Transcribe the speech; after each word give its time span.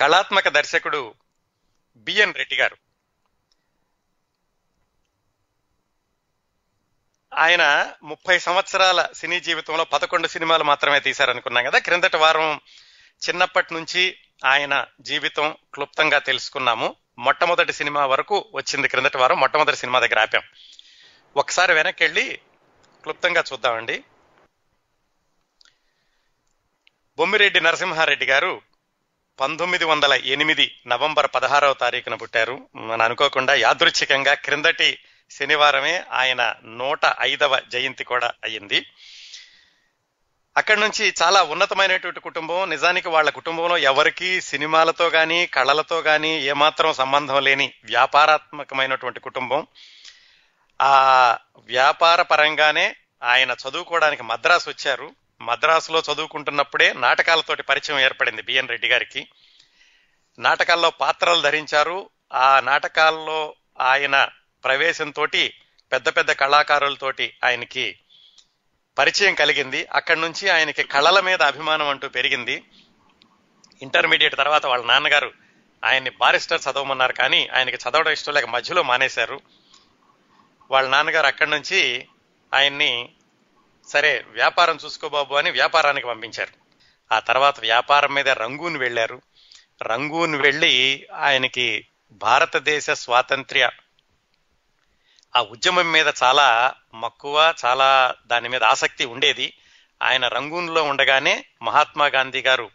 కళాత్మక 0.00 0.48
దర్శకుడు 0.48 1.14
బిఎన్ 1.96 2.34
రెడ్డి 2.34 2.56
గారు. 2.56 2.76
ఆయన 7.34 7.92
ముప్పై 8.02 8.38
సంవత్సరాల 8.38 9.08
సినీ 9.14 9.40
జీవితంలో 9.40 9.84
పదకొండు 9.84 10.28
సినిమాలు 10.28 10.64
మాత్రమే 10.64 11.00
తీశారనుకున్నాం 11.00 11.64
కదా. 11.64 11.78
క్రిందటి 11.78 12.16
వారం 12.16 12.60
చిన్నప్పటి 13.28 13.74
నుంచి 13.74 14.18
ఆయన 14.44 14.86
జీవితం 15.00 15.56
క్లుప్తంగా 15.74 16.18
తెలుసుకున్నాము. 16.18 16.96
మొట్టమొదటి 17.18 17.72
సినిమా 17.72 18.06
వరకు 18.06 18.50
వచ్చింది 18.54 18.88
క్రిందటి 18.88 19.18
వారం. 19.18 19.40
మొట్టమొదటి 19.40 19.76
సినిమా 19.76 20.00
దగ్గర 20.00 20.20
ఆపాం. 20.20 20.42
ఒకసారి 21.36 21.74
వెనక్కి 21.74 22.04
వెళ్ళి 22.04 22.40
క్లుప్తంగా 23.02 23.44
చూద్దామండి. 23.52 24.04
బొమ్మిరెడ్డి 27.16 27.60
నరసింహారెడ్డి 27.60 28.26
గారు 28.26 28.69
పంతొమ్మిది 29.40 29.84
వందల 29.84 30.12
ఎనిమిది 30.12 30.78
నవంబర్ 30.86 31.30
పదహారవ 31.34 31.72
తారీఖున 31.72 32.14
పుట్టారు. 32.14 32.68
మనం 32.74 33.02
అనుకోకుండా 33.02 33.54
యాదృచ్ఛికంగా 33.54 34.34
క్రిందటి 34.34 34.98
శనివారమే 35.30 36.04
ఆయన 36.12 36.54
నూట 36.64 36.98
ఐదవ 37.20 37.60
జయంతి 37.68 38.04
కూడా 38.04 38.32
అయ్యింది. 38.44 38.86
అక్కడి 40.56 40.80
నుంచి 40.80 41.14
చాలా 41.22 41.42
ఉన్నతమైనటువంటి 41.42 42.20
కుటుంబం 42.20 42.70
నిజానికి 42.70 43.08
వాళ్ళ 43.08 43.30
కుటుంబంలో 43.30 43.78
ఎవరికి 43.78 44.40
సినిమాలతో 44.40 45.10
కానీ 45.10 45.46
కళలతో 45.46 46.02
కానీ 46.02 46.28
ఏమాత్రం 46.28 46.92
సంబంధం 46.92 47.44
లేని 47.44 47.72
వ్యాపారాత్మకమైనటువంటి 47.84 49.20
కుటుంబం. 49.20 49.66
ఆ 50.82 51.38
వ్యాపార 51.58 52.22
పరంగానే 52.22 52.96
ఆయన 53.22 53.50
చదువుకోవడానికి 53.50 54.22
మద్రాసు 54.22 54.70
వచ్చారు. 54.70 55.14
మద్రాసులో 55.40 56.02
చదువుకుంటున్నప్పుడే 56.12 56.92
నాటకాలతోటి 56.92 57.62
పరిచయం 57.62 58.00
ఏర్పడింది 58.00 58.42
బిఎన్ 58.42 58.68
రెడ్డి 58.68 58.88
గారికి. 58.88 59.28
నాటకాల్లో 60.38 60.90
పాత్రలు 60.90 61.40
ధరించారు. 61.40 62.10
ఆ 62.32 62.60
నాటకాల్లో 62.60 63.54
ఆయన 63.80 64.28
ప్రవేశంతో 64.64 65.26
పెద్ద 65.92 66.08
పెద్ద 66.08 66.32
కళాకారులతోటి 66.32 67.36
ఆయనకి 67.44 67.98
పరిచయం 68.98 69.34
కలిగింది. 69.34 69.86
అక్కడి 69.92 70.20
నుంచి 70.20 70.48
ఆయనకి 70.48 70.82
కళల 70.82 71.20
మీద 71.20 71.42
అభిమానం 71.42 71.88
అంటూ 71.88 72.08
పెరిగింది. 72.08 72.64
ఇంటర్మీడియట్ 73.82 74.36
తర్వాత 74.36 74.66
వాళ్ళ 74.66 74.86
నాన్నగారు 74.86 75.32
ఆయన్ని 75.84 76.10
బారిస్టర్ 76.10 76.60
చదవమన్నారు. 76.70 77.12
కానీ 77.12 77.46
ఆయనకి 77.46 77.76
చదవడం 77.76 78.12
ఇష్టం 78.12 78.32
లేక 78.32 78.44
మధ్యలో 78.44 78.82
మానేశారు. 78.82 79.40
వాళ్ళ 80.70 80.88
నాన్నగారు 80.88 81.26
అక్కడి 81.26 81.50
నుంచి 81.50 82.08
ఆయన్ని 82.54 83.12
సరే 83.90 84.24
వ్యాపారం 84.28 84.78
చూసుకో 84.84 85.08
బాబు 85.08 85.34
అని 85.34 85.50
వ్యాపారానికి 85.50 86.06
పంపించారు. 86.06 86.52
ఆ 87.14 87.18
తర్వాత 87.18 87.60
వ్యాపారం 87.60 88.14
మీద 88.14 88.28
రంగూన్ 88.28 88.76
వెళ్ళారు. 88.76 89.22
రంగూన్ 89.82 90.36
వెళ్ళి 90.36 91.06
ఆయనకి 91.14 91.86
భారతదేశ 92.12 92.90
స్వాతంత్ర్య. 92.90 93.70
ఆ 95.36 95.40
ఉద్యమం 95.40 95.92
మీద 95.92 96.06
చాలా 96.22 96.74
మక్కువ 96.94 97.54
చాలా 97.64 98.14
దాని 98.26 98.48
మీద 98.48 98.64
ఆసక్తి 98.64 99.04
ఉండేది. 99.04 99.56
ఆయన 100.02 100.28
రంగూన్లో 100.28 100.82
ఉండగానే 100.82 101.44
మహాత్మా 101.62 102.06
గాంధీ 102.06 102.42
గారు 102.42 102.70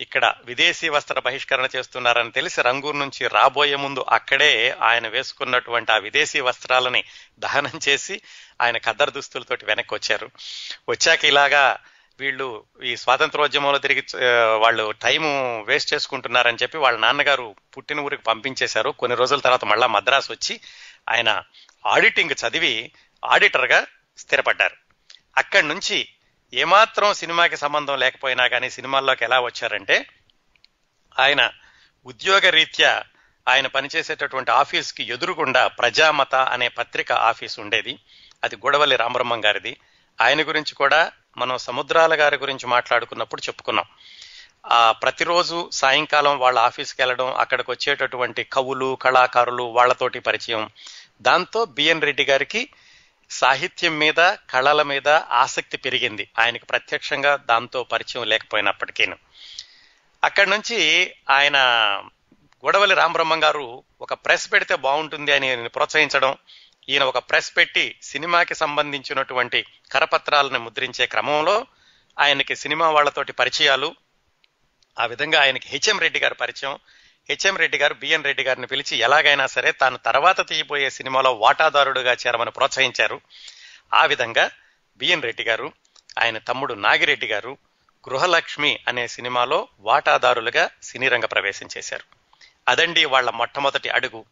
ఇక్కడ 0.00 0.34
విదేశీ 0.44 0.88
వస్త్ర 0.88 1.20
బహిష్కరణ 1.20 1.68
చేస్తున్నారని 1.76 2.30
తెలిసి 2.30 2.62
రంగూరు 2.62 2.96
నుంచి 2.96 3.28
రాబోయే 3.28 3.76
ముందు 3.76 4.04
అక్కడే 4.08 4.70
ఆయన 4.70 5.08
వేసుకున్నటువంటి 5.08 5.92
ఆ 5.92 5.96
విదేశీ 5.96 6.40
వస్త్రాలని 6.40 7.04
దహనం 7.38 7.80
చేసి 7.88 8.22
ఆయన 8.60 8.78
ఖద్దరు 8.78 9.10
దుస్తులతోటి 9.10 9.64
వెనక్కి 9.64 9.94
వచ్చారు. 9.94 10.30
వచ్చాక 10.88 11.24
ఇలాగా 11.24 11.78
వీళ్ళు 12.20 12.64
ఈ 12.84 12.96
స్వాతంత్రోద్యమంలో 12.96 13.78
తిరిగి 13.78 14.02
వాళ్ళు 14.56 14.90
టైము 14.90 15.62
వేస్ట్ 15.62 15.94
చేసుకుంటున్నారని 15.94 16.58
చెప్పి 16.62 16.78
వాళ్ళ 16.78 16.98
నాన్నగారు 16.98 17.54
పుట్టిన 17.76 18.00
ఊరికి 18.00 18.22
పంపించేశారు. 18.22 18.90
కొన్ని 18.90 19.16
రోజుల 19.16 19.38
తర్వాత 19.38 19.64
మళ్ళా 19.64 19.86
మద్రాసు 19.86 20.32
వచ్చి 20.32 20.60
ఆయన 21.08 21.42
ఆడిటింగ్ 21.86 22.30
చదివి 22.30 22.92
ఆడిటర్గా 23.24 23.86
స్థిరపడ్డారు. 24.18 24.76
అక్కడి 25.38 25.68
నుంచి 25.68 26.08
ఏమాత్రం 26.54 27.14
సినిమాకి 27.14 27.56
సంబంధం 27.56 27.98
లేకపోయినా 27.98 28.46
కానీ 28.46 28.70
సినిమాల్లోకి 28.70 29.24
ఎలా 29.24 29.40
వచ్చారంటే 29.40 30.06
ఆయన 31.18 31.50
ఉద్యోగ 32.06 32.50
రీత్యా 32.50 33.02
ఆయన 33.48 33.66
పనిచేసేటటువంటి 33.66 34.50
ఆఫీస్కి 34.50 35.04
ఎదురుగుండా 35.04 35.66
ప్రజామత 35.66 36.34
అనే 36.34 36.68
పత్రిక 36.68 37.12
ఆఫీస్ 37.12 37.60
ఉండేది. 37.60 37.98
అది 38.44 38.56
గొడవల్లి 38.56 38.96
రామబ్రహ్మం 38.96 39.44
గారిది. 39.44 39.76
ఆయన 40.20 40.42
గురించి 40.42 40.74
కూడా 40.74 41.12
మనం 41.36 41.58
సముద్రాల 41.58 42.20
గారి 42.20 42.36
గురించి 42.36 42.66
మాట్లాడుకున్నప్పుడు 42.66 43.40
చెప్పుకున్నాం. 43.40 43.84
ఆ 44.66 44.92
ప్రతిరోజు 44.92 45.70
సాయంకాలం 45.72 46.38
వాళ్ళ 46.38 46.58
ఆఫీస్కి 46.58 47.02
వెళ్ళడం 47.02 47.34
అక్కడికి 47.34 47.70
వచ్చేటటువంటి 47.70 48.44
కవులు 48.44 48.98
కళాకారులు 49.02 49.62
వాళ్ళతోటి 49.62 50.18
పరిచయం. 50.18 50.70
దాంతో 51.22 51.64
బిఎన్ 51.64 52.02
రెడ్డి 52.02 52.24
గారికి 52.24 52.68
సాహిత్యం 53.32 53.98
మీద 53.98 54.20
కళల 54.50 54.82
మీద 54.82 55.08
ఆసక్తి 55.08 55.76
పెరిగింది. 55.76 56.30
ఆయనకు 56.38 56.64
ప్రత్యక్షంగా 56.64 57.36
దాంతో 57.36 57.82
పరిచయం 57.82 58.24
లేకపోయినప్పటికీను. 58.24 59.16
అక్కడి 60.24 60.50
నుంచి 60.50 60.78
ఆయన 61.30 61.56
గొడవలి 62.64 62.94
రామబ్రహ్మం 62.94 63.44
గారు 63.44 63.84
ఒక 64.00 64.14
ప్రెస్ 64.14 64.52
పెడితే 64.52 64.74
బాగుంటుంది 64.76 65.32
అని 65.32 65.68
ప్రోత్సహించడం 65.68 66.36
ఈయన 66.88 67.02
ఒక 67.02 67.18
ప్రెస్ 67.18 67.56
పెట్టి 67.56 67.98
సినిమాకి 68.02 68.54
సంబంధించినటువంటి 68.54 69.64
కరపత్రాలను 69.92 70.58
ముద్రించే 70.58 71.06
క్రమంలో 71.06 71.66
ఆయనకి 72.20 72.56
సినిమా 72.56 72.90
వాళ్ళతోటి 72.90 73.32
పరిచయాలు 73.32 73.94
ఆ 74.98 75.06
విధంగా 75.06 75.42
ఆయనకి 75.42 75.68
హెచ్ఎం 75.68 75.98
రెడ్డి 75.98 76.18
గారి 76.18 76.34
పరిచయం 76.34 76.78
హెచ్ఎం 77.30 77.56
రెడ్డి 77.56 77.78
గారు 77.78 77.94
బిఎన్ 77.94 78.24
రెడ్డి 78.24 78.42
గారిని 78.42 78.66
పిలిచి 78.66 78.96
ఎలాగైనా 78.98 79.46
సరే 79.46 79.72
తాను 79.72 79.96
తర్వాత 79.96 80.48
తీయబోయే 80.48 80.90
సినిమాలో 80.90 81.32
వాటాదారుడుగా 81.32 82.12
చేరమని 82.12 82.50
ప్రోత్సహించారు. 82.50 83.20
ఆ 83.94 84.04
విధంగా 84.04 84.50
బిఎన్ 84.96 85.22
రెడ్డి 85.22 85.42
గారు 85.42 85.72
ఆయన 86.22 86.38
తమ్ముడు 86.38 86.74
నాగిరెడ్డి 86.74 87.26
గారు 87.26 87.56
గృహలక్ష్మి 88.08 88.80
అనే 88.88 89.08
సినిమాలో 89.08 89.68
వాటాదారులుగా 89.80 90.70
సినీ 90.82 91.08
రంగ 91.08 91.24
ప్రవేశం 91.24 91.68
చేశారు. 91.78 92.04
అదండి 92.68 93.04
వాళ్ళ 93.04 93.30
మొట్టమొదటి 93.30 93.88
అడుగు. 93.88 94.24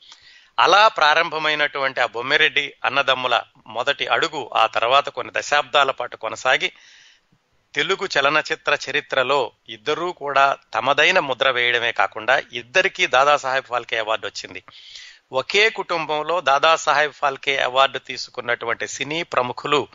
అలా 0.59 0.89
ప్రారంభమైనటువంటి 0.89 2.01
ఆ 2.01 2.07
బొమ్మిరెడ్డి 2.07 2.75
అన్నదమ్ముల 2.84 3.43
మొదటి 3.67 4.07
అడుగు 4.07 4.51
ఆ 4.55 4.67
తర్వాత 4.67 5.09
కొన్ని 5.09 5.33
దశాబ్దాల 5.37 5.91
పాటు 5.91 6.17
కొనసాగి 6.17 6.72
తెలుగు 7.75 8.09
చలనచిత్ర 8.19 8.79
చరిత్రలో 8.87 9.53
ఇద్దరూ 9.69 10.13
కూడా 10.13 10.57
తమదైన 10.75 11.19
ముద్ర 11.19 11.51
వేయడమే 11.51 11.93
కాకుండా 11.93 12.43
ఇద్దరికీ 12.53 13.07
దాదాసాహెబ్ 13.07 13.65
ఫాల్కే 13.65 13.99
అవార్డు 13.99 14.27
వచ్చింది. 14.27 14.63
ఒకే 15.33 15.71
కుటుంబంలో 15.71 16.41
దాదాసాహెబ్ 16.41 17.13
ఫాల్కే 17.13 17.57
అవార్డు 17.59 17.99
తీసుకున్నటువంటి 17.99 18.87
సినీ 18.89 19.23
ప్రముఖులు 19.23 19.89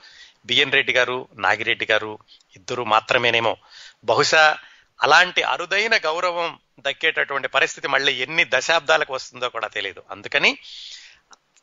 బిఎన్ 0.46 0.72
రెడ్డి 0.72 0.94
గారు 0.94 1.28
నాగిరెడ్డి 1.36 1.88
గారు 1.92 2.20
ఇద్దరు 2.56 2.84
మాత్రమేనేమో. 2.84 3.58
బహుశా 4.06 4.58
అలాంటి 5.02 5.42
అరుదైన 5.44 5.98
గౌరవం 5.98 6.60
దక్కేటటువంటి 6.80 7.48
పరిస్థితి 7.48 7.88
మళ్ళీ 7.88 8.14
ఎన్ని 8.14 8.46
దశాబ్దాలకు 8.46 9.14
వస్తుందో 9.14 9.50
కూడా 9.50 9.68
తెలియదు 9.68 10.04
అందుకని 10.12 10.58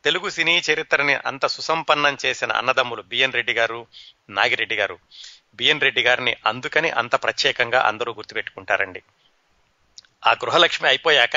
తెలుగు 0.05 0.29
సినీ 0.31 0.63
చరిత్రని 0.71 1.15
అంత 1.15 1.47
సుసంపన్నం 1.47 2.17
చేసిన 2.27 2.53
అన్నదమ్ములు 2.53 3.03
బిఎన్ 3.03 3.33
రెడ్డి 3.33 3.53
గారు 3.53 3.87
నాగిరెడ్డి 4.31 4.77
గారు 4.77 4.99
బిఎన్ 5.55 5.81
రెడ్డి 5.81 6.03
గారిని 6.03 6.37
అందుకని 6.47 6.91
అంత 6.91 7.15
ప్రత్యేకంగా 7.15 7.83
అందరూ 7.83 8.13
గుర్తుపెట్టుకుంటారండి. 8.13 9.03
ఆ 10.27 10.33
గృహలక్ష్మి 10.33 10.89
అయిపోయాక 10.89 11.37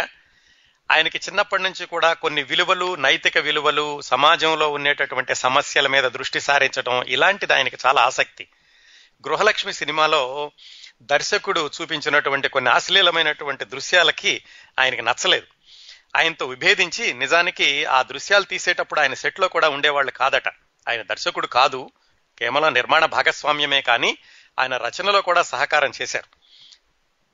ఆయనకి 0.91 1.17
చిన్నప్పటి 1.17 1.63
నుంచి 1.63 1.85
కూడా 1.85 2.13
కొన్ని 2.13 2.43
విలువలు 2.43 2.95
నైతిక 2.95 3.37
విలువలు 3.37 4.01
సమాజంలో 4.01 4.71
ఉండేటటువంటి 4.71 5.35
సమస్యల 5.35 5.87
మీద 5.87 6.03
దృష్టి 6.03 6.39
సారించడం 6.39 7.03
ఇలాంటిది 7.03 7.53
ఆయనకి 7.53 7.77
చాలా 7.85 8.01
ఆసక్తి. 8.01 8.47
గృహలక్ష్మి 9.27 9.73
సినిమాలో 9.73 10.51
దర్శకుడు 11.01 11.69
చూపించినటువంటి 11.81 12.49
కొన్ని 12.49 12.71
అశ్లీలమైనటువంటి 12.71 13.65
దృశ్యాలకి 13.65 14.43
ఆయనకి 14.79 15.01
నచ్చలేదు. 15.01 15.47
ఆయనతో 16.17 16.45
విభేదించి 16.45 17.13
నిజానికి 17.13 17.85
ఆ 17.85 18.01
దృశ్యాలు 18.01 18.43
తీసేటప్పుడు 18.43 18.99
ఆయన 18.99 19.13
సెట్లో 19.13 19.47
కూడా 19.47 19.69
ఉండేవాళ్ళు 19.69 20.11
కాదట. 20.11 20.47
ఆయన 20.89 21.01
దర్శకుడు 21.01 21.47
కాదు. 21.47 21.91
కేవలం 22.39 22.73
నిర్మాణ 22.73 23.05
భాగస్వామ్యమే 23.05 23.81
కానీ 23.81 24.17
ఆయన 24.59 24.77
రచనలో 24.77 25.21
కూడా 25.21 25.41
సహకారం 25.41 25.91
చేశారు. 26.01 26.45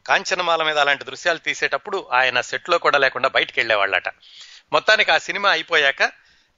కాంచనమాల 0.07 0.63
మీద 0.63 0.77
అలాంటి 0.77 1.03
దృశ్యాలు 1.03 1.37
తీసేటప్పుడు 1.37 2.09
ఆయన 2.13 2.41
సెట్లో 2.41 2.77
కూడా 2.77 2.97
లేకుండా 2.97 3.29
బయటికి 3.29 3.59
వెళ్ళేవాళ్ళట. 3.59 4.09
మొత్తానికి 4.73 5.11
ఆ 5.11 5.17
సినిమా 5.17 5.51
అయిపోయాక 5.51 6.11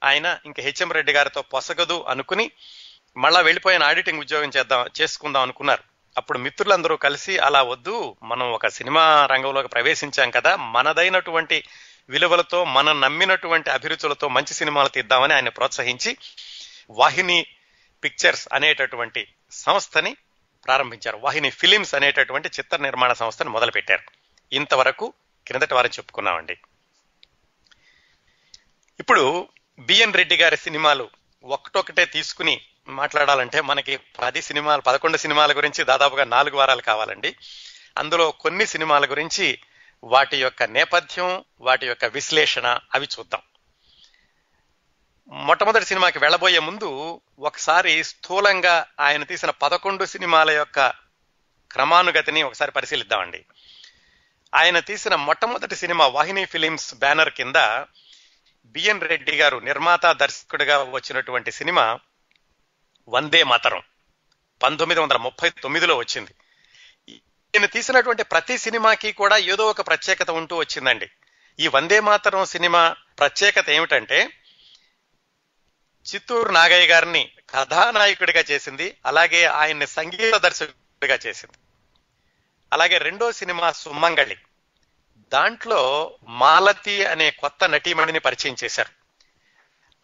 ఆయన 0.04 0.38
ఇంక 0.46 0.60
హెచ్ఎం 0.60 0.92
రెడ్డి 0.92 1.12
గారితో 1.12 1.42
పొసగదు 1.42 2.04
అనుకుని 2.08 2.50
మళ్ళా 3.16 3.40
వెళ్ళిపోయిన 3.40 3.82
ఆడిటింగ్ 3.82 4.20
ఉద్యోగం 4.20 4.50
చేద్దాం 4.56 4.86
చేసుకుందాం 5.00 5.42
అనుకున్నారు. 5.42 5.82
అప్పుడు 6.16 6.38
మిత్రులందరూ 6.38 6.96
కలిసి 6.96 7.38
అలా 7.38 7.62
వద్దు 7.62 8.16
మనం 8.22 8.52
ఒక 8.52 8.66
సినిమా 8.66 9.28
రంగంలోకి 9.30 9.68
ప్రవేశించాం 9.68 10.30
కదా 10.30 10.56
మనదైనటువంటి 10.56 11.64
విలువలతో 12.08 12.64
మనం 12.64 13.00
నమ్మినటువంటి 13.00 13.70
అభిరుచులతో 13.70 14.28
మంచి 14.28 14.54
సినిమాలు 14.54 14.88
తీద్దామని 14.88 15.34
ఆయన 15.34 15.48
ప్రోత్సహించి 15.48 16.16
వాహిని 16.90 17.46
పిక్చర్స్ 18.04 18.48
అనేటటువంటి 18.52 19.34
సంస్థని 19.50 20.16
ప్రారంభించారు. 20.66 21.16
వాహిని 21.16 21.50
ఫిలిమ్స్ 21.50 21.94
అనేటటువంటి 21.94 22.48
చిత్ర 22.48 22.76
నిర్మాణ 22.76 23.12
సంస్థను 23.12 23.50
మొదలుపెట్టారు. 23.50 24.02
ఇంతవరకు 24.52 25.12
క్రిందటి 25.46 25.74
వారం 25.74 25.90
చెప్పుకున్నామండి. 25.90 26.56
ఇప్పుడు 29.00 29.48
బిఎన్ 29.78 30.14
రెడ్డి 30.14 30.36
గారి 30.36 30.56
సినిమాలు 30.56 31.10
ఒకటొకటే 31.44 32.04
తీసుకుని 32.04 32.60
మాట్లాడాలంటే 32.88 33.60
మనకి 33.60 33.96
పది 33.96 34.42
సినిమాలు 34.42 34.82
పదకొండు 34.82 35.16
సినిమాల 35.16 35.52
గురించి 35.52 35.84
దాదాపుగా 35.84 36.24
నాలుగు 36.24 36.56
వారాలు 36.56 36.82
కావాలండి. 36.82 37.36
అందులో 37.98 38.30
కొన్ని 38.30 38.66
సినిమాల 38.66 39.04
గురించి 39.04 39.58
వాటి 40.04 40.36
యొక్క 40.36 40.62
నేపథ్యం 40.62 41.44
వాటి 41.60 41.86
యొక్క 41.86 42.04
విశ్లేషణ 42.04 42.78
అవి 42.94 43.08
చూద్దాం. 43.18 43.42
మొట్టమొదటి 45.28 45.84
సినిమాకి 45.84 46.18
వెళ్ళబోయే 46.18 46.58
ముందు 46.58 47.20
ఒకసారి 47.38 48.04
స్థూలంగా 48.04 48.86
ఆయన 49.00 49.22
తీసిన 49.22 49.50
పదకొండు 49.50 50.04
సినిమాల 50.04 50.50
యొక్క 50.50 50.88
క్రమానుగతిని 51.72 52.42
ఒకసారి 52.42 52.72
పరిశీలిద్దామండి. 52.72 53.44
ఆయన 54.54 54.80
తీసిన 54.80 55.14
మొట్టమొదటి 55.14 55.76
సినిమా 55.76 56.06
వాహిని 56.06 56.44
ఫిలిమ్స్ 56.44 56.94
బ్యానర్ 56.94 57.30
కింద 57.30 57.56
బిఎన్ 58.64 59.00
రెడ్డి 59.00 59.36
గారు 59.36 59.58
నిర్మాత 59.58 60.06
దర్శకుడిగా 60.12 60.82
వచ్చినటువంటి 60.82 61.52
సినిమా 61.52 61.98
వందే 63.08 63.44
మాతరం 63.44 63.82
పంతొమ్మిది 64.62 65.00
వందల 65.00 65.16
ముప్పై 65.16 65.50
తొమ్మిదిలో 65.50 65.96
వచ్చింది. 65.96 66.34
ఈయన 67.08 67.66
తీసినటువంటి 67.66 68.22
ప్రతి 68.22 68.58
సినిమాకి 68.58 69.12
కూడా 69.12 69.36
ఏదో 69.36 69.66
ఒక 69.66 69.86
ప్రత్యేకత 69.86 70.30
ఉంటూ 70.30 70.56
వచ్చిందండి. 70.56 71.10
ఈ 71.60 71.68
వందే 71.68 72.00
మాతరం 72.00 72.44
సినిమా 72.44 72.96
ప్రత్యేకత 73.18 73.70
ఏమిటంటే 73.70 74.30
చిత్తూరు 76.04 76.52
నాగయ్య 76.52 76.86
గారిని 76.86 77.32
కథానాయకుడిగా 77.50 78.44
చేసింది. 78.50 78.96
అలాగే 79.06 79.44
ఆయన్ని 79.44 79.86
సంగీత 79.86 80.34
దర్శకుడిగా 80.34 81.18
చేసింది. 81.26 81.58
అలాగే 82.72 82.98
రెండో 82.98 83.32
సినిమా 83.32 83.72
సుమ్మంగళి 83.72 84.36
దాంట్లో 85.16 86.14
మాలతి 86.22 87.04
అనే 87.04 87.30
కొత్త 87.30 87.68
నటీమణిని 87.68 88.18
పరిచయం 88.18 88.56
చేశారు. 88.64 88.88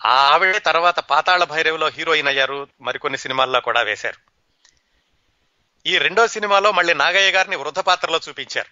ఆవిడ 0.06 0.56
తర్వాత 0.56 1.00
పాతాళ 1.00 1.44
భైరవిలో 1.44 1.88
హీరోయిన్ 1.88 2.28
అయ్యారు. 2.28 2.68
మరికొన్ని 2.80 3.18
సినిమాల్లో 3.18 3.60
కూడా 3.60 3.82
వేశారు. 3.82 4.30
ఈ 5.86 5.98
రెండో 5.98 6.26
సినిమాలో 6.26 6.72
మళ్ళీ 6.72 6.94
నాగయ్య 6.94 7.30
గారిని 7.30 7.56
వృద్ధ 7.56 7.78
పాత్రలో 7.78 8.20
చూపించారు. 8.28 8.68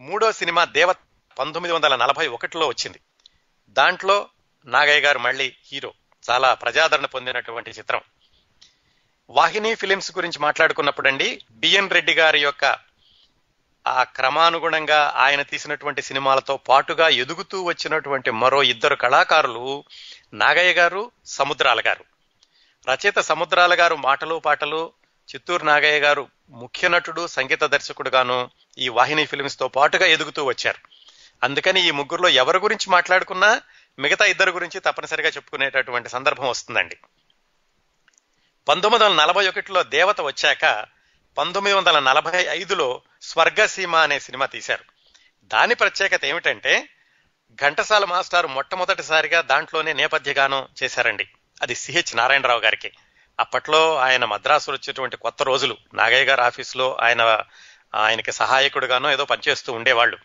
మూడో 0.00 0.32
సినిమా 0.32 0.64
దేవ 0.64 0.92
పంతొమ్మిది 1.38 1.74
వందల 1.74 1.96
నలభై 1.96 2.26
ఒకటిలో 2.26 2.66
వచ్చింది. 2.66 3.00
దాంట్లో 3.68 4.28
నాగయ్య 4.66 5.00
గారు 5.00 5.18
మళ్ళీ 5.18 5.56
హీరో. 5.72 5.94
చాలా 6.30 6.54
ప్రజాదరణ 6.54 7.06
పొందినటువంటి 7.06 7.70
చిత్రం. 7.70 8.00
వాహిని 9.30 9.74
ఫిలిమ్స్ 9.74 10.12
గురించి 10.16 10.38
మాట్లాడుకున్నప్పుడండి 10.38 11.40
బిఎన్ 11.50 11.90
రెడ్డి 11.90 12.14
గారి 12.14 12.40
యొక్క 12.40 12.76
ఆ 13.86 14.02
క్రమానుగుణంగా 14.02 15.12
ఆయన 15.16 15.42
తీసినటువంటి 15.42 16.02
సినిమాలతో 16.02 16.56
పాటుగా 16.56 17.08
ఎదుగుతూ 17.08 17.62
వచ్చినటువంటి 17.62 18.30
మరో 18.30 18.62
ఇద్దరు 18.62 18.94
కళాకారులు 18.94 19.84
నాగయ్య 20.34 20.72
గారు 20.72 21.10
సముద్రాల 21.26 21.82
గారు. 21.86 22.04
రచయిత 22.90 23.18
సముద్రాల 23.18 23.74
గారు 23.74 23.96
మాటలు 23.96 24.38
పాటలు 24.38 24.92
చిత్తూరు 25.34 25.64
నాగయ్య 25.64 26.00
గారు 26.00 26.28
ముఖ్య 26.50 26.88
నటుడు 26.88 27.26
సంగీత 27.26 27.64
దర్శకుడుగాను 27.64 28.50
ఈ 28.78 28.88
వాహిని 28.88 29.26
ఫిలిమ్స్తో 29.26 29.68
పాటుగా 29.68 30.06
ఎదుగుతూ 30.06 30.44
వచ్చారు. 30.44 30.78
అందుకని 31.42 31.88
ఈ 31.88 31.90
ముగ్గురులో 31.90 32.28
ఎవరి 32.28 32.58
గురించి 32.58 32.90
మాట్లాడుకున్నా 32.90 33.60
మిగతా 33.98 34.24
ఇద్దరు 34.24 34.50
గురించి 34.50 34.80
తప్పనిసరిగా 34.80 35.28
చెప్పుకునేటటువంటి 35.28 36.08
సందర్భం 36.08 36.48
వస్తుందండి. 36.48 36.96
పంతొమ్మిది 38.68 39.04
వందల 39.04 39.22
నలభై 39.22 39.48
ఒకటిలో 39.48 39.82
దేవత 39.82 40.20
వచ్చాక 40.20 40.86
పంతొమ్మిది 41.38 41.76
వందల 41.76 41.98
నలభై 41.98 42.44
ఐదులో 42.44 43.02
స్వర్గసీమ 43.22 43.96
అనే 43.96 44.18
సినిమా 44.18 44.46
తీశారు. 44.46 44.84
దాని 45.44 45.74
ప్రత్యేకత 45.74 46.24
ఏమిటంటే 46.24 46.88
ఘంటసాల 47.62 48.04
మాస్టారు 48.04 48.48
మొట్టమొదటిసారిగా 48.48 49.40
దాంట్లోనే 49.40 49.92
నేపథ్య 49.92 50.32
గానం 50.32 50.68
చేశారండి. 50.82 51.28
అది 51.62 51.74
సిహెచ్ 51.74 52.16
నారాయణరావు 52.16 52.60
గారికి. 52.60 52.92
అప్పట్లో 53.40 53.96
ఆయన 53.96 54.24
మద్రాసు 54.24 54.70
వచ్చేటువంటి 54.70 55.16
కొత్త 55.16 55.42
రోజులు. 55.42 55.76
నాగయ్య 55.94 56.24
గారి 56.24 56.42
ఆఫీసులో 56.42 56.96
ఆయన 57.00 57.42
ఆయనకి 57.94 58.32
సహాయకుడుగానో 58.32 59.12
ఏదో 59.12 59.24
పనిచేస్తూ 59.24 59.72
ఉండేవాళ్ళు. 59.72 60.18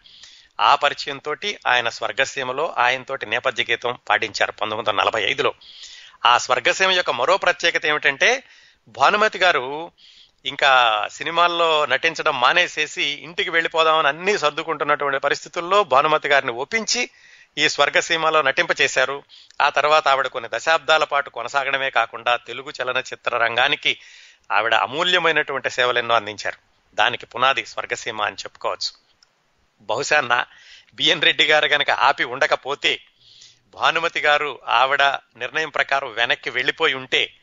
ఆ 0.59 0.75
పరిచయంతో 0.75 1.35
ఆయన 1.67 1.89
స్వర్గసీమలో 1.89 2.75
ఆయనతోటి 2.77 3.25
నేపథ్య 3.25 3.65
గీతం 3.69 3.97
పాటించారు 4.09 4.51
పంతొమ్మిది 4.51 4.89
వందల 4.89 5.01
నలభై 5.01 5.23
ఐదులో. 5.23 5.53
ఆ 6.25 6.37
స్వర్గసీమ 6.37 6.91
యొక్క 6.91 7.09
మరో 7.09 7.37
ప్రత్యేకత 7.37 7.85
ఏమిటంటే 7.85 8.43
భానుమతి 8.87 9.39
గారు 9.39 9.91
ఇంకా 10.45 11.07
సినిమాల్లో 11.11 11.85
నటించడం 11.85 12.39
మానేసేసి 12.39 13.03
ఇంటికి 13.03 13.49
వెళ్ళిపోదామని 13.49 14.07
అన్ని 14.07 14.37
సర్దుకుంటున్నటువంటి 14.37 15.19
పరిస్థితుల్లో 15.19 15.83
భానుమతి 15.83 16.27
గారిని 16.27 16.51
ఒప్పించి 16.51 17.09
ఈ 17.57 17.69
స్వర్గసీమలో 17.69 18.41
నటింప 18.41 18.81
చేశారు. 18.81 19.23
ఆ 19.61 19.69
తర్వాత 19.69 20.07
ఆవిడ 20.07 20.27
కొన్ని 20.27 20.49
దశాబ్దాల 20.53 21.03
పాటు 21.03 21.29
కొనసాగడమే 21.29 21.89
కాకుండా 21.89 22.35
తెలుగు 22.35 22.73
చలనచిత్ర 22.81 23.37
రంగానికి 23.37 23.97
ఆవిడ 24.51 24.73
అమూల్యమైనటువంటి 24.73 25.69
సేవలెన్నో 25.69 26.15
అందించారు. 26.15 26.57
దానికి 26.95 27.25
పునాది 27.25 27.65
స్వర్గసీమ 27.65 28.21
అని 28.21 28.35
చెప్పుకోవచ్చు. 28.35 29.10
బహుశా 29.81 30.21
నా 30.21 30.45
బిఎన్ 30.93 31.21
రెడ్డి 31.21 31.45
గారు 31.45 31.65
గనక 31.65 31.91
ఆపి 31.91 32.23
ఉండకపోతే 32.23 32.99
భానుమతి 33.73 34.19
గారు 34.19 34.59
ఆవిడ 34.67 35.03
నిర్ణయం 35.35 35.69
ప్రకారం 35.69 36.13
వెనక్కి 36.13 36.49
వెళ్ళిపోయి 36.49 36.93
ఉంటే 36.93 37.33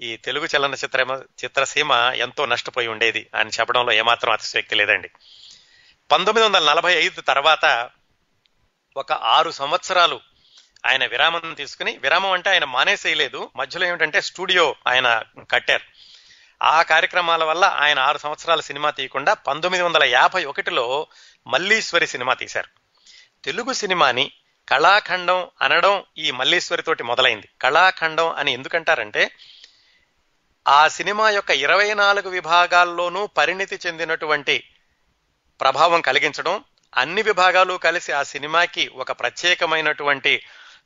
ఈ 0.00 0.16
తెలుగు 0.16 0.48
చలనచిత్ర 0.56 1.20
చిత్రసీమ 1.44 1.92
ఎంతో 1.92 2.46
నష్టపోయి 2.46 2.88
ఉండేది 2.88 3.30
అని 3.34 3.50
చెప్పడంలో 3.50 3.92
ఏమాత్రం 3.92 4.32
అతిశక్తి 4.32 4.74
లేదండి. 4.74 5.10
పంతొమ్మిది 6.12 6.48
వందల 6.48 6.70
నలభై 6.70 6.92
ఐదు 6.92 7.20
తర్వాత 7.20 7.90
ఒక 8.96 9.12
ఆరు 9.12 9.50
సంవత్సరాలు 9.50 10.20
ఆయన 10.86 11.06
విరామం 11.06 11.54
తీసుకుని 11.54 11.98
విరామం 11.98 12.30
అంటే 12.30 12.50
ఆయన 12.50 12.64
మానేసేయలేదు 12.64 13.50
మధ్యలో 13.56 13.86
ఏమిటంటే 13.86 14.20
స్టూడియో 14.20 14.76
ఆయన 14.88 15.22
కట్టారు. 15.50 15.82
ఆ 16.62 16.82
కార్యక్రమాల 16.82 17.44
వల్ల 17.44 17.64
ఆయన 17.64 17.98
ఆరు 17.98 18.18
సంవత్సరాల 18.18 18.60
సినిమా 18.60 18.90
తీయకుండా 18.90 19.34
పంతొమ్మిది 19.34 19.84
వందల 19.84 20.04
యాభై 20.04 20.44
ఒకటిలో 20.44 21.06
మల్లీశ్వరి 21.48 22.06
సినిమా 22.06 22.34
తీశారు. 22.34 22.68
తెలుగు 23.44 23.72
సినిమాని 23.72 24.32
కళాఖండం 24.68 25.50
అనడం 25.62 26.04
ఈ 26.18 26.30
మల్లీశ్వరితోటి 26.30 27.02
మొదలైంది. 27.02 27.48
కళాఖండం 27.62 28.28
అని 28.28 28.52
ఎందుకంటారంటే 28.52 29.30
ఆ 30.68 30.88
సినిమా 30.88 31.30
యొక్క 31.30 31.50
ఇరవై 31.50 31.94
నాలుగు 31.94 32.28
విభాగాల్లోనూ 32.28 33.26
పరిణితి 33.26 33.78
చెందినటువంటి 33.86 34.70
ప్రభావం 35.60 36.00
కలిగించడం 36.00 36.64
అన్ని 36.96 37.22
విభాగాలు 37.22 37.74
కలిసి 37.74 38.12
ఆ 38.12 38.22
సినిమాకి 38.22 38.88
ఒక 38.88 39.12
ప్రత్యేకమైనటువంటి 39.12 40.42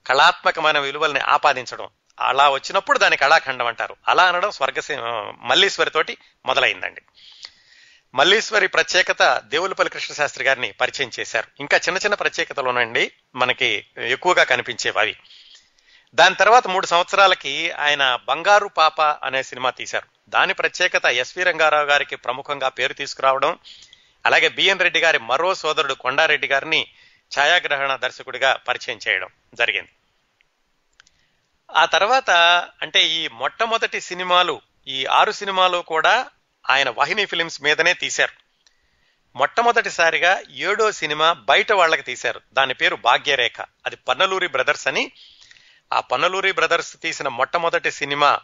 కళాత్మకమైన 0.07 0.79
విలువల్ని 0.79 1.21
ఆపాదించడం. 1.21 1.89
అలా 2.21 2.51
వచ్చినప్పుడు 2.51 2.99
దాని 2.99 3.17
కళాఖండం 3.17 3.67
అంటారు. 3.67 3.97
అలా 4.09 4.25
అనడం 4.25 4.51
స్వర్గ 4.51 4.81
మల్లీశ్వరి 5.41 5.91
తోటి 5.91 6.19
మొదలైందండి. 6.47 7.01
మల్లీశ్వరి 8.15 8.67
ప్రత్యేకత 8.67 9.43
దేవులపల్లి 9.45 9.91
కృష్ణశాస్త్రి 9.91 10.45
గారిని 10.45 10.73
పరిచయం 10.73 11.11
చేశారు. 11.21 11.47
ఇంకా 11.61 11.77
చిన్న 11.77 11.99
చిన్న 11.99 12.15
ప్రత్యేకతలునండి 12.15 13.13
మనకి 13.35 13.87
ఎక్కువగా 13.99 14.45
కనిపించేవి. 14.45 15.17
దాని 16.15 16.35
తర్వాత 16.35 16.67
మూడు 16.67 16.87
సంవత్సరాలకి 16.87 17.71
ఆయన 17.71 18.19
బంగారు 18.29 18.69
పాప 18.69 19.03
అనే 19.03 19.43
సినిమా 19.43 19.71
తీశారు. 19.71 20.07
దాని 20.29 20.55
ప్రత్యేకత 20.55 21.05
ఎస్వి 21.05 21.45
రంగారావు 21.45 21.85
గారికి 21.85 22.17
ప్రముఖంగా 22.17 22.69
పేరు 22.69 22.93
తీసుకురావడం 22.93 23.59
అలాగే 24.27 24.49
బిఎన్ 24.49 24.81
రెడ్డి 24.81 25.01
గారి 25.01 25.19
మరో 25.19 25.55
సోదరుడు 25.55 25.95
కొండారెడ్డి 25.95 26.47
గారిని 26.47 26.87
ఛాయాగ్రహణ 27.39 27.97
దర్శకుడిగా 27.97 28.57
పరిచయం 28.69 28.99
చేయడం 29.09 29.29
జరిగింది. 29.55 29.89
ఆ 31.77 31.85
తర్వాత 31.85 32.31
అంటే 32.83 33.05
ఈ 33.05 33.29
మొట్టమొదటి 33.29 34.01
సినిమాలు 34.01 34.61
ఈ 34.89 35.07
ఆరు 35.07 35.33
సినిమాలు 35.33 35.79
కూడా 35.79 36.27
ఆయన 36.71 36.91
వాహిని 36.91 37.25
ఫిలిమ్స్ 37.25 37.63
మీదనే 37.63 37.93
తీశారు. 37.93 38.33
మొట్టమొదటిసారిగా 39.37 40.43
ఏడో 40.51 40.93
సినిమా 40.93 41.33
బయట 41.33 41.73
వాళ్ళకి 41.73 42.03
తీశారు. 42.03 42.41
దాని 42.53 42.75
పేరు 42.75 42.97
భాగ్యరేఖ. 42.97 43.61
అది 43.61 43.97
పన్నలూరి 43.97 44.47
బ్రదర్స్ 44.47 44.89
అని. 44.89 45.13
ఆ 45.93 46.01
పన్నలూరి 46.01 46.53
బ్రదర్స్ 46.53 47.01
తీసిన 47.03 47.29
మొట్టమొదటి 47.29 47.91
సినిమా 47.91 48.41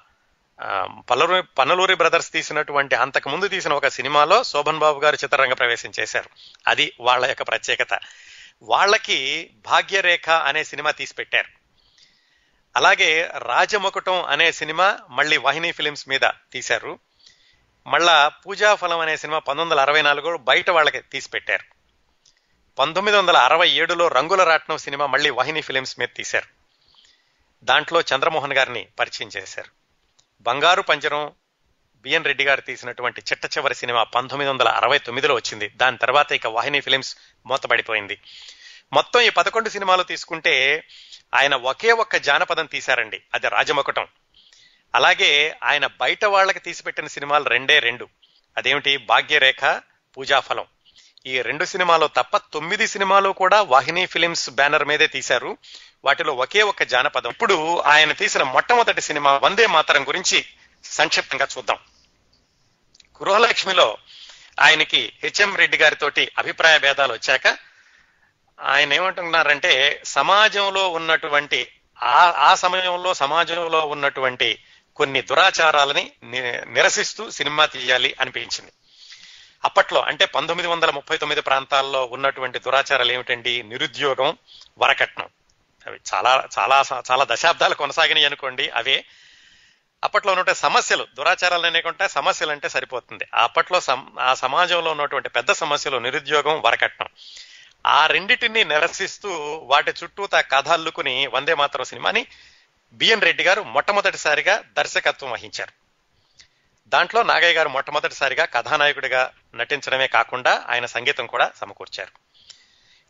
పల్లూరి 1.11 1.43
పన్నలూరి 1.43 1.95
బ్రదర్స్ 1.95 2.33
తీసినటువంటి 2.33 2.95
అంతకు 2.95 3.29
ముందు 3.29 3.49
తీసిన 3.49 3.73
ఒక 3.73 3.89
సినిమాలో 3.89 4.43
శోభన్ 4.43 4.79
బాబు 4.79 5.01
గారు 5.01 5.17
చిత్రరంగ 5.17 5.53
ప్రవేశం 5.53 5.93
చేశారు. 6.01 6.31
అది 6.69 6.93
వాళ్ళ 7.01 7.27
యొక్క 7.27 7.43
ప్రత్యేకత. 7.43 8.01
వాళ్ళకి 8.63 9.51
భాగ్యరేఖ 9.67 10.31
అనే 10.31 10.65
సినిమా 10.65 10.91
తీసి 10.91 11.15
పెట్టారు. 11.15 11.49
అలాగే 12.77 13.31
రాజముకుటం 13.39 14.25
అనే 14.25 14.53
సినిమా 14.53 14.99
మళ్ళీ 15.11 15.37
వాహిని 15.37 15.73
ఫిలిమ్స్ 15.73 16.09
మీద 16.09 16.21
తీశారు. 16.53 16.99
మళ్ళా 17.88 18.28
పూజాఫలం 18.28 18.99
అనే 18.99 19.16
సినిమా 19.16 19.38
పంతొమ్మిది 19.38 19.71
వందల 19.71 19.80
అరవై 19.80 20.02
నాలుగు 20.02 20.37
బయట 20.37 20.71
వాళ్ళకి 20.71 21.00
తీసి 21.00 21.30
పెట్టారు 21.30 21.64
పంతొమ్మిది 22.78 23.18
వందల 23.18 23.37
అరవై 23.37 23.71
ఏడులో 23.71 24.09
రంగుల 24.09 24.42
రాట్నం 24.42 24.78
సినిమా 24.78 25.07
మళ్ళీ 25.07 25.30
వాహిని 25.30 25.61
ఫిలిమ్స్ 25.61 25.99
మీద 25.99 26.09
తీశారు. 26.16 26.47
దాంట్లో 27.64 28.00
చంద్రమోహన్ 28.00 28.52
గారిని 28.52 28.88
పరిచయం 28.99 29.30
చేశారు. 29.37 29.68
బంగారు 30.40 30.83
పంజరం 30.83 31.33
బిఎన్ 31.97 32.25
రెడ్డి 32.25 32.45
గారు 32.45 32.61
తీసినటువంటి 32.61 33.21
చిట్ట 33.21 33.45
చివరి 33.45 33.75
సినిమా 33.75 34.02
పంతొమ్మిది 34.02 34.50
వందల 34.50 34.68
అరవై 34.68 34.99
తొమ్మిదిలో 34.99 35.35
వచ్చింది. 35.35 35.68
దాని 35.68 35.99
తర్వాత 35.99 36.33
ఇక 36.33 36.47
వాహిని 36.47 36.80
ఫిలిమ్స్ 36.80 37.16
మూతపడిపోయింది. 37.47 38.21
మొత్తం 38.92 39.21
ఈ 39.21 39.30
పదకొండు 39.30 39.68
సినిమాలు 39.68 40.02
తీసుకుంటే 40.02 40.85
ఆయన 41.35 41.54
ఒకే 41.54 41.92
ఒక్క 41.92 42.16
జానపదం 42.16 42.66
తీశారండి. 42.66 43.23
అది 43.35 43.49
రాజమొకటం. 43.49 44.07
అలాగే 44.95 45.57
ఆయన 45.64 45.87
బయట 45.87 46.25
వాళ్ళకి 46.25 46.59
తీసిపెట్టిన 46.59 47.07
సినిమాలు 47.07 47.45
రెండే 47.45 47.78
రెండు. 47.78 48.09
అదేమిటి? 48.57 48.97
భాగ్యరేఖ 48.97 49.64
పూజాఫలం. 50.16 50.64
ఈ 51.26 51.42
రెండు 51.42 51.64
సినిమాలు 51.64 52.07
తప్ప 52.07 52.37
తొమ్మిది 52.37 52.87
సినిమాలు 52.87 53.28
కూడా 53.28 53.62
వాహిని 53.62 54.07
ఫిలిమ్స్ 54.07 54.50
బ్యానర్ 54.50 54.85
మీదే 54.85 55.07
తీశారు. 55.07 55.57
వాటిలో 56.04 56.33
ఒకే 56.33 56.62
ఒక్క 56.62 56.83
జానపదం. 56.83 57.30
ఇప్పుడు 57.30 57.80
ఆయన 57.80 58.12
తీసిన 58.12 58.42
మొట్టమొదటి 58.42 59.00
సినిమా 59.00 59.40
వందే 59.42 59.66
మాతరం 59.66 60.09
గురించి 60.09 60.45
సంక్షిప్తంగా 60.85 61.47
చూద్దాం. 61.59 61.78
గృహలక్ష్మిలో 63.23 63.99
ఆయనకి 64.61 65.12
హెచ్ఎం 65.23 65.57
రెడ్డి 65.57 65.78
గారితోటి 65.78 66.33
అభిప్రాయ 66.38 66.78
భేదాలు 66.78 67.12
వచ్చాక 67.12 67.59
ఆయన 68.61 68.92
ఏమంటున్నారంటే 68.92 70.02
సమాజంలో 70.04 70.88
ఉన్నటువంటి 70.88 71.73
ఆ 72.02 72.33
ఆ 72.37 72.54
సమయంలో 72.54 73.14
సమాజంలో 73.14 73.87
ఉన్నటువంటి 73.87 74.64
కొన్ని 74.99 75.23
దురాచారాలని 75.23 76.11
నిరసిస్తూ 76.67 77.31
సినిమా 77.31 77.67
తీయాలి 77.67 78.17
అనిపించింది. 78.21 78.73
అప్పట్లో 79.64 80.00
అంటే 80.00 80.25
పంతొమ్మిది 80.25 80.69
వందల 80.69 80.90
ముప్పై 80.90 81.17
తొమ్మిది 81.17 81.40
ప్రాంతాల్లో 81.40 82.05
ఉన్నటువంటి 82.05 82.59
దురాచారాలు 82.59 83.12
ఏమిటండి? 83.12 83.62
నిరుద్యోగం 83.62 84.38
వరకట్నం. 84.78 85.28
అవి 85.87 86.00
చాలా 86.14 86.45
చాలా 86.59 86.85
చాలా 87.11 87.26
దశాబ్దాలు 87.31 87.75
కొనసాగినాయి 87.75 88.26
అనుకోండి 88.26 88.71
అవే. 88.71 89.05
అప్పట్లో 90.05 90.33
ఉన్న 90.33 90.52
సమస్యలు 90.52 91.07
దురాచారాలు 91.17 91.67
అనేకుంటే 91.67 92.09
సమస్యలు 92.09 92.50
అంటే 92.50 92.69
సరిపోతుంది 92.69 93.25
అప్పట్లో 93.35 93.81
ఆ 94.21 94.35
సమాజంలో 94.35 94.90
ఉన్నటువంటి 94.90 95.28
పెద్ద 95.28 95.52
సమస్యలు 95.52 95.99
నిరుద్యోగం 95.99 96.62
వరకట్నం. 96.62 97.09
ఆ 97.87 98.07
రెండిటిని 98.07 98.64
నిరసిస్తూ 98.64 99.31
వాటి 99.64 99.93
చుట్టూ 100.05 100.26
తా 100.26 100.40
కథ 100.40 100.69
అల్లుకుని 100.69 101.26
వందే 101.26 101.55
మాత్రం 101.55 101.85
సినిమాని 101.85 102.26
బిఎన్ 102.92 103.23
రెడ్డి 103.23 103.45
గారు 103.45 103.62
మొట్టమొదటిసారిగా 103.62 104.64
దర్శకత్వం 104.73 105.30
వహించారు. 105.30 105.73
దాంట్లో 106.88 107.23
నాగయ్య 107.23 107.54
గారు 107.54 107.68
మొట్టమొదటిసారిగా 107.68 108.45
కథానాయకుడిగా 108.45 109.33
నటించడమే 109.54 110.07
కాకుండా 110.07 110.64
ఆయన 110.68 110.87
సంగీతం 110.87 111.26
కూడా 111.26 111.52
సమకూర్చారు. 111.57 112.28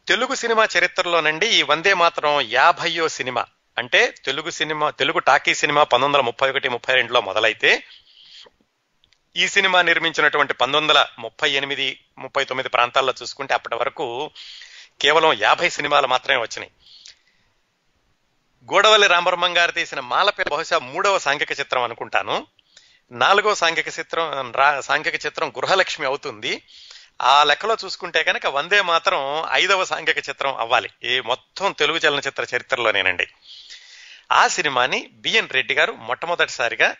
తెలుగు 0.08 0.34
సినిమా 0.34 0.68
చరిత్రలో 0.78 1.20
నుండి 1.20 1.46
ఈ 1.46 1.62
వందే 1.62 1.94
మాత్రం 1.94 2.40
యాభయో 2.40 3.08
సినిమా 3.08 3.44
అంటే 3.78 4.14
Telugu 4.24 4.50
cinema 4.50 4.90
Telugu 4.90 5.18
talkie 5.18 5.54
cinema 5.54 5.82
పంతొమ్మిది 5.82 6.08
వందల 6.08 6.26
ముప్పై 6.26 6.50
ఒకటి 6.50 6.68
ముప్పై 6.68 6.94
రెండులో 6.94 7.20
మొదలైతే 7.20 7.84
ఈ 9.36 9.48
సినిమా 9.48 9.82
నిర్మించినటువంటి 9.82 10.52
పంతొమ్మిది 10.52 10.98
వందల 10.98 11.06
ముప్పై 11.18 11.50
ఎనిమిది 11.50 12.00
ముప్పై 12.18 12.44
తొమ్మిది 12.44 12.68
ప్రాంతాల్లో 12.68 13.14
చూసుకుంటే 13.22 13.54
అప్పటి 13.54 13.74
వరకు 13.74 14.30
కేవలం 15.00 15.32
యాభై 15.32 15.70
సినిమాలు 15.70 16.06
మాత్రమే 16.06 16.36
వచ్చినాయి. 16.36 16.70
గూడవల్లి 18.64 19.06
రామబ్రహ్మం 19.06 19.56
గారు 19.56 19.70
తీసిన 19.70 20.00
మాలపే 20.00 20.44
బహుశా 20.44 20.78
మూడవ 20.78 21.18
సాంఘిక 21.18 21.60
చిత్రం 21.60 21.82
అనుకుంటాను. 21.82 22.46
నాలుగో 23.10 23.54
సాంఘిక 23.54 23.88
చిత్రం 23.98 24.52
సాంఘిక 24.80 25.26
చిత్రం 25.26 25.50
గృహలక్ష్మి 25.50 26.06
అవుతుంది. 26.06 26.62
ఆ 27.22 27.44
లెక్కలో 27.44 27.76
చూసుకుంటే 27.84 28.22
కనుక 28.22 28.46
వందే 28.46 28.82
మాత్రం 28.82 29.44
ఐదవ 29.52 29.84
సాంఘిక 29.84 30.18
చిత్రం 30.18 30.56
అవ్వాలి. 30.56 30.90
ఈ 31.04 31.20
మొత్తం 31.20 31.72
తెలుగు 31.72 31.98
చలనచిత్ర 31.98 32.46
చరిత్రలోనేనండి. 32.54 33.26
ఆ 34.32 34.48
సినిమాని 34.48 35.06
బిఎన్ 35.12 35.48
రెడ్డి 35.48 35.74
గారు 35.74 35.92
మొట్టమొదటిసారిగా 35.92 36.96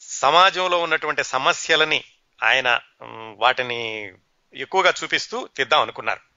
సమాజంలో 0.00 0.80
ఉన్నటువంటి 0.80 1.24
సమస్యలని 1.24 2.04
ఆయన 2.42 2.80
వాటిని 3.12 4.12
ఎక్కువగా 4.54 4.94
చూపిస్తూ 5.02 5.48
తీద్దాం 5.56 5.80
అనుకున్నారు. 5.80 6.29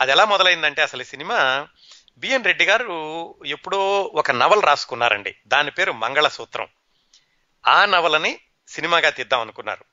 అది 0.00 0.12
ఎలా 0.12 0.24
మొదలైందంటే 0.24 0.82
అసలు 0.82 1.02
ఈ 1.02 1.04
సినిమా 1.04 1.68
బిఎన్ 2.18 2.44
రెడ్డి 2.44 2.64
గారు 2.64 3.34
ఎప్పుడో 3.46 4.02
ఒక 4.02 4.30
నవల 4.30 4.60
రాసుకున్నారండి. 4.60 5.36
దాని 5.46 5.70
పేరు 5.70 5.92
మంగళసూత్రం. 5.92 6.68
ఆ 7.68 7.84
నవలని 7.84 8.38
సినిమాగా 8.68 9.10
తీద్దాం 9.10 9.40
అనుకున్నారు. 9.40 9.84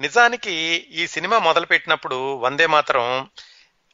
నిజానికి 0.00 0.52
ఈ 0.90 1.06
సినిమా 1.06 1.38
మొదలుపెట్టినప్పుడు 1.38 2.34
వందే 2.34 2.66
మాత్రం 2.66 3.30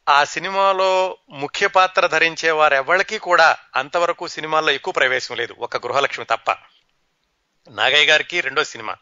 ఆ 0.09 0.23
సినిమాలో 0.23 1.17
ముఖ్య 1.29 1.67
పాత్ర 1.67 2.07
ధరించే 2.07 2.51
వారెవరికి 2.51 3.17
కూడా 3.17 3.57
అంతవరకు 3.75 4.27
సినిమాల్లో 4.27 4.71
ఎక్కువ 4.71 4.91
ప్రవేశం 4.91 5.35
లేదు. 5.35 5.55
ఒక 5.59 5.87
గృహలక్ష్మి 5.87 6.25
తప్ప. 6.25 6.51
నాగయ్య 7.69 8.05
గారికి 8.05 8.41
రెండో 8.41 8.63
సినిమా. 8.63 8.95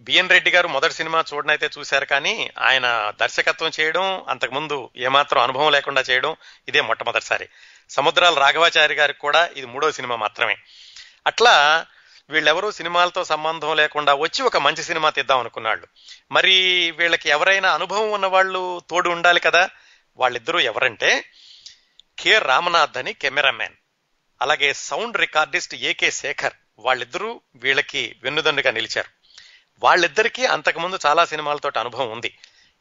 బిఎన్ 0.00 0.30
రెడ్డి 0.30 0.50
గారు 0.50 0.68
మొదటి 0.68 0.92
సినిమా 0.92 1.24
చూడనైతే 1.34 1.70
చూశారు 1.78 2.04
కానీ 2.04 2.50
ఆయన 2.58 3.12
దర్శకత్వం 3.20 3.70
చేయడం 3.80 4.24
అంతకుముందు 4.28 4.90
ఏమాత్రం 4.96 5.42
అనుభవం 5.42 5.72
లేకుండా 5.72 6.00
చేయడం 6.00 6.36
ఇదే 6.68 6.80
మొట్టమొదటిసారి. 6.80 7.48
సముద్రాల 7.90 8.34
రాఘవాచారి 8.34 8.94
గారికి 8.94 9.18
కూడా 9.18 9.50
ఇది 9.56 9.66
మూడో 9.66 9.92
సినిమా 9.92 10.16
మాత్రమే. 10.16 10.56
అట్లా 11.26 11.86
వీళ్ళెవరూ 12.30 12.70
సినిమాలతో 12.70 13.24
సంబంధం 13.24 13.76
లేకుండా 13.76 14.14
వచ్చి 14.14 14.42
ఒక 14.42 14.56
మంచి 14.56 14.82
సినిమా 14.82 15.10
తీద్దాం 15.10 15.38
అనుకున్నాళ్ళు. 15.38 15.86
మరి 16.32 16.90
వీళ్ళకి 16.90 17.28
ఎవరైనా 17.28 17.74
అనుభవం 17.74 18.10
ఉన్న 18.10 18.26
వాళ్ళు 18.26 18.82
తోడు 18.90 19.10
ఉండాలి 19.10 19.40
కదా? 19.40 19.68
వాళ్ళిద్దరూ 20.16 20.58
ఎవరంటే 20.58 21.24
కె. 22.18 22.38
రామనాథ్ 22.38 22.98
అని 22.98 23.12
కెమెరామ్యాన్ 23.12 23.74
అలాగే 24.42 24.72
సౌండ్ 24.72 25.16
రికార్డిస్ట్ 25.16 25.74
ఏకే 25.74 26.10
శేఖర్. 26.10 26.52
వాళ్ళిద్దరూ 26.78 27.40
వీళ్ళకి 27.54 28.16
వెన్నుదండుగా 28.22 28.70
నిలిచారు. 28.70 29.19
వాళ్ళిద్దరికీ 29.82 30.46
అంతకుముందు 30.46 30.98
చాలా 31.06 31.24
సినిమాలతో 31.24 31.70
అనుభవం 31.80 32.10
ఉంది. 32.10 32.38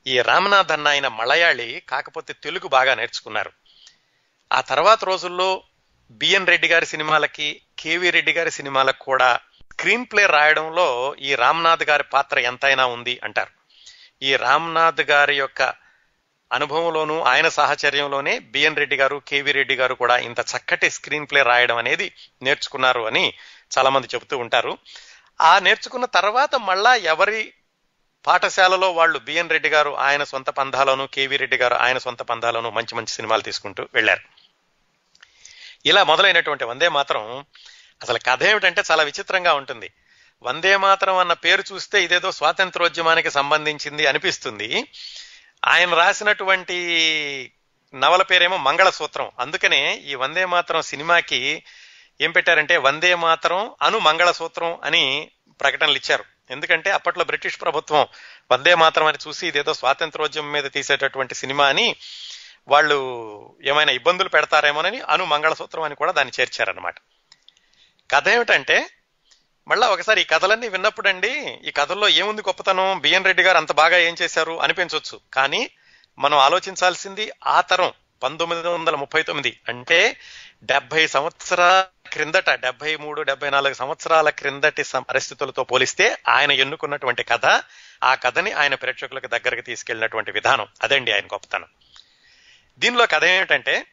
ఈ 0.07 0.21
రామనాథ్ 0.21 0.71
అన్న 0.71 0.87
ఆయన 0.87 1.07
మలయాళి 1.07 1.83
కాకపోతే 1.89 2.33
తెలుగు 2.33 2.67
బాగా 2.67 2.95
నేర్చుకున్నారు. 2.95 3.51
ఆ 4.53 4.61
తర్వాత 4.61 5.03
రోజుల్లో 5.03 5.63
బిఎన్ 6.11 6.47
రెడ్డి 6.47 6.67
గారి 6.67 6.85
సినిమాలకి 6.85 7.61
కేవి 7.79 8.09
రెడ్డి 8.09 8.33
గారి 8.33 8.51
సినిమాలకు 8.51 9.03
కూడా 9.03 9.39
స్క్రీన్ 9.71 10.05
ప్లే 10.05 10.25
రాయడంలో 10.25 11.15
ఈ 11.19 11.35
రామ్నాథ్ 11.35 11.83
గారి 11.83 12.03
పాత్ర 12.03 12.39
ఎంతైనా 12.39 12.85
ఉంది 12.85 13.19
అంటారు. 13.23 13.51
ఈ 14.21 14.35
రామ్నాథ్ 14.35 15.01
గారి 15.01 15.37
యొక్క 15.37 15.73
అనుభవంలోనూ 16.51 17.21
ఆయన 17.21 17.49
సాహచర్యంలోనే 17.49 18.39
బిఎన్ 18.39 18.75
రెడ్డి 18.75 18.95
గారు 18.95 19.21
కేవీ 19.27 19.51
రెడ్డి 19.51 19.75
గారు 19.75 19.93
కూడా 19.93 20.17
ఇంత 20.17 20.39
చక్కటి 20.39 20.89
స్క్రీన్ 20.89 21.27
ప్లే 21.27 21.43
రాయడం 21.43 21.77
అనేది 21.77 22.11
నేర్చుకున్నారు 22.41 23.01
అని 23.07 23.33
చాలామంది 23.77 24.07
చెబుతూ 24.15 24.37
ఉంటారు. 24.37 24.77
ఆ 25.41 25.59
నేర్చుకున్న 25.59 26.05
తర్వాత 26.05 26.55
మళ్ళా 26.55 26.95
ఎవరి 26.95 27.53
పాఠశాలలో 28.27 28.91
వాళ్ళు 28.91 29.19
బిఎన్ 29.19 29.49
రెడ్డి 29.49 29.69
గారు 29.69 29.97
ఆయన 29.97 30.23
సొంత 30.23 30.49
పంధాలను 30.49 31.07
కేవీ 31.07 31.37
రెడ్డి 31.37 31.57
గారు 31.57 31.75
ఆయన 31.75 31.97
సొంత 31.97 32.21
పంధాలను 32.21 32.69
మంచి 32.69 32.95
మంచి 32.95 33.07
సినిమాలు 33.07 33.41
తీసుకుంటూ 33.41 33.87
వెళ్ళారు. 33.93 34.21
ఇలా 35.85 36.03
మొదలైనటువంటి 36.03 36.63
వందే 36.63 36.89
మాత్రం 36.89 37.45
అసలు 38.01 38.19
కథ 38.19 38.43
ఏమిటంటే 38.43 38.83
చాలా 38.91 39.03
విచిత్రంగా 39.03 39.53
ఉంటుంది. 39.53 39.91
వందే 40.43 40.77
మాత్రం 40.77 41.17
అన్న 41.17 41.33
పేరు 41.33 41.63
చూస్తే 41.73 42.03
ఇదేదో 42.03 42.31
స్వాతంత్రోద్యమానికి 42.31 43.31
సంబంధించింది 43.31 44.07
అనిపిస్తుంది. 44.07 44.87
ఆయన 45.67 45.93
రాసినటువంటి 45.93 46.77
నవల 47.95 48.21
పేరేమో 48.21 48.57
మంగళసూత్రం. 48.57 49.31
అందుకనే 49.39 49.95
ఈ 49.95 50.15
వందే 50.15 50.45
మాత్రం 50.45 50.81
సినిమాకి 50.81 51.63
ఏం 52.19 52.31
పెట్టారంటే 52.31 52.77
వందే 52.77 53.15
మాతరం 53.15 53.75
అను 53.81 53.99
మంగళసూత్రం 53.99 54.77
అని 54.83 55.03
ప్రకటనలు 55.59 55.95
ఇచ్చారు 55.95 56.25
ఎందుకంటే 56.51 56.89
అప్పట్లో 56.91 57.23
బ్రిటిష్ 57.25 57.61
ప్రభుత్వం 57.61 58.07
వందే 58.51 58.75
మాత్రం 58.75 59.05
అని 59.05 59.17
చూసి 59.27 59.47
ఇదేదో 59.47 59.73
స్వాతంత్రోద్యమం 59.73 60.51
మీద 60.51 60.63
తీసేటటువంటి 60.63 61.35
సినిమా 61.35 61.65
అని 61.67 61.95
వాళ్ళు 62.67 62.97
ఏమైనా 63.63 63.91
ఇబ్బందులు 63.91 64.29
పెడతారేమోనని 64.29 64.99
అను 64.99 65.25
మంగళసూత్రం 65.25 65.83
అని 65.83 65.95
కూడా 65.95 66.11
దాన్ని 66.11 66.33
చేర్చారనమాట 66.39 66.95
కథ 68.09 68.27
ఏమిటంటే 68.27 68.89
మళ్ళా 69.67 69.87
ఒకసారి 69.87 70.21
ఈ 70.21 70.23
కథలన్నీ 70.23 70.67
విన్నప్పుడండి 70.67 71.59
ఈ 71.67 71.71
కథల్లో 71.71 72.07
ఏముంది 72.09 72.41
గొప్పతనం 72.41 72.99
బిఎన్ 73.01 73.25
రెడ్డి 73.25 73.43
గారు 73.43 73.57
అంత 73.57 73.71
బాగా 73.71 73.97
ఏం 73.97 74.15
చేశారు 74.21 74.59
అనిపించవచ్చు 74.59 75.19
కానీ 75.33 75.69
మనం 76.17 76.37
ఆలోచించాల్సింది 76.37 77.31
ఆ 77.47 77.61
తరం 77.61 77.93
పంతొమ్మిది 78.23 78.67
వందల 78.67 78.95
ముప్పై 78.95 79.23
తొమ్మిది. 79.23 79.59
అంటే 79.69 80.17
డెబ్బై 80.63 81.07
సంవత్సరాల 81.07 81.85
క్రిందట 82.13 82.49
డెబ్బై 82.49 82.95
మూడు 82.95 83.21
డెబ్బై 83.21 83.49
నాలుగు 83.49 83.73
సంవత్సరాల 83.73 84.29
క్రిందటి 84.29 84.83
పరిస్థితులతో 84.99 85.63
పోలిస్తే 85.63 86.17
ఆయన 86.27 86.51
ఎన్నుకున్నటువంటి 86.51 87.23
కథ 87.23 87.45
ఆ 88.03 88.15
కథని 88.15 88.51
ఆయన 88.51 88.75
ప్రేక్షకులకు 88.75 89.27
దగ్గరకు 89.27 89.61
తీసుకెళ్ళినటువంటి 89.61 90.31
విధానం. 90.31 90.67
అదండి 90.83 91.11
ఆయన 91.11 91.25
గొప్పతనం. 91.25 91.65
దీనిలో 92.77 93.05
కథ 93.05 93.23
ఏమిటంటే 93.23 93.85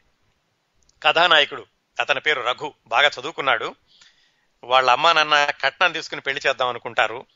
కథానాయకుడు 1.02 1.66
అతని 2.00 2.20
పేరు 2.20 2.42
రఘు 2.42 2.75
బాగా 2.87 3.11
చదువుకున్నాడు. 3.20 3.75
వాళ్ళ 4.64 4.90
అమ్మా 4.90 5.12
నాన్న 5.12 5.46
కట్నం 5.64 5.92
తీసుకుని 5.92 6.20
పెళ్ళి 6.20 6.49
చేద్దాం 6.49 6.68
అనుకుంటారు. 6.68 7.26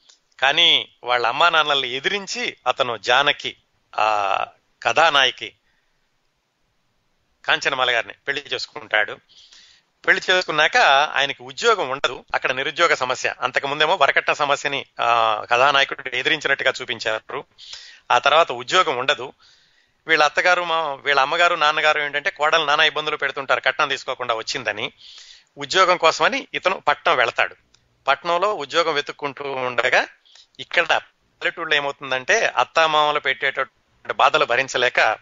కానీ 0.40 0.88
వాళ్ళ 1.04 1.26
అమ్మా 1.26 1.48
నాన్నల్ని 1.48 1.90
ఎదిరించి 1.90 2.56
అతను 2.66 2.96
జానకి 2.96 3.56
ఆ 3.98 4.46
కథానాయకి 4.82 5.52
కాంచనమాల 7.44 7.90
గారిని 7.90 8.12
పెళ్ళి 8.12 8.44
చేసుకుంటాడు. 8.54 9.18
పెళ్ళి 10.06 10.22
చేసుకున్నాక 10.30 10.76
ఆయనకి 11.14 11.42
ఉద్యోగం 11.42 11.88
ఉండదు. 11.88 12.24
అక్కడ 12.34 12.52
నిరుద్యోగ 12.52 12.94
సమస్య. 12.94 13.34
అంతకు 13.40 13.66
ముందేమో 13.66 13.94
వరకట్న 13.94 14.32
సమస్యని 14.32 14.86
ఆ, 15.00 15.40
కథానాయకుడు 15.50 16.16
ఎదిరించినట్టుగా 16.16 16.72
చూపించారు. 16.82 17.44
ఆ 18.10 18.18
తర్వాత 18.18 18.52
ఉద్యోగం 18.52 18.96
ఉండదు. 18.96 19.32
వీళ్ళ 20.06 20.22
అత్తగారు 20.24 20.64
మా 20.64 20.94
వీళ్ళ 20.94 21.20
అమ్మగారు 21.20 21.54
నాన్నగారు 21.54 22.00
ఏంటంటే 22.00 22.30
కోడలు 22.30 22.64
నానా 22.64 22.84
ఇబ్బందులు 22.84 23.16
పెడుతుంటారు. 23.16 23.60
కట్నం 23.60 23.88
తీసుకోకుండా 23.88 24.34
వచ్చిందని. 24.34 24.92
ఉద్యోగం 25.58 25.96
కోసమని 25.96 26.48
ఇతను 26.54 26.80
పట్నం 26.88 27.16
వెళతాడు. 27.16 27.56
పట్నంలో 28.06 28.54
ఉద్యోగం 28.54 28.94
వెతుక్కుంటూ 28.94 29.52
ఉండగా 29.52 30.06
ఇక్కడ 30.60 30.82
పల్లెటూళ్ళు 30.82 31.74
ఏమవుతుందంటే 31.74 32.46
అత్తామామలు 32.46 33.20
పెట్టేటటువంటి 33.20 34.14
బాధలు 34.14 34.44
భరించలేక 34.44 35.18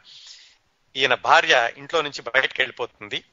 ఈయన 0.99 1.15
భార్య 1.15 1.73
ఇంట్లో 1.79 2.03
నుంచి 2.03 2.23
బయటకు 2.23 2.55
వెళ్ళిపోతుంది. 2.59 3.25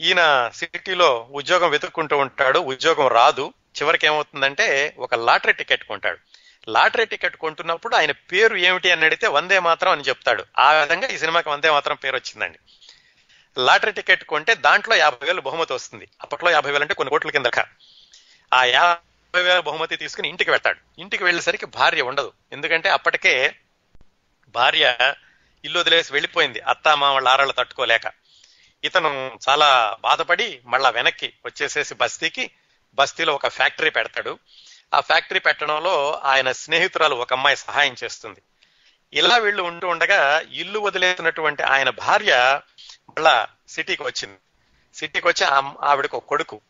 ఈయన 0.00 0.50
సిటీలో 0.54 1.28
ఉద్యోగం 1.30 1.70
వెతుక్కుంటూ 1.70 2.18
ఉంటాడు 2.18 2.58
ఉద్యోగం 2.58 3.08
రాదు. 3.08 3.52
చివరికి 3.82 4.06
ఏమవుతుందంటే 4.06 4.94
ఒక 4.98 5.14
లాటరీ 5.14 5.52
టికెట్ 5.52 5.84
కొంటాడు. 5.84 6.18
లాటరీ 6.68 7.04
టికెట్ 7.04 7.36
కొంటున్నప్పుడు 7.36 7.96
ఆయన 7.96 8.10
పేరు 8.10 8.56
ఏమిటి 8.56 8.90
అని 8.90 9.04
అడిగితే 9.04 9.26
వందే 9.26 9.58
మాత్రం 9.58 9.92
అని 9.92 10.02
చెప్తాడు. 10.02 10.44
ఆ 10.58 10.72
విధంగా 10.72 11.08
ఈ 11.08 11.18
సినిమాకి 11.18 11.48
వందే 11.48 11.70
మాత్రం 11.70 11.96
పేరు 11.96 12.16
వచ్చిందండి. 12.16 12.58
లాటరీ 13.58 13.92
టికెట్ 13.92 14.24
కొంటే 14.24 14.54
దాంట్లో 14.54 14.96
యాభై 14.96 15.26
వేలు 15.26 15.40
బహుమతి 15.40 15.72
వస్తుంది. 15.72 16.08
అప్పట్లో 16.22 16.50
యాభై 16.50 16.70
వేలు 16.70 16.82
అంటే 16.82 16.94
కొన్ని 16.94 17.10
కోట్ల 17.10 17.30
కిందక 17.30 17.58
ఆ 18.54 18.64
యాభై 18.64 19.42
వేల 19.42 19.60
బహుమతి 19.60 19.96
తీసుకుని 19.96 20.28
ఇంటికి 20.28 20.50
వెళ్తాడు. 20.50 21.00
ఇంటికి 21.00 21.24
వెళ్ళేసరికి 21.24 21.66
భార్య 21.66 22.02
ఉండదు. 22.02 22.32
ఎందుకంటే 22.52 22.88
అప్పటికే 22.88 23.54
భార్య 24.48 24.96
ఇల్లు 25.64 25.80
వదిలేసి 25.80 26.12
వెళ్ళిపోయింది. 26.12 26.60
అత్త 26.60 26.96
మామళ్ళ 26.96 27.28
ఆరాళ్ళు 27.28 27.52
తట్టుకోలేక. 27.52 28.12
ఇతను 28.84 29.38
చాలా 29.48 29.96
బాధపడి 30.00 30.60
మళ్ళా 30.64 30.90
వెనక్కి 30.90 31.32
వచ్చేసేసి 31.44 31.94
బస్తీకి 31.94 32.50
బస్తీలో 32.94 33.34
ఒక 33.34 33.48
ఫ్యాక్టరీ 33.48 33.90
పెడతాడు. 33.90 34.38
ఆ 34.94 35.00
ఫ్యాక్టరీ 35.00 35.38
పెట్టడంలో 35.38 36.20
ఆయన 36.24 36.52
స్నేహితురాలు 36.52 37.14
ఒక 37.14 37.32
అమ్మాయి 37.32 37.56
సహాయం 37.56 37.96
చేస్తుంది. 38.04 38.42
ఇలా 39.12 39.36
వీళ్ళు 39.36 39.62
ఉంటూ 39.62 39.88
ఉండగా 39.88 40.42
ఇల్లు 40.52 40.78
వదిలేసినటువంటి 40.78 41.62
ఆయన 41.62 41.90
భార్య 41.90 42.60
మళ్ళా 43.08 43.46
సిటీకి 43.68 44.02
వచ్చింది. 44.02 44.38
సిటీకి 44.94 45.28
వచ్చి 45.28 45.46
ఆవిడకు 45.82 46.16
ఒక 46.16 46.24
కొడుకు. 46.24 46.60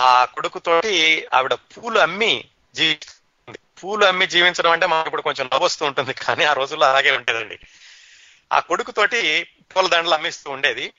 ఆ 0.00 0.24
కొడుకుతోటి 0.24 1.26
ఆవిడ 1.34 1.54
పూలు 1.54 1.98
అమ్మి 1.98 2.44
జీవిస్తుంది. 2.74 3.58
పూలు 3.84 4.04
అమ్మి 4.04 4.26
జీవించడం 4.26 4.70
అంటే 4.70 4.86
మాకు 4.86 5.06
ఇప్పుడు 5.06 5.22
కొంచెం 5.22 5.50
నవ్వొస్తూ 5.52 5.86
ఉంటుంది 5.86 6.12
కానీ 6.12 6.44
ఆ 6.44 6.52
రోజుల్లో 6.52 6.88
అలాగే 6.88 7.10
ఉండేదండి. 7.10 7.58
ఆ 8.54 8.58
కొడుకుతోటి 8.60 9.48
పూలదండలు 9.76 10.14
అమ్మిస్తూ 10.14 10.50
ఉండేది. 10.50 10.92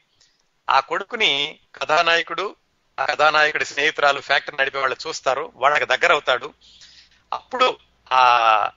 ఆ 0.70 0.80
కొడుకుని 0.80 1.60
కథానాయకుడు 1.76 2.56
ఆ 3.00 3.06
కథానాయకుడి 3.06 3.66
స్నేహితురాలు 3.66 4.22
ఫ్యాక్టరీ 4.22 4.58
నడిపే 4.58 4.80
వాళ్ళు 4.80 4.98
చూస్తారు. 5.08 5.52
వాళ్ళకి 5.56 5.86
దగ్గర 5.86 6.12
అవుతాడు. 6.12 6.54
అప్పుడు 7.34 7.78
ఆ 8.12 8.70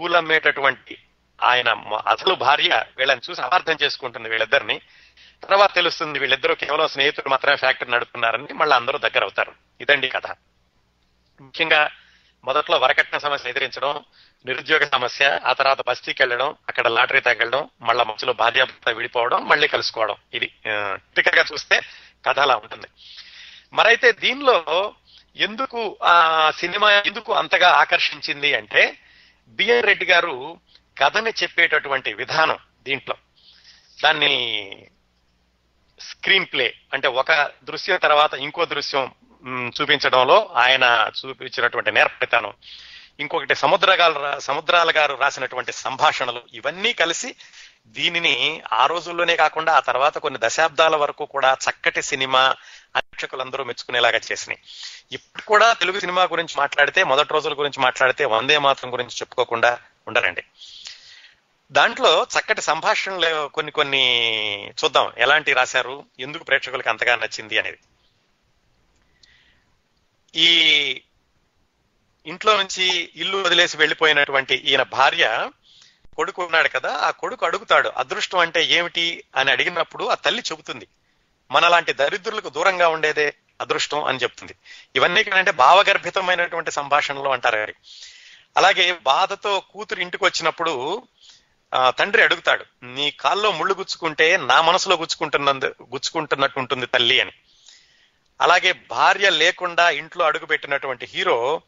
పూలమ్మేటటువంటి 0.00 0.98
ఆయన 1.42 1.68
అసలు 2.06 2.34
భార్య 2.34 2.84
వీళ్ళని 2.96 3.20
చూసి 3.30 3.40
అపార్థం 3.40 3.76
చేసుకుంటుంది 3.82 4.28
వీళ్ళిద్దరిని. 4.28 4.80
తర్వాత 5.42 5.74
తెలుస్తుంది 5.74 6.18
వీళ్ళిద్దరూ 6.18 6.54
కేవలం 6.54 6.88
స్నేహితులు 6.88 7.28
మాత్రమే 7.28 7.56
ఫ్యాక్టరీ 7.56 7.90
నడుపుతున్నారని 7.90 8.52
మళ్ళీ 8.52 8.76
అందరూ 8.76 8.98
దగ్గర 8.98 9.22
అవుతారు. 9.22 9.54
ఇదండి 9.80 10.08
కథ. 10.08 10.26
ముఖ్యంగా 11.40 11.90
మొదట్లో 12.44 12.78
వరకట్న 12.78 13.18
సమస్య 13.18 13.50
ఎదిరించడం 13.50 14.04
నిరుద్యోగ 14.46 14.84
సమస్య 14.84 15.40
ఆ 15.44 15.52
తర్వాత 15.52 15.80
బస్తీకి 15.86 16.22
వెళ్ళడం 16.22 16.56
అక్కడ 16.68 16.88
లాటరీ 16.88 17.20
తగలడం 17.20 17.68
మళ్ళా 17.82 18.04
మధ్యలో 18.04 18.32
భార్యాభర్త 18.32 18.88
విడిపోవడం 18.88 19.48
మళ్ళీ 19.48 19.68
కలుసుకోవడం. 19.68 20.16
ఇది 20.34 20.46
టికెట్గా 21.16 21.44
చూస్తే 21.52 21.80
కథ 22.26 22.38
అలా 22.38 22.56
ఉంటుంది. 22.56 22.88
మరైతే 23.72 24.12
దీనిలో 24.12 24.94
ఎందుకు 25.36 25.98
ఆ 26.02 26.50
సినిమా 26.50 26.90
ఎందుకు 27.06 27.32
అంతగా 27.32 27.68
ఆకర్షించింది 27.70 28.54
అంటే 28.54 28.98
బిఎన్ 29.48 29.86
రెడ్డి 29.86 30.04
గారు 30.04 30.60
కథని 31.02 31.32
చెప్పేటటువంటి 31.42 32.12
విధానం 32.14 32.58
దీంట్లో. 32.82 33.16
దాన్ని 34.02 34.34
స్క్రీన్ 36.00 36.46
ప్లే 36.52 36.74
అంటే 36.92 37.08
ఒక 37.08 37.50
దృశ్యం 37.64 37.96
తర్వాత 37.96 38.34
ఇంకో 38.34 38.64
దృశ్యం 38.64 39.10
చూపించడంలో 39.80 40.36
ఆయన 40.56 41.10
చూపించినటువంటి 41.18 41.92
నేర్పరితనం. 41.92 42.54
ఇంకొకటి 43.20 43.54
సముద్రగాలు 43.54 44.40
సముద్రాల 44.40 44.92
గారు 44.96 45.14
రాసినటువంటి 45.14 45.72
సంభాషణలు 45.72 46.42
ఇవన్నీ 46.52 46.92
కలిసి 46.92 47.34
దీనిని 47.86 48.62
ఆ 48.72 48.86
రోజుల్లోనే 48.86 49.36
కాకుండా 49.36 49.72
ఆ 49.72 49.80
తర్వాత 49.80 50.18
కొన్ని 50.18 50.40
దశాబ్దాల 50.42 50.96
వరకు 50.96 51.24
కూడా 51.24 51.54
చక్కటి 51.54 52.02
సినిమా 52.02 52.54
ప్రేక్షకులందరూ 52.96 53.64
మెచ్చుకునేలాగా 53.64 54.20
చేసినాయి. 54.32 54.58
ఇప్పుడు 55.12 55.42
కూడా 55.42 55.72
తెలుగు 55.72 56.00
సినిమా 56.00 56.24
గురించి 56.24 56.54
మాట్లాడితే 56.58 57.04
మొదటి 57.04 57.34
రోజుల 57.34 57.52
గురించి 57.52 57.82
మాట్లాడితే 57.82 58.24
వందే 58.24 58.58
మాత్రం 58.58 58.92
గురించి 58.92 59.16
చెప్పుకోకుండా 59.16 59.78
ఉండరండి 60.08 60.44
దాంట్లో 61.72 62.26
చక్కటి 62.38 62.62
సంభాషణలు 62.62 63.48
కొన్ని 63.48 63.72
కొన్ని 63.72 64.04
చూద్దాం. 64.84 65.12
ఎలాంటి 65.18 65.52
రాశారు? 65.52 66.04
ఎందుకు 66.20 66.44
ప్రేక్షకులకు 66.44 66.88
అంతగా 66.88 67.16
నచ్చింది 67.16 67.58
అనేది. 67.58 67.78
ఈ 70.34 71.02
ఇంట్లో 72.28 72.56
నుంచి 72.56 72.84
ఇల్లు 73.16 73.36
వదిలేసి 73.36 73.76
వెళ్ళిపోయినటువంటి 73.76 74.54
ఈయన 74.54 74.82
భార్య 74.82 75.24
కొడుకు 76.16 76.44
ఉన్నాడు 76.44 76.68
కదా 76.68 76.90
ఆ 76.98 77.10
కొడుకు 77.10 77.46
అడుగుతాడు 77.46 77.88
అదృష్టం 77.96 78.38
అంటే 78.38 78.64
ఏమిటి? 78.68 79.04
అని 79.36 79.50
అడిగినప్పుడు 79.50 80.04
ఆ 80.04 80.14
తల్లి 80.14 80.42
చెబుతుంది 80.52 80.86
మనలాంటి 81.50 81.92
దరిద్రులకు 81.92 82.48
దూరంగా 82.48 82.88
ఉండేదే 82.88 83.34
అదృష్టం 83.60 84.04
అని 84.04 84.18
చెప్తుంది. 84.18 84.54
ఇవన్నీ 84.96 85.20
ఏంటంటే 85.20 85.50
భావగర్భితమైనటువంటి 85.52 86.70
సంభాషణలు 86.70 87.28
అంటారు 87.28 87.58
అవి. 87.58 87.74
అలాగే 88.56 88.92
బాధతో 88.92 89.60
కూతురు 89.60 90.00
ఇంటికి 90.00 90.24
వచ్చినప్పుడు 90.24 90.74
ఆ, 91.72 91.90
తండ్రి 91.90 92.22
అడుగుతాడు 92.22 92.64
నీ 92.82 93.10
కాల్లో 93.10 93.52
ముళ్ళు 93.52 93.74
గుచ్చుకుంటే 93.74 94.36
నా 94.36 94.62
మనసులో 94.62 94.96
గుచ్చుకుంటున్నందు 94.96 95.66
గుచ్చుకుంటున్నట్టు 95.82 96.58
ఉంటుంది 96.58 96.86
తల్లి 96.86 97.20
అని. 97.20 97.32
అలాగే 98.40 98.72
భార్య 98.90 99.30
లేకుండా 99.30 99.90
ఇంట్లో 99.90 100.24
అడుగు 100.24 100.46
పెట్టినటువంటి 100.46 101.06
హీరో 101.06 101.60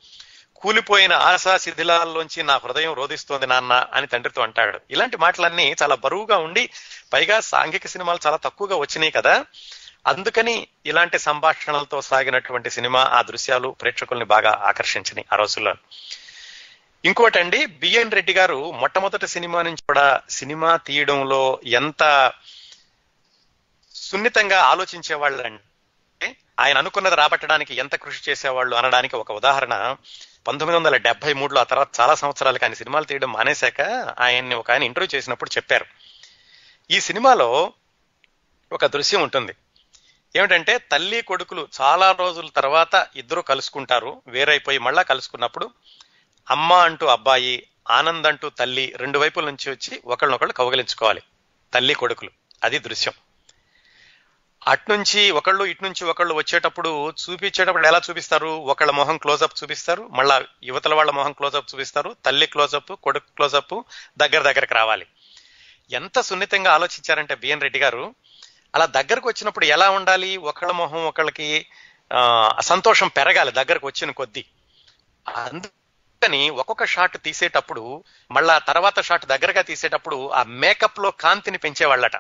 కూలిపోయిన 0.61 1.13
ఆశా 1.13 1.57
శిథిలాల్లోంచి 1.57 2.43
నా 2.43 2.57
హృదయం 2.57 2.93
రోధిస్తోంది 2.93 3.47
నాన్న 3.47 3.87
అని 3.93 4.07
తండ్రితో 4.07 4.43
అంటాడు. 4.43 4.81
ఇలాంటి 4.91 5.17
మాటలన్నీ 5.17 5.75
చాలా 5.83 5.95
బరువుగా 5.95 6.37
ఉండి 6.37 6.71
పైగా 7.13 7.41
సాంఘిక 7.41 7.87
సినిమాలు 7.87 8.19
చాలా 8.27 8.37
తక్కువగా 8.37 8.77
వచ్చినాయి 8.77 9.11
కదా. 9.11 9.45
అందుకని 10.07 10.69
ఇలాంటి 10.87 11.19
సంభాషణలతో 11.19 12.01
సాగినటువంటి 12.01 12.71
సినిమా 12.71 13.03
ఆ 13.03 13.23
దృశ్యాలు 13.23 13.77
ప్రేక్షకుల్ని 13.81 14.25
బాగా 14.25 14.61
ఆకర్షించినాయి 14.63 15.27
ఆ 15.33 15.37
రోజుల్లో. 15.37 15.75
ఇంకోటండి 17.05 17.67
బిఎన్ 17.67 18.13
రెడ్డి 18.13 18.33
గారు 18.33 18.71
మొట్టమొదటి 18.71 19.27
సినిమా 19.27 19.63
నుంచి 19.63 19.83
కూడా 19.87 20.21
సినిమా 20.31 20.77
తీయడంలో 20.77 21.61
ఎంత 21.65 22.33
సున్నితంగా 23.95 24.61
ఆలోచించేవాళ్ళు 24.61 25.43
అంటే 25.43 26.37
ఆయన 26.61 26.79
అనుకున్నది 26.79 27.17
రాబట్టడానికి 27.17 27.75
ఎంత 27.75 27.95
కృషి 27.95 28.31
చేసేవాళ్ళు 28.31 28.77
అనడానికి 28.77 29.17
ఒక 29.17 29.33
ఉదాహరణ. 29.33 29.97
పంతొమ్మిది 30.49 30.79
వందల 30.79 30.97
డెబ్బై 30.97 31.33
మూడులో 31.33 31.61
ఆ 31.61 31.65
తర్వాత 31.65 31.89
చాలా 32.01 32.15
సంవత్సరాలకు 32.15 32.65
ఆయన 32.65 32.75
సినిమాలు 32.75 33.05
తీయడం 33.05 33.33
మానేశాక 33.33 33.81
ఆయన్ని 34.21 34.55
ఒక 34.55 34.71
ఆయన 34.71 34.83
ఇంటర్వ్యూ 34.83 35.19
చేసినప్పుడు 35.19 35.51
చెప్పారు. 35.51 35.87
ఈ 36.91 37.01
సినిమాలో 37.01 37.73
ఒక 38.73 38.87
దృశ్యం 38.87 39.23
ఉంటుంది. 39.23 39.53
ఏమిటంటే 40.37 40.79
తల్లి 40.79 41.23
కొడుకులు 41.23 41.69
చాలా 41.81 42.13
రోజుల 42.13 42.49
తర్వాత 42.57 43.09
ఇద్దరు 43.17 43.41
కలుసుకుంటారు. 43.41 44.23
వేరైపోయి 44.27 44.79
మళ్ళా 44.79 45.03
కలుసుకున్నప్పుడు 45.03 45.71
అమ్మ 46.51 46.73
అంటూ 46.73 47.07
అబ్బాయి 47.07 47.67
ఆనంద్ 47.91 48.27
అంటూ 48.27 48.51
తల్లి 48.51 48.93
రెండు 48.97 49.19
వైపుల 49.19 49.45
నుంచి 49.45 49.71
వచ్చి 49.71 50.01
ఒకళ్ళనొకళ్ళు 50.05 50.53
కౌగలించుకోవాలి. 50.53 51.23
తల్లి 51.75 51.95
కొడుకులు. 51.95 52.31
అది 52.65 52.79
దృశ్యం. 52.79 53.15
అట్నుంచి 54.69 55.31
ఒకళ్ళు 55.31 55.65
ఇటు 55.65 55.85
నుంచి 55.85 56.05
ఒకళ్ళు 56.05 56.35
వచ్చేటప్పుడు 56.35 57.11
చూపించేటప్పుడు 57.11 57.87
ఎలా 57.87 58.01
చూపిస్తారు? 58.11 58.47
ఒకళ్ళ 58.47 58.91
మొహం 58.91 59.17
క్లోజప్ 59.17 59.63
చూపిస్తారు. 59.63 60.09
మళ్ళా 60.13 60.43
యువతల 60.63 60.95
వాళ్ళ 60.95 61.11
మొహం 61.11 61.33
క్లోజప్ 61.33 61.75
చూపిస్తారు. 61.75 62.17
తల్లి 62.25 62.47
క్లోజప్ 62.47 62.93
కొడుకు 62.93 63.27
క్లోజప్ 63.35 63.83
దగ్గర 64.19 64.43
దగ్గరకు 64.43 64.75
రావాలి. 64.75 65.07
ఎంత 65.93 66.21
సున్నితంగా 66.21 66.73
ఆలోచించారంటే 66.73 67.35
బిఎన్ 67.35 67.61
రెడ్డి 67.61 67.79
గారు. 67.79 68.15
అలా 68.75 68.87
దగ్గరకు 68.87 69.29
వచ్చినప్పుడు 69.29 69.65
ఎలా 69.65 69.91
ఉండాలి? 69.91 70.37
ఒకళ్ళ 70.37 70.73
మొహం 70.73 71.05
ఒకళ్ళకి 71.05 71.67
ఆ, 72.13 72.57
సంతోషం 72.61 73.09
పెరగాలి 73.09 73.53
దగ్గరకు 73.53 73.87
వచ్చిన 73.87 74.11
కొద్దీ. 74.11 74.45
అందుకని 75.27 76.51
ఒక్కొక్క 76.51 76.87
షాట్ 76.87 77.23
తీసేటప్పుడు 77.25 78.05
మళ్ళా 78.31 78.59
తర్వాత 78.59 79.01
షాట్ 79.01 79.27
దగ్గరగా 79.27 79.63
తీసేటప్పుడు 79.63 80.31
ఆ 80.31 80.43
మేకప్లో 80.43 81.11
కాంతిని 81.11 81.59
పెంచేవాళ్ళట. 81.59 82.17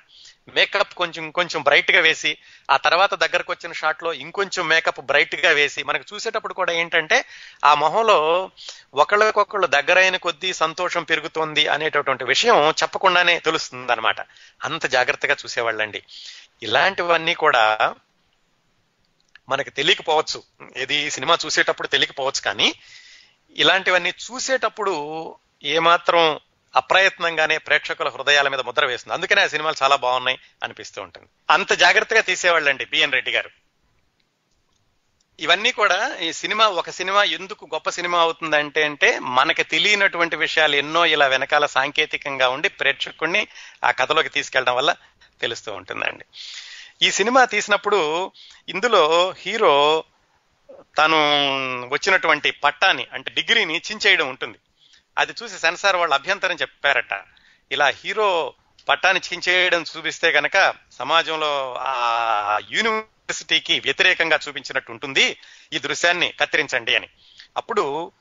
మేకప్ 0.48 0.94
కొంచెం 0.94 1.30
కొంచెం 1.30 1.62
బ్రైట్గా 1.62 2.00
వేసి 2.00 2.38
ఆ 2.70 2.76
తర్వాత 2.76 3.14
దగ్గరకు 3.14 3.52
వచ్చిన 3.52 3.72
షాట్లో 3.72 4.12
ఇంకొంచెం 4.12 4.68
మేకప్ 4.68 5.00
బ్రైట్గా 5.00 5.50
వేసి 5.50 5.82
మనకు 5.82 6.14
చూసేటప్పుడు 6.14 6.54
కూడా 6.54 6.72
ఏంటంటే 6.72 7.24
ఆ 7.64 7.74
మొహంలో 7.74 8.50
ఒకళ్ళకొకళ్ళు 8.94 9.66
దగ్గరైన 9.66 10.16
కొద్దీ 10.16 10.52
సంతోషం 10.52 11.02
పెరుగుతోంది 11.02 11.68
అనేటటువంటి 11.68 12.24
విషయం 12.24 12.70
చెప్పకుండానే 12.70 13.38
తెలుస్తుంది 13.38 13.92
అనమాట 13.92 14.20
అంత 14.64 14.86
జాగ్రత్తగా 14.86 15.36
చూసేవాళ్ళండి. 15.44 16.02
ఇలాంటివన్నీ 16.62 17.34
కూడా 17.34 17.94
మనకు 19.48 19.70
తెలియకపోవచ్చు. 19.70 20.42
ఏది 20.76 21.10
సినిమా 21.10 21.38
చూసేటప్పుడు 21.46 21.88
తెలియకపోవచ్చు 21.88 22.40
కానీ 22.44 22.74
ఇలాంటివన్నీ 23.56 24.10
చూసేటప్పుడు 24.10 25.34
ఏమాత్రం 25.64 26.40
అప్రయత్నంగానే 26.76 27.58
ప్రేక్షకుల 27.58 28.08
హృదయాల 28.08 28.48
మీద 28.48 28.60
ముద్ర 28.60 28.84
వేస్తుంది. 28.84 29.14
అందుకనే 29.14 29.42
ఆ 29.42 29.46
సినిమాలు 29.46 29.76
చాలా 29.82 29.96
బాగున్నాయి 29.96 30.38
అనిపిస్తూ 30.62 31.02
ఉంటుంది. 31.02 31.26
అంత 31.50 31.72
జాగ్రత్తగా 31.72 32.20
తీసేవాళ్ళండి 32.20 32.84
బిఎన్ 32.84 33.12
రెడ్డి 33.12 33.30
గారు. 33.30 33.50
ఇవన్నీ 35.40 35.72
కూడా 35.72 36.16
ఈ 36.16 36.32
సినిమా 36.32 36.68
ఒక 36.68 36.90
సినిమా 36.90 37.24
ఎందుకు 37.24 37.64
గొప్ప 37.64 37.90
సినిమా 37.90 38.20
అవుతుందంటే 38.20 38.84
అంటే 38.84 39.18
మనకి 39.18 39.62
తెలియనటువంటి 39.62 40.36
విషయాలు 40.36 40.76
ఎన్నో 40.76 41.06
ఇలా 41.06 41.26
వెనకాల 41.26 41.66
సాంకేతికంగా 41.66 42.48
ఉండి 42.48 42.68
ప్రేక్షకుడిని 42.68 43.48
ఆ 43.84 43.90
కథలోకి 43.90 44.28
తీసుకెళ్ళడం 44.28 44.74
వల్ల 44.74 44.96
తెలుస్తూ 45.40 45.72
ఉంటుందండి. 45.72 46.24
ఈ 47.02 47.10
సినిమా 47.10 47.44
తీసినప్పుడు 47.44 48.32
ఇందులో 48.68 49.34
హీరో 49.38 50.04
తను 50.98 51.16
వచ్చినటువంటి 51.88 52.50
పట్టాని 52.50 53.06
అంటే 53.12 53.30
డిగ్రీని 53.30 53.82
చించేయడం 53.92 54.28
ఉంటుంది. 54.28 54.58
అది 55.18 55.34
చూసి 55.42 55.58
సెన్సార్ 55.58 55.96
వాళ్ళు 55.96 56.14
అభ్యంతరం 56.14 56.56
చెప్పారట. 56.56 57.22
ఇలా 57.72 57.88
హీరో 57.88 58.54
పట్టాన్ని 58.88 59.22
చించేయడం 59.32 59.84
చూపిస్తే 59.96 60.30
గనక 60.30 60.74
సమాజంలో 60.92 61.76
ఆ 61.80 62.58
యూనివర్సిటీకి 62.70 63.80
వ్యతిరేకంగా 63.80 64.38
చూపించినట్టు 64.48 64.92
ఉంటుంది 64.92 65.36
ఈ 65.72 65.78
దృశ్యాన్ని 65.78 66.34
కత్తిరించండి 66.40 66.96
అని. 66.96 67.08
అప్పుడు 67.56 68.12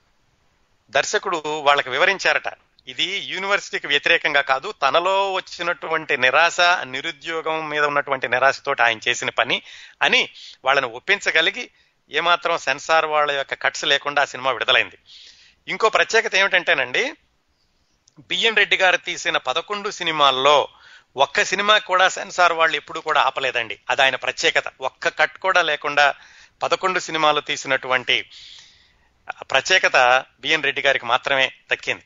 దర్శకుడు 0.90 1.44
వాళ్ళకి 1.62 1.90
వివరించారట 1.90 2.54
ఇది 2.88 3.04
యూనివర్సిటీకి 3.04 3.88
వ్యతిరేకంగా 3.88 4.42
కాదు 4.42 4.72
తనలో 4.72 5.34
వచ్చినటువంటి 5.34 6.18
నిరాశ 6.18 6.62
నిరుద్యోగం 6.84 7.70
మీద 7.70 7.86
ఉన్నటువంటి 7.86 8.30
నిరాశతోటి 8.30 8.82
ఆయన 8.82 9.00
చేసిన 9.08 9.30
పని 9.30 9.62
అని 10.02 10.30
వాళ్ళని 10.66 10.88
ఒప్పించగలిగి 10.88 11.70
ఏమాత్రం 12.12 12.58
సెన్సార్ 12.58 13.06
వాళ్ళ 13.06 13.32
యొక్క 13.32 13.54
కట్స్ 13.54 13.86
లేకుండా 13.86 14.22
ఆ 14.22 14.26
సినిమా 14.26 14.52
విడుదలైంది. 14.52 14.98
ఇంకో 15.70 15.90
ప్రత్యేకత 15.90 16.36
ఏమిటంటేనండి 16.36 17.14
బిఎన్ 18.20 18.56
రెడ్డి 18.56 18.78
గారు 18.78 18.98
తీసిన 18.98 19.38
పదకొండు 19.38 19.90
సినిమాల్లో 19.92 20.68
ఒక్క 21.18 21.44
సినిమా 21.44 21.78
కూడా 21.78 22.10
సెన్సార్ 22.10 22.54
వాళ్ళు 22.54 22.76
ఎప్పుడు 22.76 23.00
కూడా 23.00 23.22
ఆపలేదండి. 23.22 23.80
అది 23.90 24.02
ఆయన 24.02 24.16
ప్రత్యేకత. 24.16 24.64
ఒక్క 24.82 25.08
కట్ 25.08 25.38
కూడా 25.38 25.62
లేకుండా 25.62 26.14
పదకొండు 26.64 27.00
సినిమాలు 27.00 27.42
తీసినటువంటి 27.42 28.30
ప్రత్యేకత 29.42 30.26
బిఎన్ 30.40 30.64
రెడ్డి 30.64 30.82
గారికి 30.82 31.06
మాత్రమే 31.06 31.52
దక్కింది. 31.72 32.04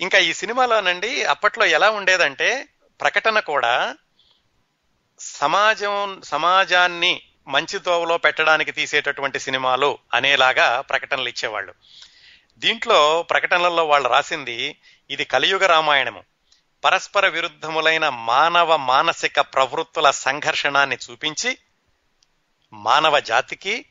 ఇంకా 0.00 0.18
ఈ 0.18 0.32
సినిమాలోనండి 0.32 1.24
అప్పట్లో 1.24 1.66
ఎలా 1.66 1.90
ఉండేదంటే 1.90 2.68
ప్రకటన 3.00 3.40
కూడా 3.40 3.96
సమాజం 5.18 6.20
సమాజాన్ని 6.24 7.22
మంచి 7.48 7.78
తోవలో 7.78 8.18
పెట్టడానికి 8.18 8.72
తీసేటటువంటి 8.72 9.40
సినిమాలు 9.40 9.98
అనేలాగా 10.14 10.80
ప్రకటనలు 10.80 11.28
ఇచ్చేవాళ్ళు. 11.28 11.74
దీంట్లో 12.58 13.22
ప్రకటనలలో 13.22 13.84
వాళ్ళు 13.84 14.08
రాసింది 14.08 14.78
ఇది 15.10 15.24
కలియుగ 15.24 15.66
రామాయణము. 15.66 16.22
పరస్పర 16.84 17.28
విరుద్ధములైన 17.28 18.08
మానవ 18.08 18.76
మానసిక 18.76 19.40
ప్రవృత్తుల 19.40 20.10
సంఘర్షణాన్ని 20.10 20.98
చూపించి 21.10 21.58
మానవ 22.72 23.20
జాతికి 23.20 23.84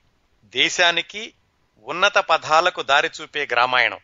దేశానికి 0.44 1.34
ఉన్నత 1.82 2.18
పదాలకు 2.18 2.82
దారి 2.82 3.12
చూపే 3.22 3.48
గ్రామాయణం 3.52 4.00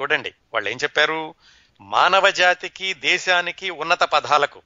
చూడండి 0.00 0.34
వాళ్ళు 0.54 0.70
ఏం 0.70 0.78
చెప్పారు? 0.82 1.34
మానవ 1.80 2.30
జాతికి 2.30 2.94
దేశానికి 2.94 3.70
ఉన్నత 3.70 4.00
పదాలకు. 4.00 4.62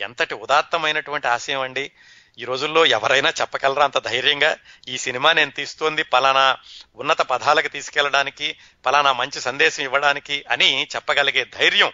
ఎంతటి 0.00 0.34
ఉదాత్తమైనటువంటి 0.34 1.28
ఆశయం 1.28 1.60
అండి. 1.60 1.92
ఈ 2.38 2.44
రోజుల్లో 2.44 2.86
ఎవరైనా 2.86 3.30
చెప్పగలరా 3.40 3.84
అంత 3.84 3.98
ధైర్యంగా? 3.98 4.56
ఈ 4.88 4.98
సినిమా 4.98 5.32
నేను 5.32 5.50
తీస్తోంది 5.50 6.02
పలానా 6.02 6.58
ఉన్నత 6.96 7.18
పదాలకు 7.18 7.68
తీసుకెళ్ళడానికి 7.68 8.56
పలానా 8.86 9.12
మంచి 9.12 9.40
సందేశం 9.40 9.82
ఇవ్వడానికి 9.82 10.44
అని 10.50 10.86
చెప్పగలిగే 10.94 11.44
ధైర్యం 11.44 11.92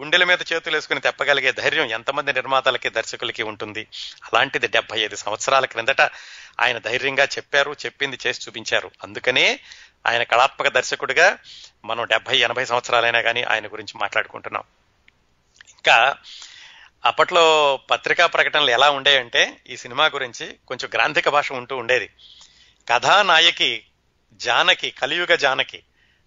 గుండెల 0.00 0.24
మీద 0.24 0.38
చేతులు 0.52 0.76
వేసుకుని 0.76 1.00
తెప్పగలిగే 1.00 1.52
ధైర్యం 1.52 1.84
ఎంతమంది 1.84 2.32
నిర్మాతలకి 2.32 2.88
దర్శకులకి 2.90 3.42
ఉంటుంది. 3.42 3.86
అలాంటిది 4.24 4.68
డెబ్బై 4.68 5.00
ఐదు 5.00 5.16
సంవత్సరాల 5.16 5.64
క్రిందట 5.64 6.00
ఆయన 6.60 6.78
ధైర్యంగా 6.78 7.24
చెప్పారు 7.24 7.76
చెప్పింది 7.86 8.18
చేసి 8.26 8.40
చూపించారు. 8.48 8.90
అందుకనే 9.02 9.60
ఆయన 10.06 10.22
కళాత్మక 10.22 10.68
దర్శకుడిగా 10.68 11.38
మనం 11.84 12.04
డెబ్బై 12.04 12.38
ఎనభై 12.38 12.64
సంవత్సరాలైనా 12.64 13.20
కానీ 13.20 13.42
ఆయన 13.42 13.66
గురించి 13.66 13.92
మాట్లాడుకుంటున్నాం. 13.96 14.62
ఇంకా 15.70 16.14
అప్పట్లో 17.06 17.78
పత్రికా 17.90 18.26
ప్రకటనలు 18.26 18.70
ఎలా 18.70 18.90
ఉండేయంటే 18.90 19.60
ఈ 19.70 19.76
సినిమా 19.76 20.06
గురించి 20.06 20.56
కొంచెం 20.68 20.90
గ్రాంధిక 20.94 21.28
భాష 21.28 21.52
ఉంటూ 21.52 21.76
ఉండేది. 21.76 22.10
కథానాయకి 22.88 23.84
జానకి 24.32 24.90
కలియుగ 24.90 25.34
జానకి 25.34 25.82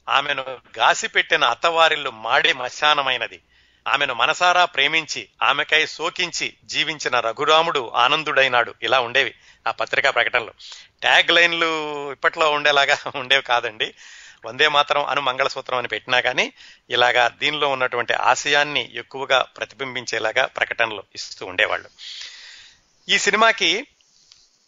ఆమెను 0.09 0.45
గాసిపెట్టిన 0.77 1.43
అత్తవారిల్లు 1.43 2.09
మాడి 2.09 2.53
మశానమైనది. 2.53 3.41
ఆమెను 3.87 4.13
మనసారా 4.13 4.65
ప్రేమించి 4.65 5.27
ఆమెకై 5.43 5.85
సోకించి 5.85 6.53
జీవించిన 6.65 7.19
రఘురాముడు 7.19 7.91
ఆనందుడైనాడు. 7.95 8.73
ఇలా 8.83 8.99
ఉండేవి 8.99 9.33
ఆ 9.67 9.71
పత్రికా 9.71 10.11
ప్రకటనలు. 10.11 10.53
ట్యాగ్ 11.01 11.31
లైన్లు 11.31 12.11
ఇప్పట్లో 12.11 12.51
ఉండేలాగా 12.51 12.97
ఉండేవి 13.15 13.41
కాదండి. 13.41 13.93
వందే 14.45 14.67
మాత్రం 14.67 15.05
అను 15.05 15.21
మంగళసూత్రం 15.21 15.77
అని 15.77 15.87
పెట్టినా 15.87 16.19
కానీ 16.19 16.53
ఇలాగా 16.89 17.27
దీనిలో 17.27 17.69
ఉన్నటువంటి 17.69 18.13
ఆశయాన్ని 18.13 18.91
ఎక్కువగా 18.93 19.41
ప్రతిబింబించేలాగా 19.57 20.45
ప్రకటనలు 20.45 21.03
ఇస్తూ 21.15 21.45
ఉండేవాళ్ళు. 21.45 21.89
ఈ 23.09 23.17
సినిమాకి 23.17 23.87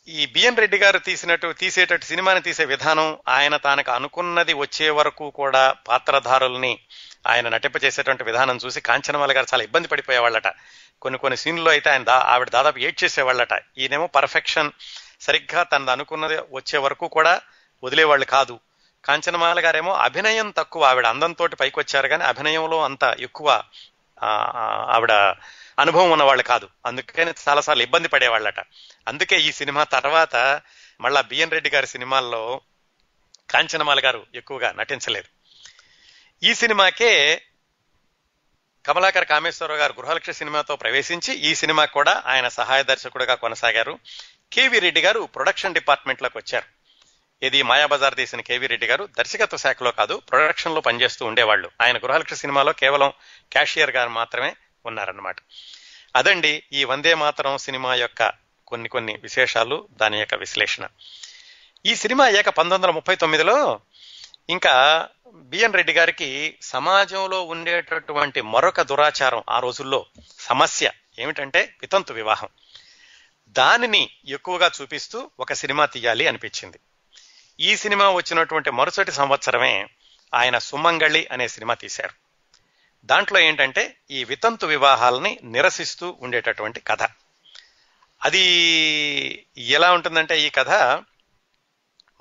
ఈ 0.08 0.26
బిఎన్ 0.26 0.58
రెడ్డి 0.58 0.78
గారు 0.78 1.00
తీసినట్టు 1.00 1.54
తీసేటట్టు 1.54 2.06
సినిమాని 2.06 2.42
తీసే 2.42 2.66
విధానం 2.66 3.18
ఆయన 3.28 3.58
తనకు 3.58 3.92
అనుకున్నది 3.92 4.54
వచ్చే 4.54 4.90
వరకు 4.90 5.30
కూడా 5.30 5.76
పాత్రధారుల్ని 5.88 6.80
ఆయన 7.28 7.50
నటింప 7.50 7.84
చేసేటువంటి 7.84 8.24
విధానం 8.24 8.60
చూసి 8.66 8.82
కాంచనమాల 8.82 9.36
గారు 9.36 9.46
చాలా 9.54 9.64
ఇబ్బంది 9.64 9.88
పడిపోయేవాళ్ళట. 9.88 10.48
కొన్ని 11.02 11.18
కొన్ని 11.20 11.38
సీన్లో 11.38 11.72
అయితే 11.72 11.90
ఆయన 11.90 12.04
దా 12.04 12.18
ఆవిడ 12.18 12.50
దాదాపు 12.50 12.80
ఏడ్ 12.80 13.04
చేసేవాళ్ళట. 13.04 13.54
ఈయనేమో 13.78 14.08
పర్ఫెక్షన్ 14.08 14.72
సరిగ్గా 15.22 15.64
తనది 15.64 15.92
అనుకున్నది 15.92 16.38
వచ్చే 16.38 16.80
వరకు 16.80 17.08
కూడా 17.08 17.42
వదిలేవాళ్ళు 17.84 18.26
కాదు. 18.26 18.60
కాంచనమాల 19.06 19.66
గారేమో 19.66 19.94
అభినయం 19.94 20.54
తక్కువ 20.58 20.84
ఆవిడ 20.84 21.06
అందంతో 21.06 21.48
పైకి 21.48 21.80
వచ్చారు 21.80 22.08
కానీ 22.08 22.24
అభినయంలో 22.24 22.84
అంత 22.84 23.16
ఎక్కువ 23.20 23.64
ఆవిడ 24.94 25.12
అనుభవం 25.80 26.12
ఉన్నవాళ్ళు 26.12 26.44
కాదు. 26.44 26.70
అందుకని 26.86 27.34
చాలాసార్లు 27.50 27.84
ఇబ్బంది 27.84 28.08
పడేవాళ్ళట. 28.08 28.60
అందుకే 29.08 29.40
ఈ 29.40 29.52
సినిమా 29.52 29.84
తర్వాత 29.84 30.62
మళ్ళా 31.02 31.22
బిఎన్ 31.22 31.52
రెడ్డి 31.52 31.70
గారి 31.70 31.88
సినిమాల్లో 31.88 32.62
కాంచనమాల 33.50 34.00
గారు 34.04 34.26
ఎక్కువగా 34.36 34.72
నటించలేదు. 34.72 35.28
ఈ 36.44 36.54
సినిమాకే 36.54 37.42
కమలాకర్ 38.86 39.26
కామేశ్వరరావు 39.26 39.80
గారు 39.80 39.94
గృహలక్ష్య 40.00 40.34
సినిమాతో 40.34 40.76
ప్రవేశించి 40.76 41.34
ఈ 41.34 41.56
సినిమా 41.56 41.86
కూడా 41.86 42.24
ఆయన 42.26 42.48
సహాయ 42.48 42.84
దర్శకుడిగా 42.84 43.36
కొనసాగారు. 43.36 44.00
కేవీ 44.54 44.80
రెడ్డి 44.80 45.02
గారు 45.02 45.20
ప్రొడక్షన్ 45.20 45.74
డిపార్ట్మెంట్లోకి 45.74 46.38
వచ్చారు. 46.38 46.81
ఇది 47.44 47.64
మాయాబజార్ 47.64 48.16
తీసిన 48.16 48.42
కేవీ 48.42 48.68
రెడ్డి 48.68 48.88
గారు 48.88 49.10
దర్శకత్వ 49.18 49.58
శాఖలో 49.58 49.92
కాదు 49.92 50.22
ప్రొడక్షన్లో 50.30 50.82
పనిచేస్తూ 50.82 51.26
ఉండేవాళ్ళు. 51.26 51.72
ఆయన 51.82 51.98
గృహలక్ష్మి 51.98 52.38
సినిమాలో 52.38 52.74
కేవలం 52.74 53.14
క్యాషియర్ 53.52 53.92
గారు 53.92 54.10
మాత్రమే 54.10 54.56
ఉన్నారన్నమాట. 54.86 55.36
అదండి 56.16 56.64
ఈ 56.74 56.84
వందే 56.84 57.14
మాతరం 57.14 57.58
సినిమా 57.58 57.96
యొక్క 57.96 58.32
కొన్ని 58.68 58.90
కొన్ని 58.90 59.20
విశేషాలు 59.24 59.88
దాని 59.92 60.20
యొక్క 60.20 60.36
విశ్లేషణ. 60.36 60.88
ఈ 61.86 61.96
సినిమా 61.96 62.30
ఏక 62.30 62.50
పంతొమ్మిది 62.50 62.74
వందల 62.74 62.90
ముప్పై 62.90 63.16
తొమ్మిదిలో 63.16 63.80
ఇంకా 64.50 65.08
బిఎన్ 65.34 65.74
రెడ్డి 65.74 65.94
గారికి 65.94 66.58
సమాజంలో 66.62 67.44
ఉండేటటువంటి 67.44 68.42
మరొక 68.42 68.82
దురాచారం 68.82 69.44
ఆ 69.50 69.60
రోజుల్లో 69.60 70.06
సమస్య 70.40 70.92
ఏమిటంటే 71.20 71.76
వితంతు 71.82 72.14
వివాహం. 72.14 72.48
దానిని 73.50 74.10
ఎక్కువగా 74.28 74.72
చూపిస్తూ 74.82 75.32
ఒక 75.40 75.54
సినిమా 75.54 75.86
తీయాలి 75.86 76.28
అనిపించింది. 76.28 76.80
ఈ 77.60 77.78
సినిమా 77.78 78.10
వచ్చినటువంటి 78.10 78.72
మరుసటి 78.72 79.12
సంవత్సరమే 79.12 79.88
ఆయన 80.34 80.58
సుమంగళి 80.58 81.28
అనే 81.32 81.48
సినిమా 81.48 81.74
తీశారు. 81.74 82.14
దాంట్లో 83.06 83.40
ఏంటంటే 83.40 83.98
ఈ 84.12 84.24
వితంతు 84.24 84.66
వివాహాలని 84.66 85.40
నిరసిస్తూ 85.44 86.18
ఉండేటటువంటి 86.22 86.80
కథ. 86.80 87.04
అది 88.24 88.42
ఎలా 89.58 89.94
ఉంటుందంటే 89.94 90.42
ఈ 90.42 90.50
కథ 90.50 90.70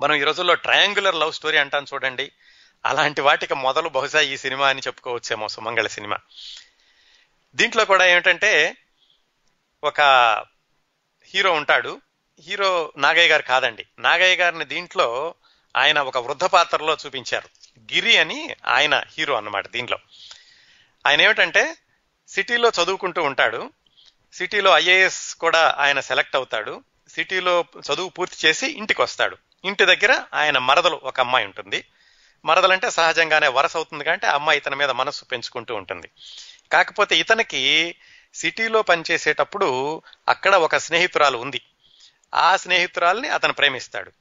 మనం 0.01 0.15
ఈ 0.15 0.23
రోజుల్లో 0.23 0.53
ట్రయాంగులర్ 0.53 1.15
లవ్ 1.15 1.33
స్టోరీ 1.33 1.57
అంటాను 1.57 1.85
చూడండి. 1.93 2.31
అలాంటి 2.85 3.21
వాటికి 3.21 3.53
మొదలు 3.53 3.89
బహుశా 3.89 4.19
ఈ 4.19 4.37
సినిమా 4.37 4.69
అని 4.69 4.81
చెప్పుకోవచ్చేమో 4.87 5.47
సుమంగళ 5.47 5.87
సినిమా. 5.87 6.17
దీంట్లో 7.55 7.85
కూడా 7.85 8.05
ఏమిటంటే 8.05 8.77
ఒక 9.83 10.01
హీరో 11.25 11.53
ఉంటాడు. 11.53 12.01
హీరో 12.47 12.93
నాగయ్య 12.97 13.27
గారు 13.27 13.41
కాదండి. 13.41 13.85
నాగయ్య 13.99 14.35
గారిని 14.35 14.65
దీంట్లో 14.65 15.35
ఆయన 15.77 15.99
ఒక 15.99 16.17
వృద్ధ 16.17 16.43
పాత్రలో 16.43 16.97
చూపించారు. 17.05 17.49
గిరి 17.79 18.17
అని 18.17 18.55
ఆయన 18.67 19.03
హీరో 19.17 19.35
అన్నమాట 19.35 19.67
దీంట్లో. 19.67 19.97
ఆయన 21.07 21.21
ఏమిటంటే 21.21 21.75
సిటీలో 22.27 22.69
చదువుకుంటూ 22.69 23.23
ఉంటాడు. 23.23 23.69
సిటీలో 24.33 24.77
ఐఏఎస్ 24.77 25.35
కూడా 25.35 25.75
ఆయన 25.77 25.99
సెలెక్ట్ 25.99 26.35
అవుతాడు. 26.35 26.83
సిటీలో 27.09 27.65
చదువు 27.93 28.09
పూర్తి 28.09 28.47
చేసి 28.47 28.67
ఇంటికి 28.67 29.01
వస్తాడు. 29.01 29.37
ఇంటి 29.65 29.85
దగ్గర 29.85 30.23
ఆయన 30.33 30.57
మరదలు 30.57 31.01
ఒక 31.03 31.19
అమ్మాయి 31.19 31.45
ఉంటుంది. 31.45 31.85
మరదలంటే 32.45 32.89
సహజంగానే 32.89 33.47
వరస 33.47 33.75
అవుతుంది 33.75 34.03
కంటే 34.03 34.27
అమ్మాయి 34.27 34.57
ఇతని 34.57 34.75
మీద 34.75 34.89
మనస్సు 34.89 35.25
పెంచుకుంటూ 35.25 35.75
ఉంటుంది. 35.75 36.09
కాకపోతే 36.71 37.15
ఇతనికి 37.15 37.95
సిటీలో 38.33 38.81
పనిచేసేటప్పుడు 38.81 40.01
అక్కడ 40.29 40.55
ఒక 40.55 40.77
స్నేహితురాలు 40.77 41.37
ఉంది. 41.37 41.61
ఆ 42.33 42.55
స్నేహితురాల్ని 42.55 43.29
అతను 43.29 43.53
ప్రేమిస్తాడు. 43.53 44.11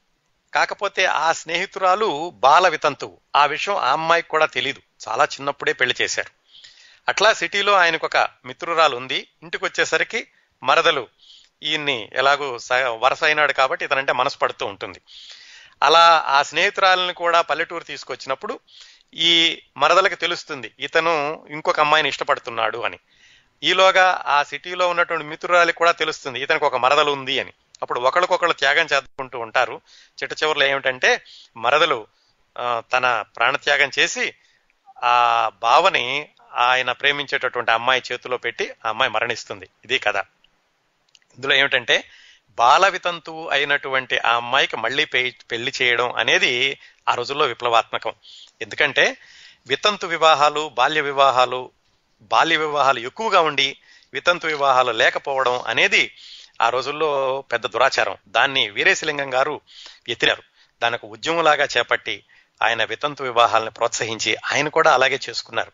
కాకపోతే 0.54 1.04
ఆ 1.04 1.32
స్నేహితురాలు 1.32 2.30
బాల 2.34 2.68
వితంతువు 2.68 3.20
ఆ 3.36 3.46
విషయం 3.46 3.76
ఆ 3.76 3.92
అమ్మాయికి 3.92 4.28
కూడా 4.28 4.46
తెలీదు. 4.46 4.82
చాలా 5.08 5.24
చిన్నప్పుడే 5.24 5.72
పెళ్ళి 5.72 5.94
చేశారు. 6.02 6.40
అట్లా 7.08 7.32
సిటీలో 7.32 7.72
ఆయనకు 7.72 8.06
ఒక 8.06 8.28
మిత్రురాలు 8.44 8.96
ఉంది. 8.96 9.28
ఇంటికి 9.42 9.64
వచ్చేసరికి 9.64 10.28
మరదలు 10.62 11.08
ఈయన్ని 11.62 12.08
ఎలాగో 12.12 12.58
స- 12.58 12.72
వరస 12.72 13.24
అయినాడు 13.24 13.52
కాబట్టి 13.52 13.84
ఇతనంటే 13.84 14.12
మనసు 14.12 14.38
పడుతూ 14.38 14.66
ఉంటుంది. 14.66 15.00
అలా 15.82 16.24
ఆ 16.26 16.42
స్నేహితురాలని 16.42 17.12
కూడా 17.12 17.40
పల్లెటూరు 17.40 17.84
తీసుకొచ్చినప్పుడు 17.84 18.60
ఈ 19.14 19.62
మరదలకి 19.76 20.14
తెలుస్తుంది 20.14 20.72
ఇతను 20.78 21.46
ఇంకొక 21.50 21.80
అమ్మాయిని 21.80 22.08
ఇష్టపడుతున్నాడు 22.08 22.78
అని. 22.78 22.98
ఈలోగా 23.62 24.22
ఆ 24.26 24.42
సిటీలో 24.42 24.88
ఉన్నటువంటి 24.88 25.26
మిత్రురాలికి 25.26 25.78
కూడా 25.78 25.92
తెలుస్తుంది 25.92 26.40
ఇతనికి 26.40 26.64
ఒక 26.64 26.76
మరదలు 26.76 27.10
ఉంది 27.10 27.40
అని. 27.40 27.52
అప్పుడు 27.82 28.00
ఒకళ్ళకొకళ్ళు 28.00 28.54
త్యాగం 28.54 28.86
చేసుకుంటూ 28.92 29.38
ఉంటారు. 29.38 29.80
చిట్ట 30.22 30.42
చివరిలో 30.42 30.66
ఏమిటంటే 30.66 31.24
మరదలు 31.56 32.06
ఆ, 32.58 32.82
తన 32.92 33.24
ప్రాణత్యాగం 33.36 33.90
చేసి 33.98 34.34
ఆ 35.04 35.50
బావని 35.62 36.28
ఆయన 36.54 36.92
ప్రేమించేటటువంటి 36.92 37.70
అమ్మాయి 37.70 38.02
చేతిలో 38.12 38.36
పెట్టి 38.36 38.70
ఆ 38.70 38.88
అమ్మాయి 38.88 39.10
మరణిస్తుంది. 39.10 39.68
ఇది 39.84 39.98
కథ. 39.98 40.16
ఇందులో 41.34 41.54
ఏమిటంటే 41.54 42.04
బాల 42.50 42.88
వితంతువు 42.88 43.48
అయినటువంటి 43.48 44.18
ఆ 44.18 44.36
అమ్మాయికి 44.36 44.76
మళ్ళీ 44.76 45.04
పె- 45.04 45.32
పెళ్ళి 45.50 45.72
చేయడం 45.82 46.12
అనేది 46.12 46.78
ఆ 47.08 47.14
రోజుల్లో 47.14 47.44
విప్లవాత్మకం. 47.44 48.12
ఎందుకంటే 48.62 49.16
వితంతు 49.66 50.06
వివాహాలు 50.06 50.68
బాల్య 50.74 51.00
వివాహాలు 51.00 51.70
బాల్య 52.22 52.56
వివాహాలు 52.56 52.98
ఎక్కువగా 52.98 53.40
ఉండి 53.40 53.76
వితంతు 54.12 54.46
వివాహాలు 54.46 54.92
లేకపోవడం 54.92 55.60
అనేది 55.60 56.14
ఆ 56.60 56.68
రోజుల్లో 56.68 57.44
పెద్ద 57.52 57.66
దురాచారం. 57.66 58.16
దాన్ని 58.28 58.70
వీరేశలింగం 58.70 59.34
గారు 59.34 59.60
ఎత్తిరారు. 60.08 60.42
దానికి 60.82 61.06
ఉద్యమంలాగా 61.06 61.64
చేపట్టి 61.64 62.24
ఆయన 62.62 62.84
వితంతు 62.84 63.22
వివాహాలను 63.22 63.70
ప్రోత్సహించి 63.70 64.36
ఆయన 64.52 64.68
కూడా 64.68 64.94
అలాగే 64.94 65.18
చేసుకున్నారు. 65.30 65.72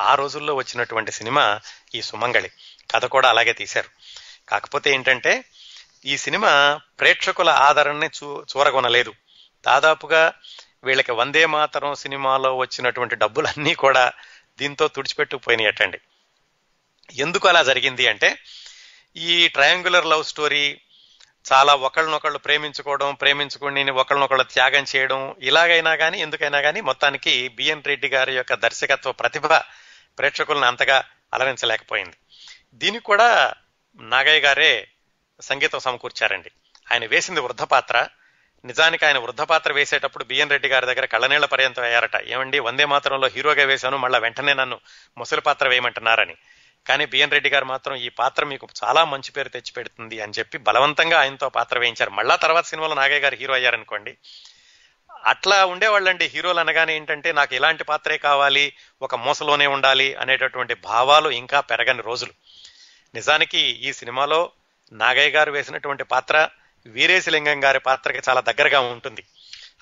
ఆ 0.00 0.14
రోజుల్లో 0.14 0.54
వచ్చినటువంటి 0.54 1.12
సినిమా 1.12 1.60
ఈ 1.94 2.02
సుమంగళి. 2.02 2.48
కథ 2.94 3.04
కూడా 3.04 3.28
అలాగే 3.28 3.52
తీశారు. 3.52 3.88
కాకపోతే 4.48 4.90
ఏంటంటే 4.90 5.44
ఈ 6.04 6.16
సినిమా 6.16 6.80
ప్రేక్షకుల 7.00 7.48
ఆదరణని 7.48 8.10
చూ 8.22 8.42
చూరగొనలేదు. 8.42 9.14
దాదాపుగా 9.66 10.32
వీళ్ళకి 10.84 11.12
వందే 11.12 11.46
మాతరం 11.46 11.94
సినిమాలో 11.94 12.56
వచ్చినటువంటి 12.56 13.14
డబ్బులన్నీ 13.14 13.74
కూడా 13.74 14.12
దీంతో 14.58 14.88
తుడిచిపెట్టుకుపోయినాయటండి. 14.88 15.98
ఎందుకు 17.14 17.48
అలా 17.48 17.62
జరిగింది 17.62 18.06
అంటే 18.06 18.38
ఈ 19.16 19.48
ట్రయాంగులర్ 19.48 20.06
లవ్ 20.06 20.24
స్టోరీ 20.24 20.80
చాలా 21.52 21.74
ఒకళ్ళనొకళ్ళు 21.74 22.38
ప్రేమించుకోవడం 22.38 23.14
ప్రేమించుకుని 23.14 23.90
ఒకళ్ళనొకళ్ళు 23.90 24.44
త్యాగం 24.44 24.84
చేయడం 24.96 25.34
ఇలాగైనా 25.42 25.96
కానీ 25.96 26.20
ఎందుకైనా 26.20 26.60
కానీ 26.60 26.80
మొత్తానికి 26.80 27.48
బిఎన్ 27.48 27.84
రెడ్డి 27.86 28.08
గారి 28.08 28.36
యొక్క 28.36 28.54
దర్శకత్వ 28.54 29.12
ప్రతిభ 29.12 29.46
ప్రేక్షకులను 30.18 30.66
అంతగా 30.66 31.04
అలరించలేకపోయింది. 31.34 32.16
దీనికి 32.74 33.04
కూడా 33.04 33.52
నాగయ్య 34.00 34.40
గారే 34.40 34.88
సంగీతం 35.40 35.78
సమకూర్చారండి. 35.78 36.50
ఆయన 36.92 37.06
వేసింది 37.06 37.40
వృద్ధ 37.40 37.62
పాత్ర. 37.62 38.06
నిజానికి 38.64 39.06
ఆయన 39.06 39.18
వృద్ధ 39.18 39.40
పాత్ర 39.40 39.72
వేసేటప్పుడు 39.72 40.24
బిఎన్ 40.24 40.50
రెడ్డి 40.50 40.68
గారి 40.68 40.86
దగ్గర 40.86 41.04
కళ్ళనీళ్ళ 41.04 41.46
పర్యంతం 41.46 41.82
అయ్యారట. 41.82 42.16
ఏమండి 42.16 42.58
వందే 42.58 42.84
మాత్రంలో 42.84 43.28
హీరోగా 43.28 43.64
వేశాను 43.64 43.96
మళ్ళీ 43.96 44.18
వెంటనే 44.18 44.54
నన్ను 44.54 44.80
ముసలి 45.18 45.40
పాత్ర 45.40 45.68
వేయమంటున్నారని. 45.68 46.36
కానీ 46.88 47.06
బిఎన్ 47.06 47.30
రెడ్డి 47.30 47.50
గారు 47.50 47.64
మాత్రం 47.64 47.96
ఈ 47.96 48.08
పాత్ర 48.08 48.44
మీకు 48.44 48.68
చాలా 48.84 49.04
మంచి 49.04 49.32
పేరు 49.32 49.48
తెచ్చి 49.48 49.72
పెడుతుంది 49.72 50.20
అని 50.20 50.32
చెప్పి 50.38 50.58
బలవంతంగా 50.58 51.20
ఆయనతో 51.20 51.48
పాత్ర 51.48 51.78
వేయించారు. 51.78 52.10
మళ్ళా 52.10 52.36
తర్వాత 52.36 52.64
సినిమాలో 52.64 52.94
నాగయ్య 52.94 53.20
గారు 53.20 53.36
హీరో 53.36 53.54
అయ్యారనుకోండి. 53.54 54.16
అట్లా 55.26 55.64
ఉండేవాళ్ళండి 55.64 56.24
హీరోలు 56.24 56.60
అనగానే 56.60 56.96
ఏంటంటే 56.96 57.32
నాకు 57.32 57.54
ఇలాంటి 57.54 57.84
పాత్రే 57.84 58.18
కావాలి 58.18 58.72
ఒక 59.02 59.14
మూసలోనే 59.14 59.66
ఉండాలి 59.66 60.14
అనేటటువంటి 60.14 60.74
భావాలు 60.74 61.30
ఇంకా 61.30 61.60
పెరగని 61.60 62.02
రోజులు. 62.02 62.30
నిజానికి 63.14 63.58
ఈ 63.58 63.92
సినిమాలో 63.92 64.50
నాగయ్య 64.92 65.30
గారు 65.30 65.52
వేసినటువంటి 65.52 66.04
పాత్ర 66.04 66.48
వీరేశలింగం 66.86 67.64
గారి 67.64 67.80
పాత్రకి 67.80 68.20
చాలా 68.28 68.40
దగ్గరగా 68.40 68.80
ఉంటుంది. 68.80 69.24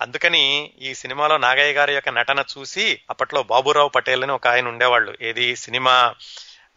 అందుకని 0.01 0.71
ఈ 0.81 0.93
సినిమాలో 0.93 1.37
నాగయ్య 1.37 1.73
గారి 1.73 1.93
యొక్క 1.93 2.09
నటన 2.09 2.43
చూసి 2.57 3.01
అప్పట్లో 3.09 3.43
బాబురావు 3.43 3.89
పటేల్ 3.89 4.23
అని 4.23 4.31
ఒక 4.31 4.47
ఆయన 4.47 4.67
ఉండేవాళ్ళు. 4.67 5.17
ఏది 5.21 5.55
సినిమా 5.55 6.15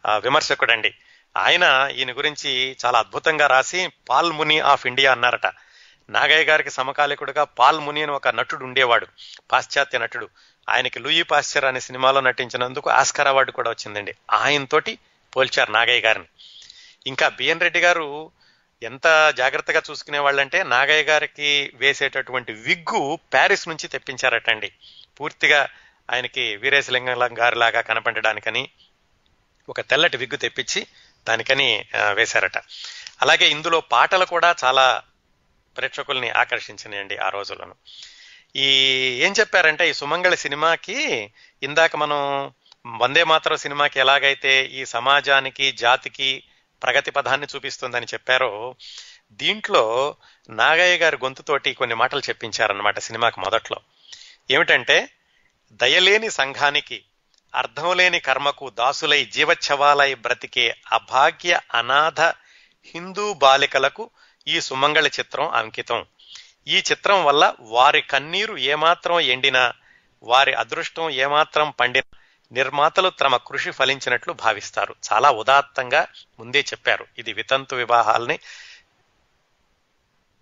విమర్శకుడండి. 0.09 0.95
ఆయన 1.37 1.89
ఈయన 1.95 2.11
గురించి 2.11 2.77
చాలా 2.85 2.99
అద్భుతంగా 2.99 3.47
రాసి 3.47 3.89
పాల్ 4.09 4.31
ముని 4.31 4.59
ఆఫ్ 4.59 4.87
ఇండియా 4.87 5.11
అన్నారట. 5.11 5.45
నాగయ్య 6.09 6.43
గారికి 6.43 6.69
సమకాలికుడుగా 6.69 7.43
పాల్ 7.43 7.79
ముని 7.79 8.03
అని 8.03 8.11
ఒక 8.11 8.27
నటుడు 8.27 8.65
ఉండేవాడు 8.65 9.07
పాశ్చాత్య 9.51 9.99
నటుడు. 9.99 10.29
ఆయనకి 10.69 10.99
లూయి 10.99 11.23
పాశ్చర్ 11.23 11.65
అనే 11.65 11.79
సినిమాలో 11.79 12.21
నటించినందుకు 12.21 12.89
ఆస్కార్ 12.89 13.27
అవార్డు 13.27 13.51
కూడా 13.51 13.69
వచ్చిందండి. 13.69 14.13
ఆయనతోటి 14.31 14.97
పోల్చారు 15.35 15.71
నాగయ్య 15.71 16.01
గారిని. 16.01 16.25
ఇంకా 17.07 17.29
బిఎన్ 17.29 17.61
రెడ్డి 17.61 17.79
గారు 17.79 18.31
ఎంత 18.83 19.33
జాగ్రత్తగా 19.37 19.81
చూసుకునే 19.91 20.19
వాళ్ళంటే 20.19 20.63
నాగయ్య 20.63 21.03
గారికి 21.03 21.71
వేసేటటువంటి 21.75 22.53
విగ్గు 22.53 23.19
ప్యారిస్ 23.33 23.67
నుంచి 23.67 23.87
తెప్పించారటండి. 23.87 24.71
పూర్తిగా 25.19 25.69
ఆయనకి 26.11 26.55
వీరేశలింగం 26.55 27.39
గారి 27.39 27.55
లాగా 27.55 27.81
కనపడడానికని 27.81 28.69
ఒక 29.69 29.81
తెల్లటి 29.81 30.17
విగ్గు 30.17 30.37
తెప్పించి 30.37 30.87
దానికని 31.27 31.85
వేశారట. 32.13 32.57
అలాగే 33.21 33.49
ఇందులో 33.49 33.81
పాటలు 33.81 34.25
కూడా 34.25 34.55
చాలా 34.63 35.03
ప్రేక్షకుల్ని 35.77 36.29
ఆకర్షించినాయండి 36.29 37.17
ఆ 37.17 37.29
రోజులను. 37.29 37.75
ఈ 38.55 38.67
ఏం 39.23 39.33
చెప్పారంటే 39.39 39.89
ఈ 39.89 39.93
సుమంగళి 39.93 40.37
సినిమాకి 40.37 41.31
ఇందాక 41.63 41.95
మనం 41.95 42.51
వందే 42.87 43.23
మాతరం 43.23 43.57
సినిమాకి 43.57 43.99
ఎలాగైతే 43.99 44.65
ఈ 44.65 44.85
సమాజానికి 44.85 45.71
జాతికి 45.71 46.43
ప్రగతి 46.83 47.11
పదాన్ని 47.11 47.47
చూపిస్తుందని 47.55 48.05
చెప్పారో 48.05 48.75
దీంట్లో 49.31 50.15
నాగయ్య 50.49 50.97
గారి 50.97 51.17
గొంతుతోటి 51.17 51.73
కొన్ని 51.73 51.95
మాటలు 51.95 52.19
చెప్పించారన్నమాట 52.19 52.99
సినిమాకి 52.99 53.39
మొదట్లో. 53.39 53.79
ఏమిటంటే 54.51 55.09
దయలేని 55.71 56.31
సంఘానికి 56.31 57.03
అర్థం 57.55 57.97
లేని 57.97 58.19
కర్మకు 58.19 58.69
దాసులై 58.69 59.25
జీవచ్ఛవాలై 59.25 60.13
బ్రతికే 60.13 60.75
అభాగ్య 60.91 61.59
అనాథ 61.73 62.21
హిందూ 62.85 63.33
బాలికలకు 63.33 64.09
ఈ 64.47 64.61
సుమంగళి 64.61 65.11
చిత్రం 65.19 65.49
అంకితం. 65.49 66.05
ఈ 66.67 66.77
చిత్రం 66.77 67.25
వల్ల 67.25 67.53
వారి 67.59 68.01
కన్నీరు 68.01 68.57
ఏమాత్రం 68.57 69.19
ఎండినా 69.19 69.73
వారి 70.23 70.53
అదృష్టం 70.53 71.09
ఏమాత్రం 71.09 71.73
పండిన 71.79 72.17
నిర్మాతలు 72.51 73.09
తమ 73.09 73.37
కృషి 73.37 73.71
ఫలించినట్లు 73.71 74.33
భావిస్తారు. 74.33 74.95
చాలా 75.13 75.31
ఉదాత్తంగా 75.31 76.07
ముందే 76.39 76.59
చెప్పారు. 76.59 77.07
ఇది 77.17 77.33
వితంతు 77.33 77.75
వివాహాల్ని 77.75 78.39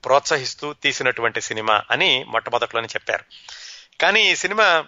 ప్రోత్సహిస్తూ 0.05 0.73
తీసినటువంటి 0.73 1.41
సినిమా 1.41 1.83
అని 1.91 2.23
మొట్టమొదట్లోనే 2.23 2.87
చెప్పారు. 2.87 3.23
కానీ 4.01 4.31
ఈ 4.31 4.35
సినిమా 4.35 4.85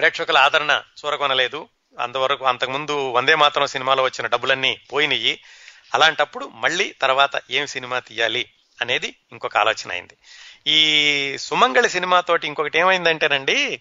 ప్రేక్షకుల 0.00 0.38
ఆదరణ 0.38 0.82
చూరకొనలేదు 1.04 1.68
అంతవరకు 2.00 2.44
అంతకుముందు 2.44 3.10
వందే 3.10 3.34
మాత్రం 3.34 3.66
సినిమాలో 3.66 4.02
వచ్చిన 4.02 4.26
డబ్బులన్నీ 4.26 4.80
పోయినాయి 4.92 5.42
అలాంటప్పుడు 5.94 6.46
మళ్ళీ 6.46 6.92
తర్వాత 6.92 7.30
ఏం 7.50 7.66
సినిమా 7.66 7.98
తీయాలి 7.98 8.50
అనేది 8.80 9.14
ఇంకొక 9.32 9.56
ఆలోచన 9.56 9.92
అయింది. 9.92 10.16
ఈ 10.66 11.38
సుమంగళి 11.38 11.88
సినిమాతోటి 11.88 12.46
ఇంకొకటి 12.46 12.78
ఏమైందంటేనండి 12.78 13.80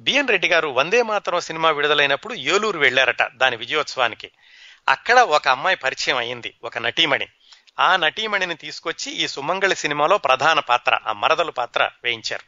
బిఎన్ 0.00 0.28
రెడ్డి 0.28 0.48
గారు 0.48 0.68
వందే 0.68 1.02
మాత్రం 1.02 1.40
సినిమా 1.40 1.70
విడుదలైనప్పుడు 1.70 2.34
ఏలూరు 2.34 2.78
వెళ్ళారట 2.78 3.32
దాని 3.32 3.56
విజయోత్సవానికి. 3.56 4.30
అక్కడ 4.88 5.18
ఒక 5.18 5.48
అమ్మాయి 5.48 5.76
పరిచయం 5.76 6.16
అయింది 6.16 6.54
ఒక 6.64 6.78
నటీమణి. 6.78 7.26
ఆ 7.80 7.96
నటీమణిని 7.96 8.54
తీసుకొచ్చి 8.54 9.12
ఈ 9.12 9.28
సుమంగళి 9.28 9.76
సినిమాలో 9.76 10.18
ప్రధాన 10.18 10.60
పాత్ర 10.60 10.98
ఆ 11.06 11.12
మరదలు 11.12 11.50
పాత్ర 11.50 11.90
వేయించారు. 12.04 12.44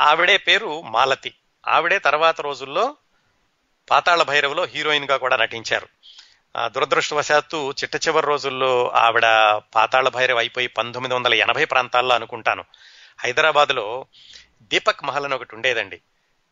ఆవిడే 0.00 0.36
పేరు 0.36 0.82
మాలతి. 0.82 1.34
ఆవిడే 1.68 1.98
తర్వాత 1.98 2.40
రోజుల్లో 2.40 2.96
పాతాళ 3.90 4.22
భైరవలో 4.22 4.64
హీరోయిన్గా 4.64 5.16
కూడా 5.16 5.36
నటించారు. 5.36 5.88
ఆ, 6.56 6.68
దురదృష్టవశాత్తు 6.68 7.74
చిట్ట 7.82 8.08
చివరి 8.08 8.26
రోజుల్లో 8.26 8.88
ఆవిడ 8.88 9.22
పాతాళ 9.74 10.08
భైరవ 10.08 10.38
అయిపోయి 10.38 10.66
పంతొమ్మిది 10.66 11.14
వందల 11.14 11.34
ఎనభై 11.34 11.64
ప్రాంతాల్లో 11.64 12.14
అనుకుంటాను. 12.14 12.64
హైదరాబాద్లో 13.20 14.06
దీపక్ 14.62 15.04
మహల్ 15.04 15.24
అని 15.24 15.34
ఒకటి 15.34 15.54
ఉండేదండి. 15.54 16.00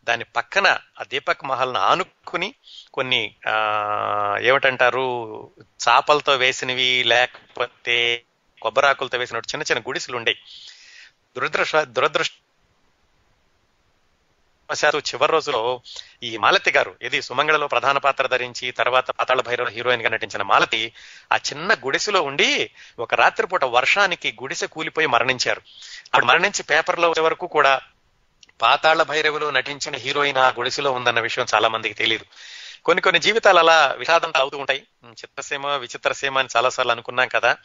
దాని 0.05 0.25
పక్కన 0.25 0.67
ఆ 1.01 1.03
దీపక్ 1.03 1.45
మహల్ను 1.45 1.81
ఆనుకుని 1.81 2.55
కొన్ని 2.95 3.35
ఆ, 3.49 4.37
ఏమిటంటారు 4.41 5.51
చాపలతో 5.89 6.37
వేసినవి 6.37 7.05
లేకపోతే 7.07 8.25
కొబ్బరాకులతో 8.63 9.19
వేసినట్టు 9.19 9.57
చిన్న 9.57 9.63
చిన్న 9.63 9.89
గుడిసెలు 9.89 10.17
ఉండేవి. 10.17 10.39
దురదృష్ట 11.37 11.77
దురదృష్ట 11.77 12.35
శాతం 14.75 14.99
చివరి 14.99 15.33
రోజులో 15.33 15.81
ఈ 16.23 16.37
మాలతి 16.37 16.71
గారు 16.71 16.95
ఇది 17.03 17.23
సుమంగళలో 17.23 17.67
ప్రధాన 17.67 17.99
పాత్ర 17.99 18.27
ధరించి 18.27 18.71
తర్వాత 18.71 19.11
పాతాళ 19.11 19.41
భైరవ 19.41 19.67
హీరోయిన్గా 19.69 20.09
నటించిన 20.09 20.43
మాలతి 20.43 20.93
ఆ 21.33 21.37
చిన్న 21.37 21.75
గుడిసెలో 21.75 22.23
ఉండి 22.23 22.71
ఒక 22.99 23.15
రాత్రిపూట 23.15 23.65
వర్షానికి 23.65 24.37
గుడిసె 24.43 24.67
కూలిపోయి 24.67 25.07
మరణించారు. 25.07 25.61
అప్పుడు 26.05 26.27
మరణించి 26.27 26.63
పేపర్లో 26.63 27.15
వరకు 27.21 27.47
కూడా 27.47 27.81
పాతాళ 28.63 29.03
భైరవులో 29.03 29.51
నటించిన 29.51 29.97
హీరోయిన్ 29.97 30.39
ఆ 30.39 30.49
గుడిసెలో 30.49 30.93
ఉందన్న 30.93 31.21
విషయం 31.21 31.47
చాలా 31.55 31.69
మందికి 31.69 31.95
తెలియదు 31.95 32.25
కొన్ని 32.85 33.03
కొన్ని 33.03 33.21
జీవితాలు 33.21 33.59
అలా 33.59 33.95
విషాదంతో 33.99 34.41
అవుతూ 34.41 34.59
ఉంటాయి. 34.59 34.83
చిత్రసీమ 35.09 35.67
విచిత్రసీమ 35.67 36.39
అని 36.39 36.49
చాలాసార్లు 36.57 36.93
అనుకున్నాం 36.93 37.29
కదా. 37.29 37.57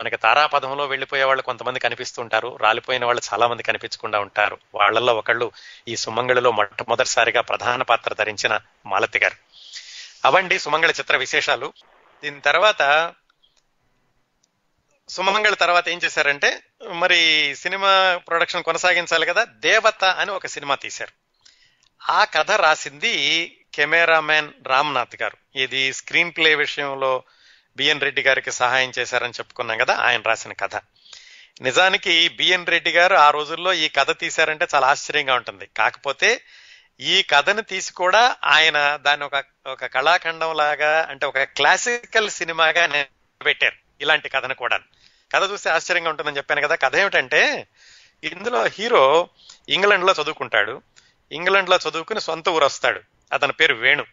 మనకి 0.00 0.16
తారాపదంలో 0.16 0.86
వెళ్ళిపోయే 0.86 1.24
వాళ్ళు 1.24 1.42
కొంతమంది 1.42 1.80
కనిపిస్తుంటారు 1.80 2.56
రాలిపోయిన 2.56 3.04
వాళ్ళు 3.04 3.22
చాలా 3.32 3.46
మంది 3.46 3.62
కనిపించకుండా 3.62 4.20
ఉంటారు. 4.20 4.58
వాళ్ళల్లో 4.74 5.14
ఒకళ్ళు 5.14 5.52
ఈ 5.88 5.96
సుమంగళిలో 5.96 6.50
మొట్టమొదటిసారిగా 6.52 7.40
ప్రధాన 7.40 7.82
పాత్ర 7.82 8.14
ధరించిన 8.14 8.60
మాలతి 8.86 9.18
గారు. 9.18 9.36
అవండి 10.24 10.58
సుమంగళ 10.58 10.90
చిత్ర 10.90 11.16
విశేషాలు. 11.16 11.72
దీని 12.24 12.40
తర్వాత 12.40 13.12
సుమంగళ 15.08 15.54
తర్వాత 15.54 15.88
ఏం 15.88 16.00
చేశారంటే 16.04 16.62
మరి 16.92 17.54
సినిమా 17.56 18.20
ప్రొడక్షన్ 18.28 18.62
కొనసాగించాలి 18.62 19.26
కదా 19.26 19.44
దేవత 19.44 20.04
అని 20.04 20.30
ఒక 20.30 20.46
సినిమా 20.46 20.74
తీశారు. 20.74 21.12
ఆ 22.10 22.24
కథ 22.24 22.50
రాసింది 22.50 23.54
కెమెరామ్యాన్ 23.74 24.48
రామ్నాథ్ 24.66 25.22
గారు. 25.22 25.58
ఇది 25.58 25.92
స్క్రీన్ 25.92 26.32
ప్లే 26.36 26.54
విషయంలో 26.54 27.22
బిఎన్ 27.78 28.00
రెడ్డి 28.00 28.22
గారికి 28.22 28.52
సహాయం 28.52 28.92
చేశారని 28.98 29.32
చెప్పుకున్నాం 29.32 29.78
కదా 29.78 29.94
ఆయన 29.94 30.22
రాసిన 30.22 30.52
కథ. 30.52 30.76
నిజానికి 31.60 32.28
బిఎన్ 32.28 32.66
రెడ్డి 32.66 32.90
గారు 32.90 33.14
ఆ 33.14 33.30
రోజుల్లో 33.30 33.72
ఈ 33.72 33.88
కథ 33.88 34.18
తీశారంటే 34.18 34.66
చాలా 34.74 34.86
ఆశ్చర్యంగా 34.86 35.34
ఉంటుంది. 35.34 35.68
కాకపోతే 35.76 36.40
ఈ 37.00 37.22
కథను 37.22 37.62
తీసి 37.62 37.92
కూడా 37.92 38.36
ఆయన 38.44 38.98
దాన్ని 39.02 39.26
ఒక 39.26 39.44
ఒక 39.66 39.86
కళాఖండం 39.86 40.56
లాగా 40.56 41.06
అంటే 41.10 41.26
ఒక 41.26 41.38
క్లాసికల్ 41.38 42.30
సినిమాగా 42.30 43.04
పెట్టారు 43.44 43.76
ఇలాంటి 44.00 44.28
కథను 44.28 44.54
కూడా 44.54 44.80
కథ 45.34 45.50
చూస్తే 45.50 45.70
ఆశ్చర్యంగా 45.70 46.10
ఉంటుందని 46.10 46.36
చెప్పాను 46.36 46.60
కదా 46.60 46.74
కథ 46.74 46.96
ఏమిటంటే 46.96 47.66
ఇందులో 48.24 48.64
హీరో 48.64 49.28
ఇంగ్లండ్లో 49.68 50.12
చదువుకుంటాడు. 50.12 50.82
ఇంగ్లండ్లో 51.32 51.78
చదువుకుని 51.88 52.20
సొంత 52.20 52.48
ఊరు 52.48 52.64
వస్తాడు 52.64 53.00
అతని 53.32 53.52
పేరు 53.52 53.74
వేణు. 53.74 54.06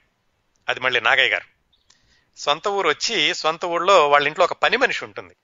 అది 0.70 0.80
మళ్ళీ 0.80 1.00
నాగయ్య 1.00 1.30
గారు. 1.30 1.55
సొంత 2.38 2.68
ఊరు 2.68 2.90
వచ్చి 2.90 3.34
సొంత 3.34 3.66
ఊళ్ళో 3.66 4.10
వాళ్ళ 4.10 4.28
ఇంట్లో 4.28 4.46
ఒక 4.46 4.54
పని 4.54 4.78
మనిషి 4.78 5.06
ఉంటుంది. 5.06 5.36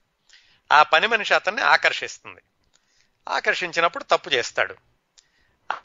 ఆ 0.72 0.84
పని 0.84 1.08
మనిషి 1.08 1.34
అతన్ని 1.34 1.62
ఆకర్షిస్తుంది. 1.62 2.42
ఆకర్షించినప్పుడు 3.30 4.04
తప్పు 4.04 4.30
చేస్తాడు. 4.30 4.76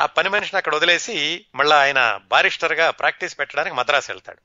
ఆ 0.00 0.06
పని 0.06 0.28
మనిషిని 0.28 0.56
అక్కడ 0.56 0.74
వదిలేసి 0.74 1.46
మళ్ళీ 1.54 1.76
ఆయన 1.76 2.20
బారిస్టర్గా 2.24 2.90
ప్రాక్టీస్ 2.90 3.38
పెట్టడానికి 3.38 3.76
మద్రాసు 3.76 4.12
వెళ్తాడు. 4.12 4.38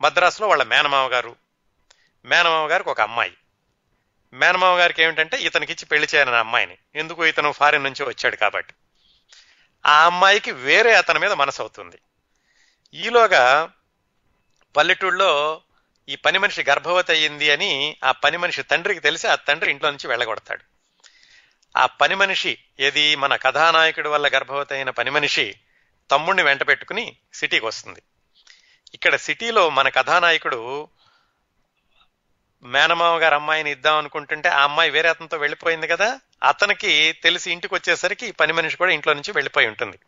మద్రాసులో 0.00 0.48
వాళ్ళ 0.48 0.62
మేనమామ 0.62 1.12
గారు. 1.12 1.36
మేనమామ 2.24 2.70
గారికి 2.70 2.90
ఒక 2.90 3.00
అమ్మాయి. 3.00 3.32
మేనమామ 4.32 4.78
గారికి 4.78 5.02
ఏమిటంటే 5.02 5.36
ఇతనికి 5.36 5.72
ఇచ్చి 5.72 5.86
పెళ్ళి 5.86 6.08
చేయాలని 6.14 6.36
అమ్మాయిని. 6.36 6.78
ఎందుకు 6.94 7.26
ఇతను 7.26 7.52
ఫారిన్ 7.52 7.84
నుంచి 7.84 8.04
వచ్చాడు 8.04 8.36
కాబట్టి. 8.36 8.74
ఆ 9.86 10.06
అమ్మాయికి 10.06 10.52
వేరే 10.52 10.94
అతని 10.94 11.18
మీద 11.18 11.32
మనసు 11.32 11.62
అవుతుంది. 11.62 11.98
ఈలోగా 12.94 13.72
పల్లెటూళ్ళలో 14.76 15.62
ఈ 16.08 16.16
పని 16.16 16.38
మనిషి 16.38 16.64
గర్భవతి 16.68 17.12
అయ్యింది 17.12 17.50
అని 17.50 17.96
ఆ 18.04 18.12
పని 18.12 18.36
మనిషి 18.36 18.62
తండ్రికి 18.62 19.00
తెలిసి 19.00 19.28
ఆ 19.28 19.34
తండ్రి 19.34 19.70
ఇంట్లో 19.70 19.90
నుంచి 19.90 20.08
వెళ్ళగొడతాడు. 20.08 20.64
ఆ 21.76 21.86
పని 21.86 22.14
మనిషి 22.14 22.58
ఏది 22.80 23.16
మన 23.16 23.36
కథానాయకుడి 23.36 24.08
వల్ల 24.08 24.28
గర్భవతి 24.28 24.74
అయిన 24.74 24.90
పని 24.90 25.10
మనిషి 25.10 25.54
తమ్ముడిని 26.10 26.42
వెంట 26.42 26.68
పెట్టుకుని 26.68 27.16
సిటీకి 27.34 27.66
వస్తుంది. 27.66 28.02
ఇక్కడ 28.94 29.16
సిటీలో 29.16 29.70
మన 29.70 29.88
కథానాయకుడు 29.88 30.88
మేనమామ 32.62 33.22
గారు 33.22 33.34
అమ్మాయిని 33.34 33.70
ఇద్దాం 33.70 33.96
అనుకుంటుంటే 33.96 34.48
ఆ 34.48 34.62
అమ్మాయి 34.62 34.90
వేరే 34.90 35.08
అతనితో 35.08 35.36
వెళ్ళిపోయింది 35.36 35.86
కదా 35.86 36.20
అతనికి 36.42 37.12
తెలిసి 37.22 37.52
ఇంటికి 37.52 37.74
వచ్చేసరికి 37.74 38.26
ఈ 38.26 38.30
పని 38.30 38.52
మనిషి 38.52 38.76
కూడా 38.76 38.92
ఇంట్లో 38.92 39.14
నుంచి 39.14 39.32
వెళ్ళిపోయి 39.32 39.66
ఉంటుంది. 39.66 39.98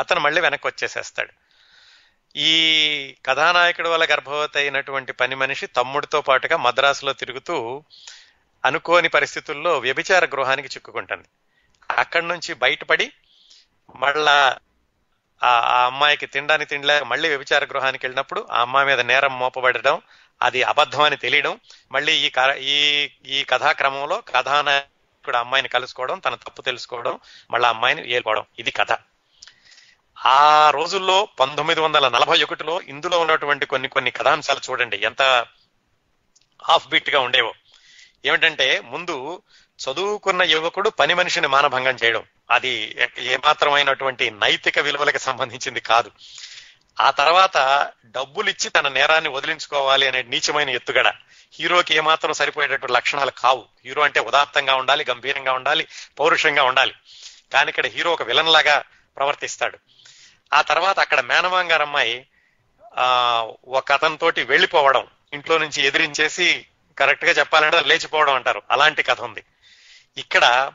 అతను 0.00 0.20
మళ్ళీ 0.20 0.40
వెనక్కి 0.40 0.66
వచ్చేసేస్తాడు. 0.66 1.32
ఈ 2.36 3.16
కథానాయకుడి 3.26 3.88
వల్ల 3.88 4.04
గర్భవతి 4.04 4.58
అయినటువంటి 4.58 5.12
పని 5.12 5.34
మనిషి 5.34 5.66
తమ్ముడితో 5.66 6.20
పాటుగా 6.20 6.56
మద్రాసులో 6.56 7.12
తిరుగుతూ 7.12 7.84
అనుకోని 8.64 9.08
పరిస్థితుల్లో 9.08 9.78
వ్యభిచార 9.78 10.24
గృహానికి 10.24 10.68
చిక్కుకుంటుంది. 10.68 11.24
అక్కడి 11.90 12.28
నుంచి 12.28 12.54
బయటపడి 12.54 13.12
మళ్ళా 13.96 14.58
ఆ 15.44 15.84
అమ్మాయికి 15.86 16.26
తినడానికి 16.26 16.68
తినలేక 16.68 17.02
మళ్ళీ 17.02 17.28
వ్యభిచార 17.28 17.64
గృహానికి 17.64 18.06
వెళ్ళినప్పుడు 18.06 18.48
ఆ 18.50 18.60
అమ్మాయి 18.60 18.86
మీద 18.86 19.00
నేరం 19.00 19.38
మోపబడడం 19.38 20.02
అది 20.42 20.62
అబద్ధం 20.62 21.02
అని 21.02 21.16
తెలియడం 21.16 21.60
మళ్ళీ 21.92 22.12
ఈ 22.12 22.30
ఈ 22.58 23.08
ఈ 23.26 23.44
కథాక్రమంలో 23.44 24.20
కథానాయకుడు 24.20 25.36
అమ్మాయిని 25.36 25.68
కలుసుకోవడం 25.68 26.18
తన 26.18 26.34
తప్పు 26.34 26.62
తెలుసుకోవడం 26.62 27.18
మళ్ళీ 27.50 27.68
అమ్మాయిని 27.68 28.12
ఏలుకోవడం. 28.12 28.44
ఇది 28.58 28.70
కథ. 28.70 28.92
ఆ 30.26 30.70
రోజుల్లో 30.70 31.28
పంతొమ్మిది 31.40 31.80
వందల 31.80 32.08
నలభై 32.08 32.42
ఒకటిలో 32.42 32.80
ఇందులో 32.80 33.20
ఉన్నటువంటి 33.20 33.66
కొన్ని 33.66 33.88
కొన్ని 33.88 34.10
కథాంశాలు 34.10 34.60
చూడండి. 34.70 34.96
ఎంత 34.96 35.46
హాఫ్ 36.64 36.88
బీట్గా 36.88 37.20
ఉండేవో. 37.20 37.54
ఏమిటంటే 38.24 38.80
ముందు 38.80 39.42
చదువుకున్న 39.80 40.42
యువకుడు 40.42 40.90
పని 40.90 41.14
మనిషిని 41.14 41.46
మానభంగం 41.46 41.96
చేయడం. 42.04 42.24
అది 42.50 42.96
ఏమాత్రమైనటువంటి 43.18 44.30
నైతిక 44.30 44.78
విలువలకు 44.78 45.18
సంబంధించింది 45.18 45.80
కాదు. 45.80 46.10
ఆ 47.00 47.10
తర్వాత 47.10 47.90
డబ్బులిచ్చి 48.04 48.70
తన 48.70 48.88
నేరాన్ని 48.88 49.30
వదిలించుకోవాలి 49.30 50.08
అనే 50.08 50.22
నీచమైన 50.22 50.70
ఎత్తుగడ. 50.70 51.12
హీరోకి 51.54 51.96
ఏమాత్రం 51.96 52.32
సరిపోయేటటువంటి 52.32 52.92
లక్షణాలు 52.92 53.30
కావు. 53.30 53.64
హీరో 53.84 54.02
అంటే 54.02 54.20
ఉదాత్తంగా 54.20 54.74
ఉండాలి 54.74 55.06
గంభీరంగా 55.10 55.52
ఉండాలి 55.52 55.88
పౌరుషంగా 56.18 56.62
ఉండాలి. 56.62 56.94
కానీ 57.52 57.68
ఇక్కడ 57.68 57.86
హీరో 57.86 58.12
ఒక 58.12 58.22
విలన్ 58.22 58.48
లాగా 58.48 58.82
ప్రవర్తిస్తాడు. 59.16 59.78
ఆ 60.52 60.62
తర్వాత 60.62 61.00
అక్కడ 61.00 61.20
మేనమాం 61.20 61.72
గారు 61.72 61.82
అమ్మాయి 61.82 62.26
ఆ 62.98 63.06
ఒక 63.68 63.92
అతనితోటి 63.92 64.42
వెళ్ళిపోవడం 64.42 65.06
ఇంట్లో 65.32 65.58
నుంచి 65.58 65.86
ఎదిరించేసి 65.86 66.66
కరెక్ట్గా 66.98 67.30
చెప్పాలంటే 67.30 67.80
లేచిపోవడం 67.80 68.34
అంటారు. 68.34 68.62
అలాంటి 68.70 69.02
కథ 69.02 69.20
ఉంది. 69.20 69.44
ఇక్కడ 70.16 70.72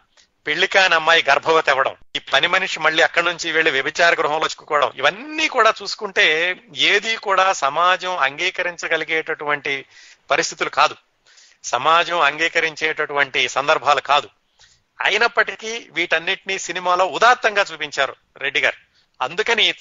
పెళ్ళి 0.48 0.68
కాని 0.68 0.96
అమ్మాయి 0.96 1.24
గర్భవతి 1.30 1.70
అవ్వడం 1.70 1.96
ఈ 2.16 2.20
పని 2.20 2.48
మనిషి 2.48 2.80
మళ్ళీ 2.80 3.04
అక్కడి 3.04 3.26
నుంచి 3.26 3.52
వెళ్ళి 3.52 3.72
వ్యభిచార 3.72 4.14
గృహంలో 4.14 4.46
చిక్కుకోవడం 4.46 4.92
ఇవన్నీ 4.96 5.48
కూడా 5.48 5.74
చూసుకుంటే 5.82 6.56
ఏది 6.76 7.16
కూడా 7.16 7.54
సమాజం 7.54 8.18
అంగీకరించగలిగేటటువంటి 8.18 9.86
పరిస్థితులు 10.32 10.70
కాదు. 10.70 10.96
సమాజం 11.64 12.20
అంగీకరించేటటువంటి 12.20 13.50
సందర్భాలు 13.50 14.02
కాదు. 14.02 14.30
అయినప్పటికీ 15.02 15.88
వీటన్నిటినీ 15.92 16.60
సినిమాలో 16.60 17.06
ఉదాత్తంగా 17.06 17.66
చూపించారు 17.74 18.16
రెడ్డి 18.38 18.62
గారు. 18.62 18.89
అందుకని 19.22 19.74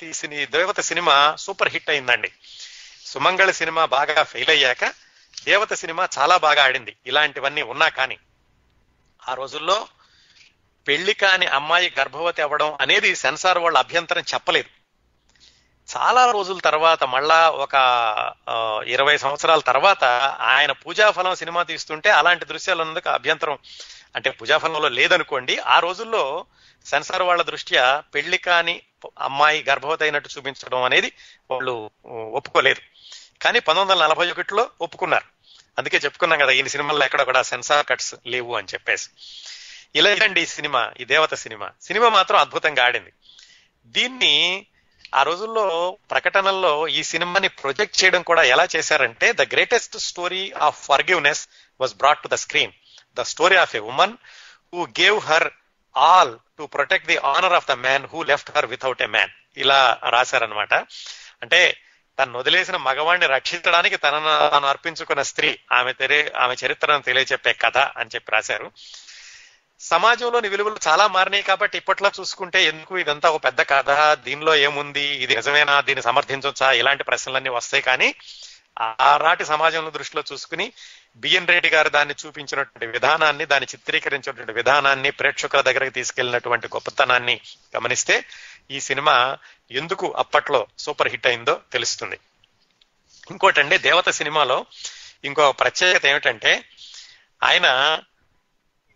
దేవత 0.44 0.81
సినిమా 0.81 1.37
సూపర్ 1.38 1.68
హిట్ 1.68 1.90
అయిందండి. 1.90 2.33
సుమంగళ 3.07 3.51
సినిమా 3.51 3.85
బాగా 3.85 4.22
ఫెయిల్ 4.22 4.51
అయ్యాక 4.51 4.85
దేవత 5.44 5.72
సినిమా 5.72 6.09
చాలా 6.18 6.37
బాగా 6.37 6.64
ఆడింది. 6.64 6.96
ఇలాంటివన్నీ 7.07 7.62
ఉన్నా 7.62 7.88
కానీ 7.88 8.18
ఆ 9.29 9.35
రోజుల్లో 9.35 9.87
పెళ్ళి 10.88 11.14
కాని 11.14 11.46
అమ్మాయి 11.46 11.92
గర్భవతి 12.01 12.42
అవ్వడం 12.42 12.79
అనేది 12.81 13.16
సెన్సార్ 13.16 13.59
వాళ్ళ 13.59 13.79
అభ్యంతరం 13.79 14.22
చెప్పలేదు. 14.35 14.70
చాలా 15.96 16.31
రోజుల 16.31 16.59
తర్వాత 16.59 17.05
మళ్ళా 17.05 17.51
ఒక 17.51 17.74
ఇరవై 18.87 19.16
సంవత్సరాల 19.16 19.61
తర్వాత 19.61 20.05
ఆయన 20.53 20.72
పూజాఫలం 20.72 21.35
సినిమా 21.35 21.62
తీస్తుంటే 21.62 22.11
అలాంటి 22.11 22.44
దృశ్యాలు 22.44 22.81
ఉన్నందుకు 22.81 23.09
అభ్యంతరం 23.09 23.59
అంటే 24.18 24.31
పూజాఫలంలో 24.31 24.88
లేదనుకోండి 24.88 25.59
ఆ 25.59 25.78
రోజుల్లో 25.78 26.47
సెన్సార్ 26.86 27.22
వాళ్ళ 27.22 27.43
దృష్ట్యా 27.43 28.03
పెళ్ళి 28.14 28.38
కాని 28.38 28.82
అమ్మాయి 29.18 29.64
గర్భవతి 29.68 30.05
అయినట్టు 30.05 30.30
చూపించడం 30.36 30.82
అనేది 30.82 31.12
వాళ్ళు 31.51 31.90
ఒప్పుకోలేదు. 32.07 32.80
కానీ 33.43 33.61
పంతొమ్మిది 33.61 34.01
వందల 34.01 34.07
నలభై 34.07 34.30
ఒకటిలో 34.30 34.70
ఒప్పుకున్నారు. 34.80 35.24
అందుకే 35.78 35.97
చెప్పుకున్నాం 35.97 36.38
కదా 36.38 36.51
ఈ 36.51 36.68
సినిమాల్లో 36.68 37.05
ఎక్కడ 37.05 37.22
కూడా 37.22 37.43
సెన్సార్ 37.43 37.86
కట్స్ 37.86 38.14
లేవు 38.26 38.57
అని 38.57 38.66
చెప్పేసి. 38.74 39.11
ఇలా 39.97 40.11
ఈ 40.40 40.47
సినిమా 40.47 40.93
ఈ 41.01 41.05
దేవత 41.05 41.34
సినిమా. 41.34 41.70
సినిమా 41.82 42.09
మాత్రం 42.09 42.38
అద్భుతంగా 42.38 42.84
ఆడింది. 42.84 43.12
దీన్ని 43.86 44.66
ఆ 45.14 45.22
రోజుల్లో 45.22 45.99
ప్రకటనల్లో 46.11 46.88
ఈ 46.88 47.03
సినిమాని 47.03 47.49
ప్రొజెక్ట్ 47.49 48.05
చేయడం 48.05 48.22
కూడా 48.22 48.43
ఎలా 48.43 48.68
చేశారంటే 48.76 49.32
the 49.32 49.43
greatest 49.43 49.99
story 49.99 50.53
of 50.53 50.86
forgiveness 50.86 51.49
was 51.80 51.95
brought 51.95 52.22
to 52.22 52.28
the 52.28 52.34
screen. 52.34 52.72
The 53.16 53.20
story 53.20 53.56
of 53.56 53.76
a 53.76 53.78
woman 53.78 54.16
who 54.74 54.86
gave 54.86 55.18
her 55.18 55.50
all 55.96 56.38
to 56.59 56.62
protect 56.62 57.09
the 57.09 57.16
honour 57.16 57.52
of 57.52 57.68
the 57.68 57.72
man 57.72 58.06
who 58.06 58.22
left 58.22 58.50
her 58.56 58.66
without 58.66 59.02
a 59.02 59.06
man 59.06 59.30
ఇలా 59.56 60.00
రాశారనమాట 60.09 60.74
అంటే 61.42 61.80
తను 62.18 62.38
వదిలేసిన 62.38 62.76
మగవాణ్ణి 62.76 63.26
రక్షించడానికి 63.26 63.96
తనను 63.96 64.50
తాను 64.50 64.66
అర్పించుకున్న 64.66 65.22
స్త్రీ 65.22 65.59
ఆమె 65.72 65.92
తెరే 65.92 66.32
ఆమె 66.36 66.54
చరిత్రను 66.64 67.02
తెలియచెప్పే 67.02 67.52
కథ 67.52 67.78
అని 67.78 68.11
చెప్పి 68.14 68.32
రాశారు. 68.32 68.72
సమాజంలోని 69.80 70.48
విలువలు 70.48 70.76
చాలా 70.88 71.06
మారినాయి 71.06 71.42
కాబట్టి 71.42 71.78
ఇప్పట్లో 71.78 72.11
చూసుకుంటే 72.20 72.64
ఎందుకు 72.64 72.98
ఇదంతా 72.98 73.30
ఒక 73.30 73.44
పెద్ద 73.44 73.61
కథ? 73.61 74.14
దీనిలో 74.24 74.54
ఏముంది? 74.54 75.00
ఇది 75.00 75.36
నిజమేనా? 75.36 75.80
దీన్ని 75.80 76.02
సమర్థించవచ్చా 76.02 76.72
ఇలాంటి 76.72 77.04
ప్రశ్నలన్నీ 77.04 77.50
వస్తాయి. 77.50 77.82
కానీ 77.82 78.14
ఆనాటి 79.00 79.44
సమాజంలో 79.44 79.90
దృష్టిలో 79.90 80.22
చూసుకుని 80.32 80.72
బిఎన్ 81.16 81.48
రెడ్డి 81.48 81.68
గారు 81.68 81.88
దాన్ని 81.88 82.14
చూపించినటువంటి 82.26 82.86
విధానాన్ని 82.86 83.46
దాన్ని 83.46 83.66
చిత్రీకరించినటువంటి 83.74 84.52
విధానాన్ని 84.52 85.11
ప్రేక్షకుల 85.11 85.61
దగ్గరికి 85.61 85.90
తీసుకెళ్ళినటువంటి 85.90 86.66
గొప్పతనాన్ని 86.66 87.40
గమనిస్తే 87.76 88.24
ఈ 88.70 88.80
సినిమా 88.80 89.38
ఎందుకు 89.70 90.12
అప్పట్లో 90.12 90.66
సూపర్ 90.78 91.09
హిట్ 91.09 91.26
అయిందో 91.26 91.61
తెలుస్తుంది. 91.72 92.18
ఇంకోటండి 93.30 93.78
దేవత 93.78 94.09
సినిమాలో 94.09 94.66
ఇంకో 95.24 95.52
ప్రత్యేకత 95.52 96.06
ఏమిటంటే 96.06 96.64
ఆయన 97.42 97.98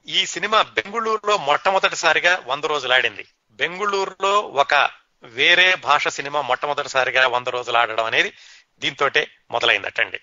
ఈ 0.08 0.26
సినిమా 0.26 0.62
బెంగుళూరులో 0.62 1.36
మొట్టమొదటిసారిగా 1.36 2.42
వంద 2.46 2.64
రోజులు 2.64 2.92
ఆడింది. 2.92 3.26
బెంగుళూరులో 3.50 4.40
ఒక 4.40 4.90
వేరే 5.24 5.74
భాష 5.74 6.08
సినిమా 6.08 6.40
మొట్టమొదటిసారిగా 6.40 7.26
వంద 7.26 7.46
రోజులు 7.46 7.76
ఆడడం 7.76 8.04
అనేది 8.04 8.32
దీంతోటే 8.78 9.30
మొదలైందటండి. 9.50 10.20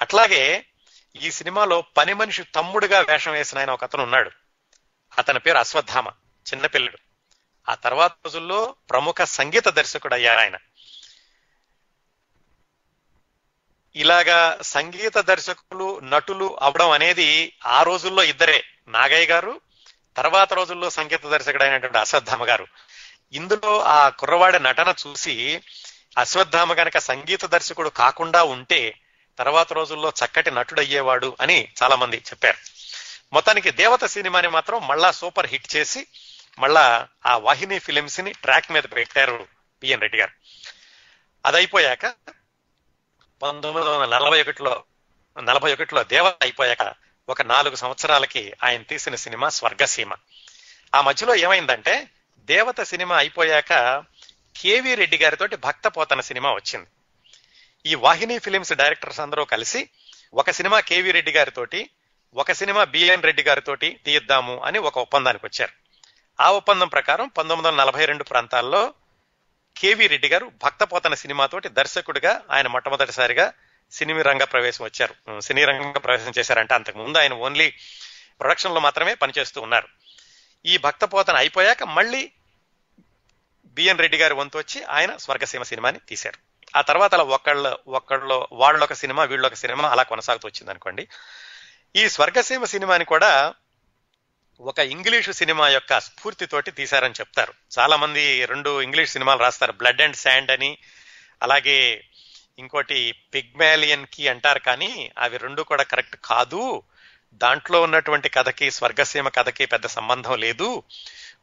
అట్లాగే 0.00 0.66
ఈ 1.16 1.30
సినిమాలో 1.30 1.82
పని 1.82 2.14
మనిషి 2.14 2.42
తమ్ముడుగా 2.42 3.00
వేషం 3.00 3.32
వేసిన 3.32 3.58
ఆయన 3.58 3.70
ఒక 3.70 3.84
అతను 3.84 4.02
ఉన్నాడు. 4.02 4.30
అతని 5.18 5.38
పేరు 5.38 5.58
అశ్వత్థామ 5.58 6.08
చిన్నపిల్లడు 6.46 6.98
ఆ 7.68 7.74
తర్వాత 7.74 8.12
రోజుల్లో 8.24 8.76
ప్రముఖ 8.90 9.22
సంగీత 9.22 9.68
దర్శకుడు 9.68 10.14
అయ్యారు 10.14 10.38
ఆయన. 10.38 10.56
ఇలాగా 13.96 14.58
సంగీత 14.62 15.18
దర్శకులు 15.18 16.00
నటులు 16.00 16.58
అవడం 16.62 16.90
అనేది 16.90 17.56
ఆ 17.66 17.82
రోజుల్లో 17.82 18.22
ఇద్దరే 18.22 18.64
నాగయ్య 18.88 19.26
గారు 19.26 19.60
తర్వాత 20.16 20.52
రోజుల్లో 20.52 20.90
సంగీత 20.90 21.26
దర్శకుడు 21.26 21.62
అయినటువంటి 21.62 21.98
అశ్వత్థామ 21.98 22.48
గారు. 22.48 22.66
ఇందులో 23.32 23.80
ఆ 23.80 24.08
కుర్రవాడి 24.08 24.58
నటన 24.58 24.94
చూసి 25.06 25.62
అశ్వత్థామ 26.18 26.72
గనక 26.72 26.98
సంగీత 26.98 27.44
దర్శకుడు 27.44 27.88
కాకుండా 27.88 28.44
ఉంటే 28.44 29.00
తర్వాత 29.38 29.72
రోజుల్లో 29.72 30.12
చక్కటి 30.24 30.50
నటుడయ్యేవాడు 30.50 31.36
అని 31.40 31.68
చాలా 31.82 31.96
మంది 31.96 32.16
చెప్పారు. 32.16 32.58
మొత్తానికి 33.32 33.70
దేవత 33.70 34.04
సినిమాని 34.04 34.48
మాత్రం 34.48 34.88
మళ్ళా 34.88 35.10
సూపర్ 35.10 35.46
హిట్ 35.46 35.76
చేసి 35.76 36.06
మళ్ళా 36.58 37.08
ఆ 37.26 37.36
వాహిని 37.36 37.78
ఫిలిమ్స్ని 37.78 38.32
ట్రాక్ 38.32 38.72
మీద 38.72 38.82
పెట్టారు 38.82 39.46
పిఎన్ 39.82 40.00
రెడ్డి 40.00 40.18
గారు. 40.18 40.30
అది 41.46 41.56
అయిపోయాక 41.56 42.06
పంతొమ్మిది 43.42 43.88
వందల 43.88 44.18
నలభై 44.18 44.40
ఒకటిలో 44.40 44.84
నలభై 45.42 45.72
ఒకటిలో 45.72 46.04
దేవత 46.04 46.34
అయిపోయాక 46.42 46.94
ఒక 47.28 47.42
నాలుగు 47.42 47.74
సంవత్సరాలకి 47.74 48.52
ఆయన 48.64 48.82
తీసిన 48.82 49.14
సినిమా 49.14 49.48
స్వర్గసీమ. 49.48 50.12
ఆ 50.94 51.00
మధ్యలో 51.00 51.34
ఏమైందంటే 51.34 52.08
దేవత 52.36 52.80
సినిమా 52.82 53.16
అయిపోయాక 53.16 54.04
కేవి 54.56 54.94
రెడ్డి 54.94 55.18
గారితో 55.18 55.46
భక్త 55.46 55.88
పోతన 55.88 56.20
సినిమా 56.20 56.52
వచ్చింది. 56.52 56.86
ఈ 57.86 57.94
వాహిని 57.94 58.38
ఫిలిమ్స్ 58.38 58.72
డైరెక్టర్స్ 58.72 59.20
అందరూ 59.20 59.44
కలిసి 59.44 59.88
ఒక 60.34 60.50
సినిమా 60.50 60.80
కేవి 60.80 61.10
రెడ్డి 61.10 61.32
గారితోటి 61.32 61.90
ఒక 62.34 62.52
సినిమా 62.52 62.84
బిఎన్ 62.84 63.22
రెడ్డి 63.22 63.42
గారితోటి 63.42 64.00
తీయిద్దాము 64.04 64.58
అని 64.58 64.78
ఒక 64.78 64.98
ఒప్పందానికి 64.98 65.46
వచ్చారు. 65.46 65.72
ఆ 66.40 66.50
ఒప్పందం 66.50 66.88
ప్రకారం 66.88 67.28
పంతొమ్మిది 67.28 67.68
వందల 67.68 67.80
నలభై 67.80 68.04
రెండు 68.04 68.24
ప్రాంతాల్లో 68.24 68.94
కేవి 69.76 70.06
రెడ్డి 70.06 70.28
గారు 70.28 70.52
భక్తపోతన 70.64 71.14
సినిమాతోటి 71.14 71.68
దర్శకుడిగా 71.68 72.42
ఆయన 72.50 72.66
మొట్టమొదటిసారిగా 72.66 73.52
సినిమా 73.92 74.22
రంగ 74.22 74.44
ప్రవేశం 74.44 74.84
వచ్చారు. 74.84 75.40
సినీ 75.40 75.64
రంగ 75.64 75.92
ప్రవేశం 75.92 76.32
చేశారంటే. 76.38 76.74
అంతకుముందు 76.74 77.18
ఆయన 77.18 77.32
ఓన్లీ 77.32 77.70
ప్రొడక్షన్లో 78.40 78.80
మాత్రమే 78.80 79.14
పనిచేస్తూ 79.14 79.60
ఉన్నారు. 79.60 79.88
ఈ 80.66 80.78
భక్తపోతన 80.78 81.36
అయిపోయాక 81.36 81.82
మళ్ళీ 81.82 82.32
బిఎన్ 83.64 83.98
రెడ్డి 83.98 84.18
గారి 84.18 84.34
వంతు 84.34 84.58
వచ్చి 84.58 84.84
ఆయన 84.84 85.16
స్వర్గసీమ 85.16 85.62
సినిమాని 85.62 85.98
తీశారు. 86.08 86.43
ఆ 86.76 86.80
తర్వాత 86.80 87.14
అలా 87.14 87.24
ఒకళ్ళ 87.24 87.76
ఒకళ్ళు 87.88 88.48
వాళ్ళొక 88.52 88.92
సినిమా 88.92 89.24
వీళ్ళొక 89.24 89.54
సినిమా 89.54 89.88
అలా 89.88 90.02
కొనసాగుతూ 90.02 90.48
వచ్చింది 90.48 90.70
అనుకోండి 90.70 91.08
ఈ 91.96 92.08
స్వర్గసీమ 92.08 92.64
సినిమాని 92.64 93.04
కూడా 93.04 93.54
ఒక 94.60 94.78
ఇంగ్లీషు 94.78 95.32
సినిమా 95.32 95.68
యొక్క 95.68 96.00
స్ఫూర్తితోటి 96.00 96.70
తీశారని 96.70 97.14
చెప్తారు. 97.14 97.54
చాలా 97.78 97.96
మంది 97.96 98.44
రెండు 98.44 98.82
ఇంగ్లీష్ 98.82 99.12
సినిమాలు 99.12 99.38
రాస్తారు. 99.38 99.72
బ్లడ్ 99.72 100.02
అండ్ 100.02 100.16
శాండ్ 100.16 100.50
అని 100.50 100.78
అలాగే 101.42 102.04
ఇంకోటి 102.58 103.14
పిగ్మాలియన్కి 103.34 104.28
అంటారు 104.28 104.58
కానీ 104.58 105.10
అవి 105.18 105.36
రెండు 105.36 105.62
కూడా 105.62 105.82
కరెక్ట్ 105.82 106.16
కాదు. 106.24 106.82
దాంట్లో 107.32 107.82
ఉన్నటువంటి 107.82 108.28
కథకి 108.28 108.70
స్వర్గసీమ 108.70 109.28
కథకి 109.28 109.66
పెద్ద 109.66 109.86
సంబంధం 109.86 110.38
లేదు. 110.38 110.82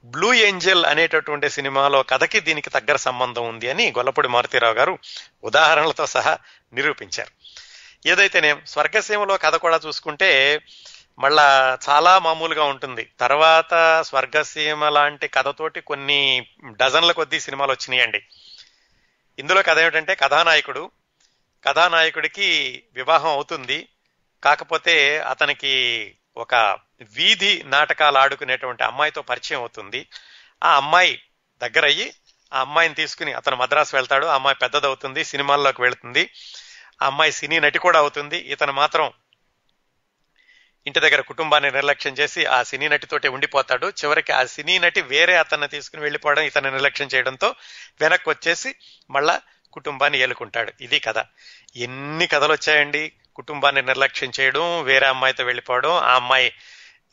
బ్లూ 0.03 0.33
ఏంజల్ 0.33 0.85
అనేటటువంటి 0.85 1.49
సినిమాలో 1.49 2.03
కథకి 2.03 2.39
దీనికి 2.39 2.69
దగ్గర 2.69 2.95
సంబంధం 2.95 3.49
ఉంది 3.49 3.69
అని 3.69 3.91
గొల్లపూడి 3.91 4.27
మారుతీరావు 4.27 4.73
గారు 4.73 4.99
ఉదాహరణలతో 5.43 6.05
సహా 6.05 6.37
నిరూపించారు. 6.73 7.31
ఏదైతేనే 8.07 8.55
స్వర్గసీమలో 8.67 9.37
కథ 9.37 9.55
కూడా 9.55 9.79
చూసుకుంటే 9.87 10.61
మళ్ళా 11.19 11.77
చాలా 11.89 12.19
మామూలుగా 12.19 12.63
ఉంటుంది. 12.63 13.09
తర్వాత 13.19 14.01
స్వర్గసీమ 14.01 14.89
లాంటి 14.89 15.27
కథతోటి 15.27 15.81
కొన్ని 15.81 16.47
డజన్ల 16.65 17.11
కొద్దీ 17.11 17.39
సినిమాలు 17.39 17.71
వచ్చినాయండి. 17.71 18.21
ఇందులో 19.39 19.61
కథ 19.61 19.79
ఏమిటంటే 19.79 20.15
కథానాయకుడు 20.15 20.91
కథానాయకుడికి 21.65 22.83
వివాహం 22.93 23.29
అవుతుంది. 23.29 23.87
కాకపోతే 24.43 25.19
అతనికి 25.19 25.73
ఒక 26.37 26.55
వీధి 27.03 27.63
నాటకాలు 27.65 28.17
ఆడుకునేటువంటి 28.17 28.83
అమ్మాయితో 28.83 29.21
పరిచయం 29.21 29.59
అవుతుంది. 29.59 30.07
ఆ 30.63 30.75
అమ్మాయి 30.75 31.23
దగ్గరయ్యి 31.61 32.13
ఆ 32.53 32.59
అమ్మాయిని 32.59 32.95
తీసుకుని 32.95 33.33
అతను 33.33 33.55
మద్రాసు 33.55 33.95
వెళ్తాడు. 33.95 34.25
ఆ 34.25 34.35
అమ్మాయి 34.35 34.55
పెద్దదవుతుంది 34.55 35.23
సినిమాల్లోకి 35.23 35.81
వెళుతుంది. 35.81 36.29
ఆ 37.01 37.05
అమ్మాయి 37.05 37.31
సినీ 37.31 37.59
నటి 37.59 37.79
కూడా 37.79 37.99
అవుతుంది. 37.99 38.37
ఇతను 38.37 38.73
మాత్రం 38.73 39.13
ఇంటి 40.87 40.99
దగ్గర 40.99 41.21
కుటుంబాన్ని 41.21 41.71
నిర్లక్ష్యం 41.71 42.13
చేసి 42.13 42.45
ఆ 42.45 42.63
సినీ 42.63 42.87
నటితోటే 42.87 43.27
ఉండిపోతాడు. 43.27 43.87
చివరికి 43.87 44.31
ఆ 44.31 44.45
సినీ 44.45 44.79
నటి 44.79 45.01
వేరే 45.01 45.35
అతన్ని 45.35 45.67
తీసుకుని 45.67 46.01
వెళ్ళిపోవడం 46.01 46.43
ఇతను 46.43 46.71
నిర్లక్ష్యం 46.71 47.09
చేయడంతో 47.15 47.55
వెనక్కి 48.01 48.29
వచ్చేసి 48.29 48.75
మళ్ళా 49.09 49.41
కుటుంబాన్ని 49.73 50.19
ఏలుకుంటాడు. 50.19 50.73
ఇది 50.81 50.99
కథ. 50.99 51.25
ఎన్ని 51.75 52.27
కథలు 52.27 52.51
వచ్చాయండి? 52.51 53.11
కుటుంబాన్ని 53.35 53.81
నిర్లక్ష్యం 53.81 54.31
చేయడం 54.39 54.83
వేరే 54.83 55.07
అమ్మాయితో 55.07 55.43
వెళ్ళిపోవడం 55.43 55.91
ఆ 55.91 56.15
అమ్మాయి 56.15 56.53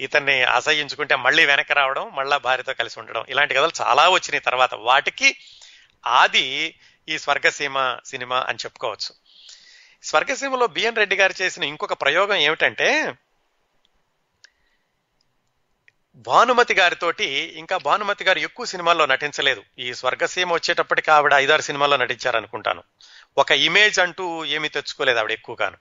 ఇతన్ని 0.01 0.43
ఆశయించుకుంటే 0.43 1.17
మళ్ళీ 1.17 1.47
వెనక్కి 1.47 1.75
రావడం 1.75 2.11
మళ్ళా 2.15 2.37
భార్యతో 2.37 2.75
కలిసి 2.75 3.01
ఉండడం 3.01 3.25
ఇలాంటి 3.29 3.55
కథలు 3.55 3.73
చాలా 3.81 4.09
వచ్చినాయి 4.09 4.41
తర్వాత. 4.41 4.75
వాటికి 4.75 5.37
ఆది 6.07 6.75
ఈ 7.09 7.19
స్వర్గసీమ 7.19 7.99
సినిమా 8.05 8.47
అని 8.49 8.59
చెప్పుకోవచ్చు. 8.59 9.15
స్వర్గసీమలో 10.03 10.67
బిఎన్ 10.67 10.97
రెడ్డి 10.97 11.17
గారు 11.17 11.43
చేసిన 11.43 11.65
ఇంకొక 11.65 11.93
ప్రయోగం 11.93 12.35
ఏమిటంటే 12.35 13.15
భానుమతి 16.17 16.75
గారితోటి 16.75 17.25
ఇంకా 17.57 17.77
భానుమతి 17.77 18.25
గారు 18.25 18.39
ఎక్కువ 18.39 18.67
సినిమాల్లో 18.67 19.07
నటించలేదు. 19.07 19.65
ఈ 19.79 19.95
స్వర్గసీమ 19.95 20.53
వచ్చేటప్పటికి 20.53 21.11
ఆవిడ 21.11 21.35
ఐదారు 21.35 21.63
సినిమాల్లో 21.63 21.97
నటించారనుకుంటాను. 21.97 22.83
ఒక 23.39 23.53
ఇమేజ్ 23.53 23.99
అంటూ 23.99 24.45
ఏమీ 24.45 24.69
తెచ్చుకోలేదు 24.69 25.19
ఆవిడ 25.19 25.31
ఎక్కువగాను. 25.31 25.77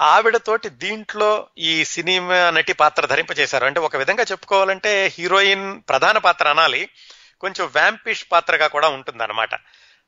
ఆవిడతోటి 0.00 0.68
దీంట్లో 0.68 1.46
ఈ 1.58 1.84
సినిమా 1.84 2.50
నటి 2.50 2.72
పాత్ర 2.72 3.06
ధరింపజేశారు. 3.06 3.64
అంటే 3.64 3.80
ఒక 3.80 3.96
విధంగా 3.96 4.22
చెప్పుకోవాలంటే 4.22 5.12
హీరోయిన్ 5.18 5.82
ప్రధాన 5.88 6.18
పాత్ర 6.18 6.48
అనాలి 6.48 6.88
కొంచెం 7.40 7.66
వ్యాంపిష్ 7.66 8.26
పాత్రగా 8.32 8.66
కూడా 8.66 8.88
ఉంటుందన్నమాట. 8.88 9.50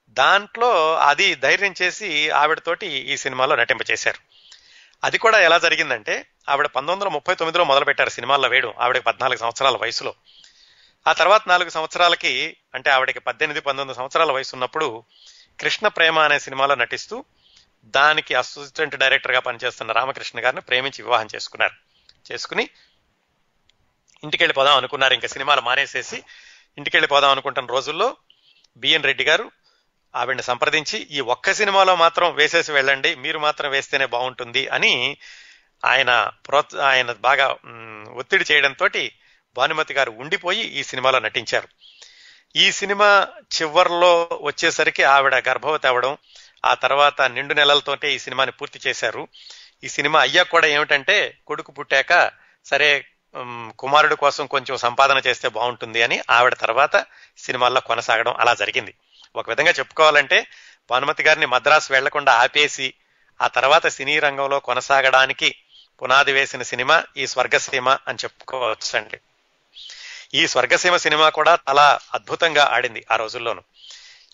దాంట్లో 0.09 0.97
అది 0.97 1.34
ధైర్యం 1.34 1.74
చేసి 1.82 2.30
ఆవిడతోటి 2.30 2.86
ఈ 2.86 3.16
సినిమాలో 3.16 3.57
నటింపచేశారు 3.57 4.18
అది 5.05 5.18
కూడా 5.18 5.40
ఎలా 5.40 5.59
జరిగిందంటే 5.59 6.26
ఆవిడ 6.49 6.66
పంతొమ్మిది 6.66 6.93
వందల 6.93 7.09
ముప్పై 7.09 7.34
తొమ్మిదిలో 7.34 7.64
మొదలు 7.64 7.84
పెట్టారు 7.84 8.11
సినిమాల్లో 8.11 8.49
వేయడం 8.49 8.74
ఆవిడకి 8.80 9.05
పద్నాలుగు 9.05 9.38
సంవత్సరాల 9.38 9.76
వయసులో. 9.76 10.14
ఆ 11.09 11.12
తర్వాత 11.12 11.43
నాలుగు 11.47 11.68
సంవత్సరాలకి 11.68 12.57
అంటే 12.74 12.90
ఆవిడకి 12.90 13.20
పద్దెనిమిది 13.20 13.61
పంతొమ్మిది 13.61 13.99
సంవత్సరాల 13.99 14.32
వయసు 14.32 14.51
ఉన్నప్పుడు 14.55 15.05
కృష్ణ 15.61 15.88
ప్రేమ 15.88 16.18
అనే 16.18 16.38
సినిమాలో 16.38 16.74
నటిస్తూ 16.74 17.24
దానికి 17.85 18.35
అసిస్టెంట్ 18.35 18.97
డైరెక్టర్గా 18.97 19.41
పనిచేస్తున్న 19.41 19.93
రామకృష్ణ 19.93 20.45
గారిని 20.45 20.61
ప్రేమించి 20.61 21.03
వివాహం 21.03 21.28
చేసుకున్నారు. 21.35 21.72
చేసుకుని 22.33 22.68
ఇంటికి 24.24 24.43
వెళ్ళిపోదాం 24.43 24.76
అనుకున్నారు. 24.76 25.14
ఇంకా 25.14 25.28
సినిమాలు 25.28 25.61
మానేసేసి 25.61 26.22
ఇంటికి 26.78 26.97
వెళ్ళిపోదాం 26.97 27.30
అనుకుంటున్న 27.30 27.68
రోజుల్లో 27.68 28.16
బిఎన్ 28.76 29.05
రెడ్డి 29.05 29.24
గారు 29.24 29.51
ఆవిడని 30.16 30.43
సంప్రదించి 30.43 30.99
ఈ 30.99 31.20
ఒక్క 31.20 31.53
సినిమాలో 31.53 31.97
మాత్రం 31.97 32.35
వేసేసి 32.35 32.72
వెళ్ళండి 32.72 33.14
మీరు 33.14 33.39
మాత్రం 33.39 33.70
వేస్తేనే 33.70 34.07
బాగుంటుంది 34.07 34.68
అని 34.68 35.16
ఆయన 35.85 36.30
ప్రోత్ 36.49 36.74
ఆయన 36.76 37.12
బాగా 37.12 37.57
ఒత్తిడి 38.14 38.45
చేయడంతో 38.53 38.89
భానుమతి 39.57 39.95
గారు 39.95 40.11
ఉండిపోయి 40.11 40.61
ఈ 40.61 40.83
సినిమాలో 40.83 41.18
నటించారు. 41.18 41.68
ఈ 42.57 42.72
సినిమా 42.72 43.28
చివర్లో 43.43 44.39
వచ్చేసరికి 44.43 45.03
ఆవిడ 45.03 45.35
గర్భవతి 45.35 45.87
అవ్వడం 45.87 46.16
ఆ 46.65 46.75
తర్వాత 46.75 47.23
నిండు 47.23 47.55
నెలలతోటే 47.55 48.15
ఈ 48.15 48.19
సినిమాని 48.19 48.53
పూర్తి 48.53 48.81
చేశారు. 48.87 49.29
ఈ 49.85 49.89
సినిమా 49.89 50.21
అయ్యా 50.21 50.43
కూడా 50.43 50.67
ఏమిటంటే 50.67 51.39
కొడుకు 51.47 51.73
పుట్టాక 51.73 52.31
సరే 52.67 53.05
కుమారుడు 53.79 54.15
కోసం 54.15 54.47
కొంచెం 54.47 54.77
సంపాదన 54.77 55.23
చేస్తే 55.27 55.49
బాగుంటుంది 55.49 56.03
అని 56.03 56.21
ఆవిడ 56.31 56.55
తర్వాత 56.55 57.07
సినిమాల్లో 57.39 57.81
కొనసాగడం 57.81 58.35
అలా 58.39 58.55
జరిగింది. 58.55 58.95
ఒక 59.37 59.49
విధంగా 59.49 59.71
చెప్పుకోవాలంటే 59.71 60.47
భానుమతి 60.91 61.23
గారిని 61.23 61.47
మద్రాసు 61.47 61.93
వెళ్ళకుండా 61.93 62.33
ఆపేసి 62.33 62.95
ఆ 63.41 63.47
తర్వాత 63.47 63.87
సినీ 63.87 64.19
రంగంలో 64.19 64.59
కొనసాగడానికి 64.61 65.55
పునాది 66.03 66.33
వేసిన 66.33 66.63
సినిమా 66.63 67.05
ఈ 67.17 67.27
స్వర్గసీమ 67.27 67.89
అని 68.09 68.19
చెప్పుకోవచ్చు 68.25 68.99
అండి 68.99 69.19
ఈ 70.35 70.47
స్వర్గసీమ 70.47 70.97
సినిమా 70.97 71.29
కూడా 71.29 71.59
చాలా 71.69 71.99
అద్భుతంగా 72.15 72.65
ఆడింది 72.65 73.07
ఆ 73.11 73.17
రోజుల్లోనూ. 73.17 73.63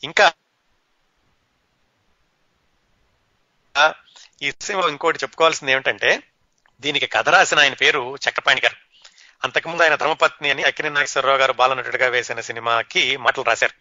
ఇంకా 0.03 0.33
ఈ 4.43 4.53
సినిమా 4.61 4.89
ఇంకోటి 4.89 5.19
చెప్పుకోవాల్సింది 5.23 5.73
ఏమిటంటే 5.73 6.23
దీనికి 6.81 7.07
కథ 7.07 7.29
రాసిన 7.29 7.59
ఆయన 7.59 7.75
పేరు 7.75 8.17
చక్రపాణి 8.17 8.61
గారు. 8.65 8.77
అంతకుముందు 9.45 9.83
ఆయన 9.83 9.95
ధర్మపత్ని 9.95 10.51
అని 10.51 10.63
అక్కినే 10.63 10.89
నాగేశ్వరరావు 10.89 11.39
గారు 11.39 11.53
బాలనటుడిగా 11.53 12.09
వేసిన 12.09 12.41
సినిమాకి 12.41 13.17
మాటలు 13.17 13.45
రాశారు. 13.45 13.73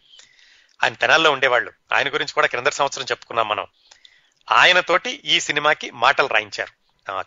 ఆయన 0.84 0.94
తెనాల్లో 0.94 1.30
ఉండేవాళ్ళు. 1.30 1.72
ఆయన 1.92 2.08
గురించి 2.08 2.32
కూడా 2.32 2.46
క్రింద 2.46 2.66
సంవత్సరం 2.66 3.04
చెప్పుకున్నాం 3.04 3.48
మనం. 3.48 3.66
ఆయనతోటి 4.50 5.10
ఈ 5.10 5.40
సినిమాకి 5.40 5.90
మాటలు 5.90 6.26
రాయించారు. 6.26 6.78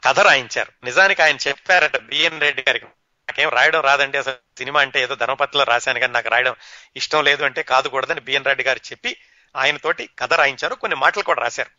కథ 0.04 0.20
రాయించారు. 0.20 0.86
నిజానికి 0.86 1.22
ఆయన 1.22 1.38
చెప్పారట 1.48 1.98
బిఎన్ 1.98 2.42
రెడ్డి 2.42 2.64
గారికి. 2.68 2.86
నాకేం 2.86 3.50
రాయడం 3.50 3.82
రాదండి 3.82 4.18
అసలు 4.18 4.34
సినిమా 4.58 4.82
అంటే 4.82 5.02
ఏదో 5.02 5.16
ధర్మపత్రిలో 5.16 5.64
రాశాను 5.64 6.00
కానీ 6.00 6.14
నాకు 6.14 6.30
రాయడం 6.30 6.56
ఇష్టం 6.96 7.24
లేదు 7.24 7.44
అంటే 7.44 7.64
కాదు 7.64 7.88
కూడదని 7.88 8.22
బిఎన్ 8.22 8.46
రెడ్డి 8.46 8.64
గారు 8.64 8.78
చెప్పి 8.78 9.18
ఆయనతోటి 9.56 10.10
కథ 10.20 10.34
రాయించారు. 10.34 10.76
కొన్ని 10.76 10.96
మాటలు 10.96 11.24
కూడా 11.24 11.42
రాశారు. 11.42 11.70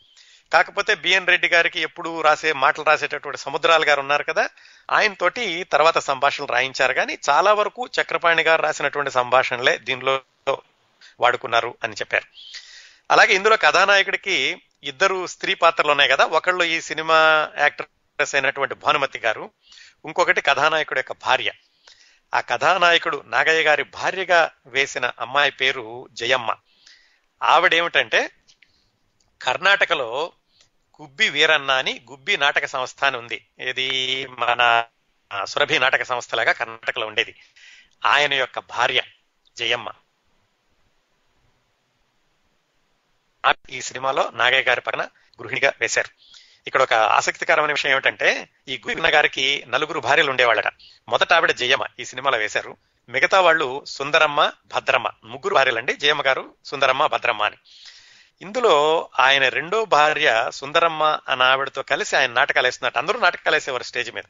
కాకపోతే 0.53 0.95
బిఎన్ 0.95 1.27
రెడ్డి 1.27 1.49
గారికి 1.49 1.81
ఎప్పుడు 1.81 2.21
రాసే 2.21 2.53
మాటలు 2.53 2.85
రాసేటటువంటి 2.85 3.41
సముద్రాలు 3.41 3.85
గారు 3.85 4.01
ఉన్నారు 4.01 4.23
కదా 4.23 4.49
ఆయనతోటి 4.91 5.65
తర్వాత 5.65 5.99
సంభాషణలు 5.99 6.53
రాయించారు. 6.53 6.93
కానీ 6.93 7.19
చాలా 7.31 7.53
వరకు 7.53 7.89
చక్రపాణి 8.01 8.43
గారు 8.43 8.63
రాసినటువంటి 8.63 9.11
సంభాషణలే 9.11 9.79
దీనిలో 9.79 10.23
వాడుకున్నారు 11.21 11.77
అని 11.85 11.93
చెప్పారు. 11.93 12.27
అలాగే 13.11 13.35
ఇందులో 13.35 13.57
కథానాయకుడికి 13.57 14.63
ఇద్దరు 14.85 15.27
స్త్రీ 15.27 15.55
పాత్రలు 15.55 15.91
ఉన్నాయి 15.91 16.11
కదా 16.11 16.25
ఒకళ్ళు 16.25 16.65
ఈ 16.65 16.81
సినిమా 16.81 17.51
యాక్ట్రెస్ 17.59 18.35
అయినటువంటి 18.35 18.75
భానుమతి 18.75 19.19
గారు 19.19 19.51
ఇంకొకటి 20.05 20.41
కథానాయకుడు 20.41 20.99
యొక్క 20.99 21.13
భార్య. 21.13 21.53
ఆ 22.35 22.41
కథానాయకుడు 22.41 23.23
నాగయ్య 23.27 23.63
గారి 23.63 23.83
భార్యగా 23.83 24.51
వేసిన 24.67 25.11
అమ్మాయి 25.21 25.51
పేరు 25.51 26.09
జయమ్మ. 26.13 26.55
ఆవిడేమిటంటే 27.43 28.31
కర్ణాటకలో 29.43 30.33
గుబ్బి 31.01 31.29
వీరన్న 31.29 31.71
అని 31.71 32.07
గుబ్బి 32.11 32.37
నాటక 32.37 32.67
సంస్థ 32.67 33.05
అని 33.05 33.17
ఉంది. 33.17 33.47
ఇది 33.59 34.27
మన 34.27 34.85
సురభి 35.45 35.79
నాటక 35.79 36.03
సంస్థలాగా 36.03 36.53
కర్ణాటకలో 36.53 37.07
ఉండేది. 37.07 37.41
ఆయన 38.05 38.35
యొక్క 38.35 38.59
భార్య 38.59 39.03
జయమ్మ. 39.57 39.91
ఈ 43.71 43.81
సినిమాలో 43.81 44.31
నాగయ్య 44.35 44.63
గారి 44.63 44.81
పక్కన 44.81 45.03
గృహిణిగా 45.41 45.73
వేశారు. 45.81 46.09
ఇక్కడ 46.67 46.83
ఒక 46.83 46.93
ఆసక్తికరమైన 46.93 47.71
విషయం 47.71 47.93
ఏమిటంటే 47.93 48.49
ఈ 48.69 48.79
గురిన్న 48.79 49.15
గారికి 49.15 49.65
నలుగురు 49.69 50.01
భార్యలు 50.01 50.31
ఉండేవాళ్ళట. 50.31 50.67
మొదట 51.09 51.33
ఆవిడ 51.33 51.51
జయమ్మ 51.51 51.87
ఈ 52.01 52.05
సినిమాలో 52.05 52.39
వేశారు. 52.39 52.77
మిగతా 53.09 53.41
వాళ్ళు 53.41 53.85
సుందరమ్మ 53.85 54.53
భద్రమ్మ. 54.67 55.11
ముగ్గురు 55.25 55.55
భార్యలండి 55.55 55.93
జయమ్మ 55.93 56.23
గారు 56.27 56.55
సుందరమ్మ 56.65 57.07
భద్రమ్మ 57.07 57.43
అని. 57.43 57.57
ఇందులో 58.43 59.09
ఆయన 59.19 59.49
రెండో 59.49 59.85
భార్య 59.85 60.51
సుందరమ్మ 60.51 61.19
అన్న 61.29 61.43
ఆవిడతో 61.43 61.83
కలిసి 61.83 62.17
ఆయన 62.17 62.33
నాటకాలు 62.33 62.67
వేస్తున్నట్టు 62.67 62.99
అందరూ 62.99 63.21
నాటకాలు 63.21 63.57
వేసేవారు 63.57 63.83
స్టేజ్ 63.83 64.13
మీద. 64.13 64.25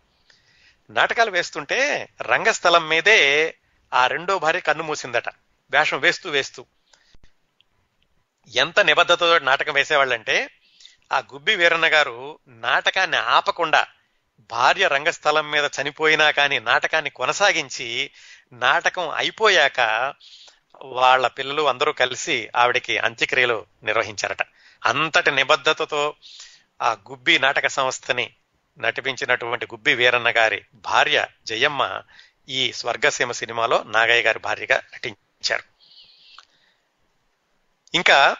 నాటకాలు 0.90 1.30
వేస్తుంటే 1.30 2.08
రంగస్థలం 2.20 2.88
మీదే 2.88 3.54
ఆ 3.94 4.06
రెండో 4.06 4.38
భార్య 4.38 4.60
కన్ను 4.60 4.84
మూసిందట. 4.84 5.28
వేషం 5.70 6.00
వేస్తూ 6.00 6.30
వేస్తూ. 6.30 6.66
ఎంత 8.54 8.80
నిబద్ధతతో 8.80 9.38
నాటకం 9.38 9.72
వేసేవాళ్ళంటే 9.72 10.50
ఆ 11.12 11.18
గుబ్బి 11.18 11.56
వీరన్న 11.56 11.86
గారు 11.86 12.38
నాటకాన్ని 12.48 13.16
ఆపకుండా 13.16 13.86
భార్య 14.50 14.88
రంగస్థలం 14.88 15.50
మీద 15.50 15.70
చనిపోయినా 15.82 16.30
కానీ 16.30 16.58
నాటకాన్ని 16.58 17.10
కొనసాగించి 17.10 18.10
నాటకం 18.52 19.08
అయిపోయాక 19.08 19.80
వాళ్ళ 20.82 21.26
పిల్లలు 21.26 21.62
అందరూ 21.62 21.92
కలిసి 21.92 22.50
ఆవిడకి 22.56 22.98
అంత్యక్రియలు 22.98 23.66
నిర్వహించారట. 23.82 24.42
అంతటి 24.84 25.30
నిబద్ధతతో 25.30 26.14
ఆ 26.82 26.92
గుబ్బి 26.92 27.38
నాటక 27.38 27.66
సంస్థని 27.66 28.34
నటిపించినటువంటి 28.78 29.66
గుబ్బి 29.66 29.94
వీరన్న 29.94 30.30
గారి 30.30 30.64
భార్య 30.74 31.26
జయమ్మ 31.46 32.02
ఈ 32.48 32.72
స్వర్గసీమ 32.72 33.32
సినిమాలో 33.32 33.82
నాగయ్య 33.82 34.22
గారి 34.22 34.38
భార్యగా 34.38 34.82
నటించారు. 34.94 35.62
ఇంకా 37.94 38.36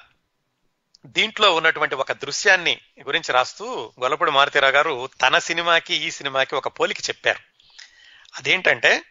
దీంట్లో 1.06 1.54
ఉన్నటువంటి 1.54 1.94
ఒక 1.94 2.12
దృశ్యాన్ని 2.12 2.80
గురించి 3.02 3.32
రాస్తూ 3.32 3.92
గొల్లపూడి 4.00 4.30
మారుతీరావు 4.30 4.72
గారు 4.72 5.06
తన 5.06 5.38
సినిమాకి 5.38 5.94
ఈ 5.94 6.10
సినిమాకి 6.10 6.54
ఒక 6.54 6.68
పోలిక 6.68 6.98
చెప్పారు. 7.00 7.38
అదేంటంటే 8.36 9.02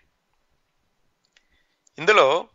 ఇందులో 2.00 2.48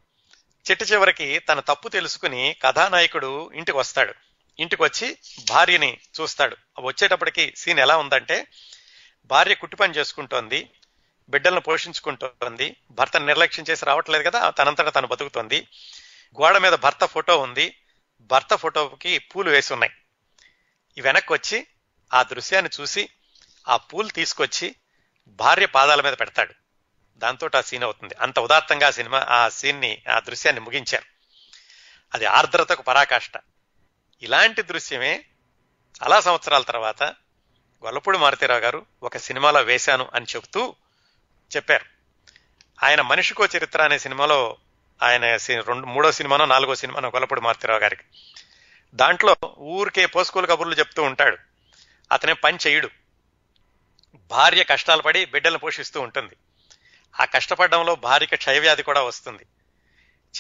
చిట్ట 0.71 0.93
చివరికి 0.93 1.39
తన 1.39 1.61
తప్పు 1.61 1.89
తెలుసుకుని 1.89 2.57
కథానాయకుడు 2.63 3.53
ఇంటికి 3.53 3.79
వస్తాడు. 3.79 4.15
ఇంటికి 4.59 4.83
వచ్చి 4.83 5.19
భార్యని 5.51 5.99
చూస్తాడు. 6.21 6.57
వచ్చేటప్పటికి 6.81 7.55
సీన్ 7.57 7.79
ఎలా 7.79 7.97
ఉందంటే 7.97 8.47
భార్య 9.25 9.55
కుట్టి 9.55 9.77
పని 9.77 9.95
చేసుకుంటోంది 9.95 10.71
బిడ్డలను 11.29 11.61
పోషించుకుంటోంది 11.61 12.77
భర్తను 12.91 13.27
నిర్లక్ష్యం 13.27 13.65
చేసి 13.71 13.85
రావట్లేదు 13.85 14.31
కదా 14.31 14.51
తనంతట 14.51 14.95
తను 14.95 15.07
బతుకుతోంది. 15.07 15.69
గోడ 16.41 16.59
మీద 16.59 16.73
భర్త 16.73 17.05
ఫోటో 17.05 17.39
ఉంది. 17.39 17.77
భర్త 18.21 18.55
ఫోటోకి 18.55 19.19
పూలు 19.19 19.51
వేసి 19.51 19.73
ఉన్నాయి. 19.73 19.93
వెనక్కి 21.01 21.33
వచ్చి 21.33 21.67
ఆ 22.15 22.23
దృశ్యాన్ని 22.23 22.71
చూసి 22.81 23.09
ఆ 23.69 23.77
పూలు 23.77 24.09
తీసుకొచ్చి 24.09 24.75
భార్య 25.27 25.67
పాదాల 25.67 26.01
మీద 26.01 26.13
పెడతాడు. 26.13 26.55
దాంతో 27.17 27.51
ఆ 27.57 27.61
సీన్ 27.61 27.85
అవుతుంది. 27.85 28.15
అంత 28.21 28.39
ఉదాత్తంగా 28.39 28.91
సినిమా 28.91 29.27
ఆ 29.29 29.49
సీన్ని 29.49 30.03
ఆ 30.11 30.21
దృశ్యాన్ని 30.21 30.61
ముగించారు. 30.61 31.05
అది 32.15 32.27
ఆర్ద్రతకు 32.27 32.83
పరాకాష్ట. 32.83 33.33
ఇలాంటి 34.23 34.63
దృశ్యమే 34.63 35.25
చాలా 36.03 36.21
సంవత్సరాల 36.21 36.63
తర్వాత 36.63 37.03
గొల్లపూడి 37.85 38.19
మారుతీరావు 38.19 38.61
గారు 38.61 38.87
ఒక 39.03 39.17
సినిమాలో 39.17 39.61
వేశాను 39.61 40.11
అని 40.15 40.27
చెబుతూ 40.37 40.77
చెప్పారు. 41.57 41.85
ఆయన 42.85 43.01
మనిషికో 43.01 43.47
చరిత్ర 43.57 43.83
అనే 43.83 43.99
సినిమాలో 43.99 44.57
ఆయన 45.03 45.37
రెండు 45.47 45.87
మూడో 45.87 46.13
సినిమానో 46.13 46.45
నాలుగో 46.45 46.75
సినిమానో 46.75 47.09
గొల్లపూడి 47.09 47.41
మారుతీరావు 47.41 47.81
గారికి. 47.81 48.03
దాంట్లో 48.95 49.37
ఊరికే 49.59 50.07
పోస్కూలు 50.07 50.47
కబుర్లు 50.47 50.75
చెప్తూ 50.75 51.03
ఉంటాడు. 51.03 51.39
అతనే 52.13 52.33
పని 52.33 52.59
చెయ్యడు. 52.67 52.91
భార్య 54.15 54.65
కష్టాలు 54.65 55.03
పడి 55.03 55.25
బిడ్డలను 55.25 55.59
పోషిస్తూ 55.59 56.01
ఉంటుంది. 56.01 56.37
ఆ 57.21 57.25
కష్టపడడంలో 57.25 57.95
భార్యకి 57.95 58.37
క్షయవ్యాధి 58.37 58.83
కూడా 58.83 59.03
వస్తుంది. 59.03 59.47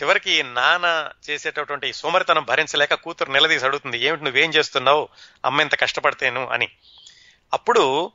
చివరికి 0.02 0.42
నాన్న 0.42 1.10
చేసేటటువంటి 1.30 1.92
సోమరితనం 1.92 2.44
భరించలేక 2.44 2.94
కూతురు 2.94 3.32
నిలదీసి 3.32 3.64
అడుగుతుంది 3.64 3.98
ఏమిటి 3.98 4.24
నువ్వేం 4.24 4.50
చేస్తున్నావు? 4.50 5.08
అమ్మ 5.44 5.60
ఇంత 5.60 5.80
కష్టపడితేను 5.80 6.46
అని. 6.46 6.68
అప్పుడు 7.52 8.12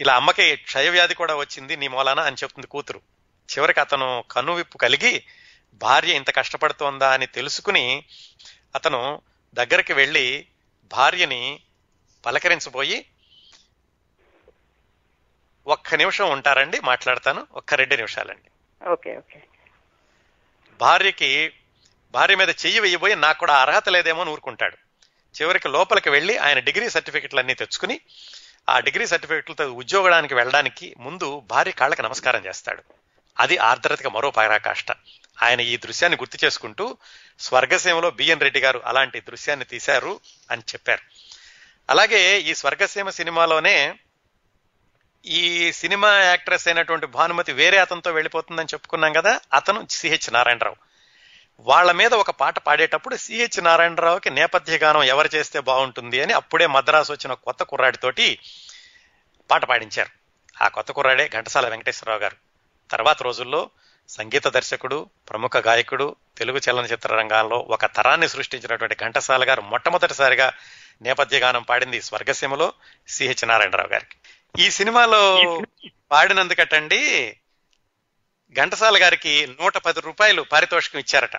ఇలా 0.00 0.16
అమ్మకి 0.16 0.56
క్షయవ్యాధి 0.56 1.14
కూడా 1.14 1.36
వచ్చింది 1.36 1.76
నీ 1.76 1.88
మూలాన 1.88 2.20
అని 2.20 2.36
చెప్తుంది 2.42 2.66
కూతురు. 2.66 3.00
చివరికి 3.56 3.80
అతను 3.80 4.24
కనువిప్పు 4.30 4.78
కలిగి 4.78 5.24
భార్య 5.74 6.16
ఇంత 6.16 6.34
కష్టపడుతోందా? 6.34 7.12
అని 7.12 7.26
తెలుసుకుని 7.26 8.04
అతను 8.74 9.22
దగ్గరికి 9.54 9.92
వెళ్ళి 9.92 10.46
భార్యని 10.84 11.60
పలకరించబోయి 12.26 13.06
ఒక్క 15.66 15.94
నిమిషం 15.94 16.30
ఉంటారండి 16.30 16.80
మాట్లాడతాను. 16.80 17.46
ఒక్క 17.52 17.74
రెండు 17.74 17.94
నిమిషాలండి. 17.94 18.50
Okay 18.88 19.16
okay. 19.16 19.42
భార్యకి 20.80 21.52
భార్య 22.12 22.34
మీద 22.34 22.48
చెయ్యి 22.48 22.80
వెయ్యబోయి 22.80 23.16
నాకు 23.16 23.38
కూడా 23.38 23.54
అర్హత 23.54 23.88
లేదేమో 23.88 24.20
అని 24.20 24.30
ఊరుకుంటాడు. 24.30 24.76
చివరికి 25.42 25.68
లోపలికి 25.68 26.10
వెళ్ళి 26.10 26.38
ఆయన 26.38 26.58
డిగ్రీ 26.58 26.88
సర్టిఫికెట్లు 26.88 27.38
అన్ని 27.38 27.54
తెచ్చుకుని 27.54 28.00
ఆ 28.68 28.78
డిగ్రీ 28.78 29.06
సర్టిఫికెట్లతో 29.06 29.72
ఉద్యోగానికి 29.72 30.34
వెళ్ళడానికి 30.34 30.94
ముందు 30.98 31.40
భార్య 31.40 31.70
కాళ్ళకి 31.70 32.02
నమస్కారం 32.02 32.46
చేస్తాడు. 32.46 32.82
అది 33.38 33.58
ఆర్ద్రతకి 33.58 34.08
మరో 34.08 34.30
పరాకాష్ట. 34.30 34.86
ఆయన 35.42 35.60
ఈ 35.60 35.76
దృశ్యాన్ని 35.76 36.18
గుర్తు 36.20 36.44
చేసుకుంటూ 36.44 36.96
స్వర్గసీమలో 37.38 38.10
బిఎన్ 38.10 38.40
రెడ్డి 38.40 38.60
గారు 38.60 38.82
అలాంటి 38.84 39.20
దృశ్యాన్ని 39.20 39.64
తీశారు 39.64 40.20
అని 40.50 40.62
చెప్పారు. 40.62 41.02
అలాగే 41.90 42.40
ఈ 42.40 42.54
స్వర్గసీమ 42.54 43.10
సినిమాలోనే 43.10 43.94
ఈ 45.26 45.72
సినిమా 45.72 46.20
యాక్ట్రెస్ 46.20 46.68
అయినటువంటి 46.68 47.06
భానుమతి 47.06 47.52
వేరే 47.52 47.78
అతనితో 47.78 48.10
వెళ్ళిపోతుందని 48.10 48.66
చెప్పుకున్నాం 48.66 49.12
కదా 49.12 49.40
అతను 49.54 49.86
సిహెచ్ 49.90 50.32
నారాయణరావు. 50.32 50.76
వాళ్ళ 51.60 51.92
మీద 51.92 52.14
ఒక 52.14 52.30
పాట 52.30 52.58
పాడేటప్పుడు 52.58 53.16
సిహెచ్ 53.16 53.64
నారాయణరావుకి 53.64 54.30
నేపథ్య 54.30 54.78
గానం 54.78 55.02
ఎవరు 55.02 55.28
చేస్తే 55.34 55.60
బాగుంటుంది 55.60 56.22
అని 56.22 56.32
అప్పుడే 56.32 56.66
మద్రాసు 56.66 57.12
వచ్చిన 57.12 57.32
కొత్త 57.32 57.62
కుర్రాడితోటి 57.62 58.38
పాట 59.50 59.64
పాడించారు. 59.64 60.10
ఆ 60.64 60.68
కొత్త 60.68 60.92
కుర్రాడే 60.92 61.30
ఘంటసాల 61.34 61.68
వెంకటేశ్వరరావు 61.68 62.20
గారు. 62.20 62.36
తర్వాత 62.90 63.22
రోజుల్లో 63.22 63.70
సంగీత 64.08 64.48
దర్శకుడు 64.48 65.10
ప్రముఖ 65.28 65.56
గాయకుడు 65.56 66.16
తెలుగు 66.38 66.60
చలనచిత్ర 66.70 67.16
రంగాల్లో 67.16 67.56
ఒక 67.56 67.86
తరాన్ని 67.86 68.28
సృష్టించినటువంటి 68.28 68.94
ఘంటసాల 68.94 69.48
గారు 69.48 69.60
మొట్టమొదటిసారిగా 69.60 70.52
నేపథ్య 71.02 71.38
గానం 71.38 71.62
పాడింది 71.62 72.02
స్వర్గసీమలో 72.02 72.72
సిహెచ్ 73.08 73.48
నారాయణరావు 73.48 73.88
గారికి. 73.88 74.16
ఈ 74.58 74.70
సినిమాలో 74.70 75.62
పాడినందుకటండి 76.10 77.30
ఘంటసాల 78.56 79.02
గారికి 79.02 79.46
నూట 79.46 79.76
పది 79.76 80.00
రూపాయలు 80.00 80.42
పారితోషికం 80.42 80.98
ఇచ్చారట. 80.98 81.36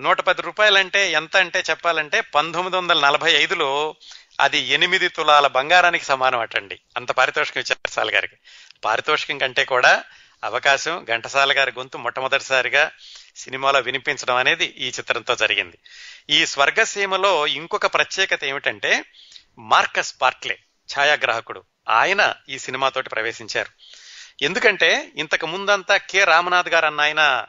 నూట 0.00 0.20
పది 0.20 0.42
రూపాయలంటే 0.42 1.12
ఎంత 1.12 1.36
అంటే 1.36 1.62
చెప్పాలంటే 1.70 2.20
పంతొమ్మిది 2.20 2.76
వందల 2.76 3.06
నలభై 3.06 3.32
ఐదులో 3.32 3.94
అది 4.40 4.58
ఎనిమిది 4.58 5.08
తులాల 5.08 5.46
బంగారానికి 5.46 6.04
సమానం 6.04 6.38
అటండి. 6.38 6.80
అంత 6.96 7.10
పారితోషికం 7.10 7.60
ఇచ్చారు 7.60 7.78
ఘంటసాల 7.78 8.14
గారికి. 8.14 8.36
పారితోషికం 8.84 9.38
కంటే 9.38 9.64
కూడా 9.64 10.04
అవకాశం 10.44 11.04
ఘంటసాల 11.04 11.58
గారి 11.58 11.72
గొంతు 11.78 11.96
మొట్టమొదటిసారిగా 11.98 12.90
సినిమాలో 13.36 13.80
వినిపించడం 13.80 14.36
అనేది 14.36 14.64
ఈ 14.64 14.88
చిత్రంతో 14.88 15.34
జరిగింది. 15.34 15.78
ఈ 16.30 16.46
స్వర్గసీమలో 16.46 17.46
ఇంకొక 17.46 17.86
ప్రత్యేకత 17.86 18.44
ఏమిటంటే 18.44 19.04
మార్కస్ 19.58 20.14
పార్క్లే. 20.22 20.58
ఛాయాగ్రాహకుడు. 20.98 21.62
ఆయన 21.88 22.34
ఈ 22.48 22.58
సినిమాతోటి 22.58 23.08
ప్రవేశించారు. 23.08 23.68
ఎందుకంటే 24.44 25.12
ఇంతకు 25.16 25.46
ముందంతా 25.46 25.96
కె. 25.96 26.24
రామనాథ్ 26.24 26.68
గారు 26.68 26.86
అన్న 26.86 27.00
ఆయన 27.00 27.46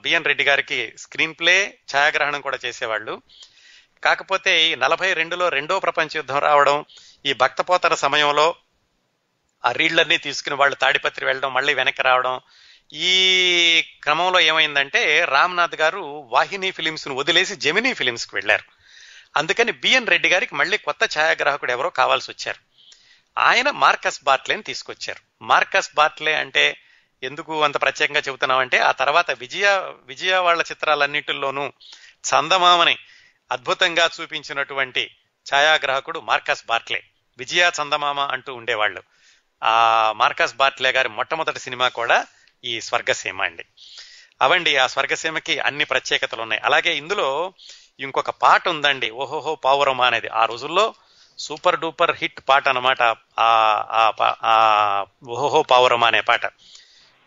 బిఎన్ 0.00 0.24
రెడ్డి 0.24 0.44
గారికి 0.44 0.92
స్క్రీన్ 0.98 1.34
ప్లే 1.38 1.78
ఛాయాగ్రహణం 1.96 2.40
కూడా 2.40 2.58
చేసేవాళ్ళు. 2.64 3.22
కాకపోతే 4.04 4.66
ఈ 4.66 4.74
నలభై 4.74 5.12
రెండులో 5.12 5.48
రెండో 5.48 5.80
ప్రపంచ 5.80 6.08
యుద్ధం 6.16 6.38
రావడం 6.38 6.84
ఈ 7.26 7.32
భక్తపోతన 7.32 7.94
సమయంలో 7.94 8.54
ఆ 9.64 9.72
రీళ్ళన్నీ 9.72 10.16
తీసుకుని 10.16 10.54
వాళ్ళు 10.54 10.76
తాడిపత్రి 10.76 11.26
వెళ్ళడం 11.26 11.54
మళ్ళీ 11.54 11.74
వెనక్కి 11.74 12.02
రావడం 12.02 12.40
ఈ 12.92 13.84
క్రమంలో 14.02 14.40
ఏమైందంటే 14.40 15.24
రామ్నాథ్ 15.24 15.74
గారు 15.74 16.28
వాహిని 16.32 16.70
ఫిలిమ్స్ను 16.70 17.14
వదిలేసి 17.14 17.56
జెమినీ 17.56 17.94
ఫిలిమ్స్ 17.94 18.34
వెళ్ళారు. 18.34 18.62
అందుకని 19.36 19.72
బిఎన్ 19.72 20.06
రెడ్డి 20.06 20.28
గారికి 20.28 20.54
మళ్ళీ 20.54 20.76
కొత్త 20.76 21.18
ఛాయాగ్రాహకుడు 21.18 21.72
ఎవరో 21.72 21.90
కావాల్సి 21.90 22.30
వచ్చారు. 22.30 22.71
ఆయన 23.38 23.70
మార్కస్ 23.70 24.24
బాట్లేని 24.24 24.62
తీసుకొచ్చారు. 24.62 25.44
మార్కస్ 25.44 25.90
బాట్లే 25.94 26.34
అంటే 26.34 26.76
ఎందుకు 27.22 27.62
అంత 27.62 27.82
ప్రత్యేకంగా 27.82 28.20
చెబుతున్నామంటే 28.20 28.78
ఆ 28.78 28.92
తర్వాత 28.92 29.30
విజయ 29.30 29.92
విజయ 30.04 30.36
వాళ్ళ 30.36 30.62
చిత్రాలన్నింటిలోనూ 30.62 31.72
చందమామని 32.32 32.98
అద్భుతంగా 33.52 34.10
చూపించినటువంటి 34.20 35.10
ఛాయాగ్రాహకుడు 35.54 36.20
మార్కస్ 36.20 36.66
బాట్లే. 36.66 37.02
విజయ 37.38 37.70
చందమామ 37.82 38.20
అంటూ 38.20 38.54
ఉండేవాళ్ళు. 38.54 39.02
ఆ 39.64 40.12
మార్కస్ 40.16 40.54
బాట్లే 40.54 40.90
గారి 40.90 41.08
మొట్టమొదటి 41.08 41.58
సినిమా 41.58 41.88
కూడా 41.88 42.26
ఈ 42.64 42.80
స్వర్గసీమ 42.80 43.42
అండి. 43.42 43.64
అవండి 44.42 44.76
ఆ 44.76 44.86
స్వర్గసీమకి 44.86 45.58
అన్ని 45.58 45.84
ప్రత్యేకతలు 45.84 46.42
ఉన్నాయి. 46.42 46.62
అలాగే 46.64 46.96
ఇందులో 46.96 47.54
ఇంకొక 48.00 48.30
పాట 48.30 48.68
ఉందండి 48.68 49.10
ఓహోహో 49.10 49.54
పావురమా 49.54 50.06
అనేది. 50.06 50.28
ఆ 50.28 50.44
రోజుల్లో 50.44 50.94
సూపర్ 51.38 51.80
డూపర్ 51.80 52.16
హిట్ 52.16 52.40
పాట 52.48 52.68
అనమాట 52.68 53.16
ఆ 53.38 55.04
ఓహోహో 55.28 55.62
పావురమా 55.62 56.06
అనే 56.06 56.20
పాట. 56.20 56.46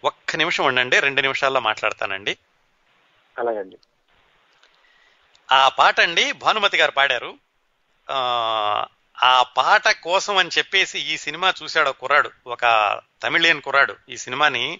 ఒక్క 0.03 0.36
నిమిషం 0.36 0.66
ఉండండి 0.66 0.99
రెండు 0.99 1.22
నిమిషాల్లో 1.22 1.60
మాట్లాడతానండి. 1.60 2.38
అలాగండి. 3.39 3.78
ఆ 5.51 5.70
పాట 5.70 6.01
అండి 6.01 6.32
భానుమతి 6.32 6.78
గారు 6.78 6.91
పాడారు. 6.91 7.34
ఆ 9.24 9.43
పాట 9.43 9.88
కోసం 9.88 10.38
అని 10.38 10.49
చెప్పేసి 10.58 10.99
ఈ 10.99 11.18
సినిమా 11.18 11.53
చూశాడు 11.64 11.89
కుర్రాడు. 11.89 12.32
ఒక 12.47 13.01
తమిళియన్ 13.24 13.62
కుర్రాడు. 13.62 13.95
ఈ 14.10 14.18
సినిమాని 14.18 14.80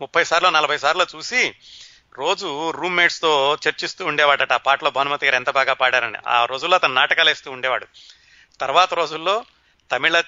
ముప్పై 0.00 0.24
సార్లు 0.24 0.48
నలభై 0.48 0.78
సార్లు 0.78 1.06
చూసి 1.16 1.54
రోజు 2.14 2.70
రూమ్మేట్స్తో 2.70 3.58
చర్చిస్తూ 3.68 4.06
ఉండేవాడట. 4.06 4.52
ఆ 4.52 4.56
పాటలో 4.56 4.90
భానుమతి 4.90 5.26
గారు 5.26 5.36
ఎంత 5.36 5.50
బాగా 5.50 5.72
పాడారని. 5.72 6.18
ఆ 6.26 6.44
రోజుల్లో 6.44 6.74
అతను 6.74 6.94
నాటకాలు 6.94 7.30
వేస్తూ 7.30 7.50
ఉండేవాడు. 7.50 7.86
తర్వాత 8.60 8.94
రోజుల్లో 8.94 9.44
తమిళ 9.92 10.20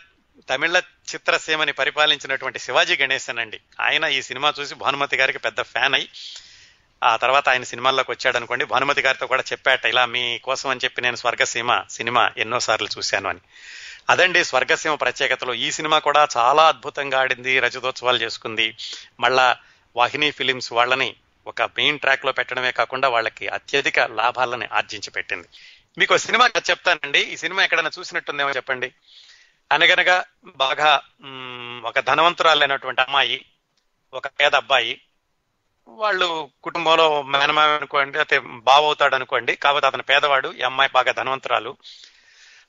తమిళ 0.51 0.79
చిత్రసీమని 1.15 1.73
పరిపాలించినటువంటి 1.73 2.59
శివాజీ 2.59 2.97
గణేశన్ 2.97 3.39
అండి 3.39 3.61
ఆయన 3.81 4.05
ఈ 4.05 4.23
సినిమా 4.23 4.55
చూసి 4.61 4.75
భానుమతి 4.75 5.17
గారికి 5.17 5.39
పెద్ద 5.39 5.61
ఫ్యాన్ 5.61 5.95
అయి 5.95 6.09
ఆ 7.05 7.17
తర్వాత 7.17 7.49
ఆయన 7.49 7.63
సినిమాల్లోకి 7.63 8.11
వచ్చాడు 8.11 8.37
అనుకోండి 8.37 8.65
భానుమతి 8.65 9.03
గారితో 9.03 9.27
కూడా 9.27 9.45
చెప్పాట 9.53 9.85
ఇలా 9.85 10.07
మీ 10.07 10.39
కోసం 10.39 10.69
అని 10.69 10.81
చెప్పి 10.85 11.03
నేను 11.03 11.17
స్వర్గసీమ 11.17 11.83
సినిమా 11.91 12.31
ఎన్నో 12.39 12.61
సార్లు 12.61 12.89
చూశాను 12.99 13.29
అని. 13.29 13.41
అదండి 14.11 14.45
స్వర్గసీమ 14.45 14.95
ప్రత్యేకతలు. 14.95 15.55
ఈ 15.55 15.71
సినిమా 15.71 15.99
కూడా 15.99 16.29
చాలా 16.37 16.69
అద్భుతంగా 16.69 17.21
ఆడింది 17.21 17.61
రజతోత్సవాలు 17.61 18.19
చేసుకుంది. 18.19 18.77
మళ్ళా 19.21 19.57
వాహిని 19.97 20.31
ఫిలిమ్స్ 20.31 20.73
వాళ్ళని 20.73 21.17
ఒక 21.47 21.63
మెయిన్ 21.63 21.99
ట్రాక్లో 21.99 22.33
పెట్టడమే 22.33 22.73
కాకుండా 22.73 23.09
వాళ్ళకి 23.09 23.49
అత్యధిక 23.49 24.01
లాభాలని 24.01 24.69
ఆర్జించి 24.73 25.11
పెట్టింది. 25.11 25.49
మీకు 25.99 26.17
సినిమా 26.17 26.49
చెప్తానండి. 26.71 27.19
ఈ 27.19 27.37
సినిమా 27.37 27.65
ఎక్కడైనా 27.65 27.91
చూసినట్టుందేమో 27.99 28.51
చెప్పండి. 28.51 28.93
అనగనగా 29.73 30.25
బాగా 30.47 31.03
ఒక 31.85 32.01
ధనవంతురాలైనటువంటి 32.01 33.01
అమ్మాయి 33.01 33.45
ఒక 34.13 34.27
పేద 34.27 34.55
అబ్బాయి 34.55 35.01
వాళ్ళు 35.89 36.51
కుటుంబంలో 36.63 37.23
మేనమామ 37.23 37.71
అనుకోండి 37.71 38.19
అయితే 38.19 38.39
బావవుతాడు 38.39 39.15
అనుకోండి 39.15 39.57
కాకపోతే 39.57 39.87
అతను 39.87 40.03
పేదవాడు 40.03 40.53
ఈ 40.53 40.63
అమ్మాయి 40.63 40.91
బాగా 40.95 41.13
ధనవంతురాలు. 41.13 41.77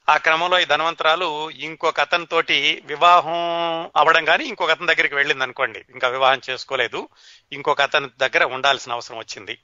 ఆ 0.10 0.18
క్రమంలో 0.18 0.60
ఈ 0.60 0.66
ధనవంతురాలు 0.66 1.52
ఇంకొక 1.52 2.00
అతనితోటి 2.00 2.82
వివాహం 2.86 3.34
అవ్వడం 3.96 4.26
కానీ 4.26 4.46
ఇంకొక 4.46 4.72
అతని 4.72 4.88
దగ్గరికి 4.88 5.16
వెళ్ళింది 5.16 5.44
అనుకోండి. 5.44 5.86
ఇంకా 5.90 6.08
వివాహం 6.08 6.42
చేసుకోలేదు. 6.50 7.10
ఇంకొక 7.52 7.82
అతని 7.82 8.08
దగ్గర 8.18 8.44
ఉండాల్సిన 8.44 8.92
అవసరం 8.92 9.18
వచ్చింది. 9.18 9.58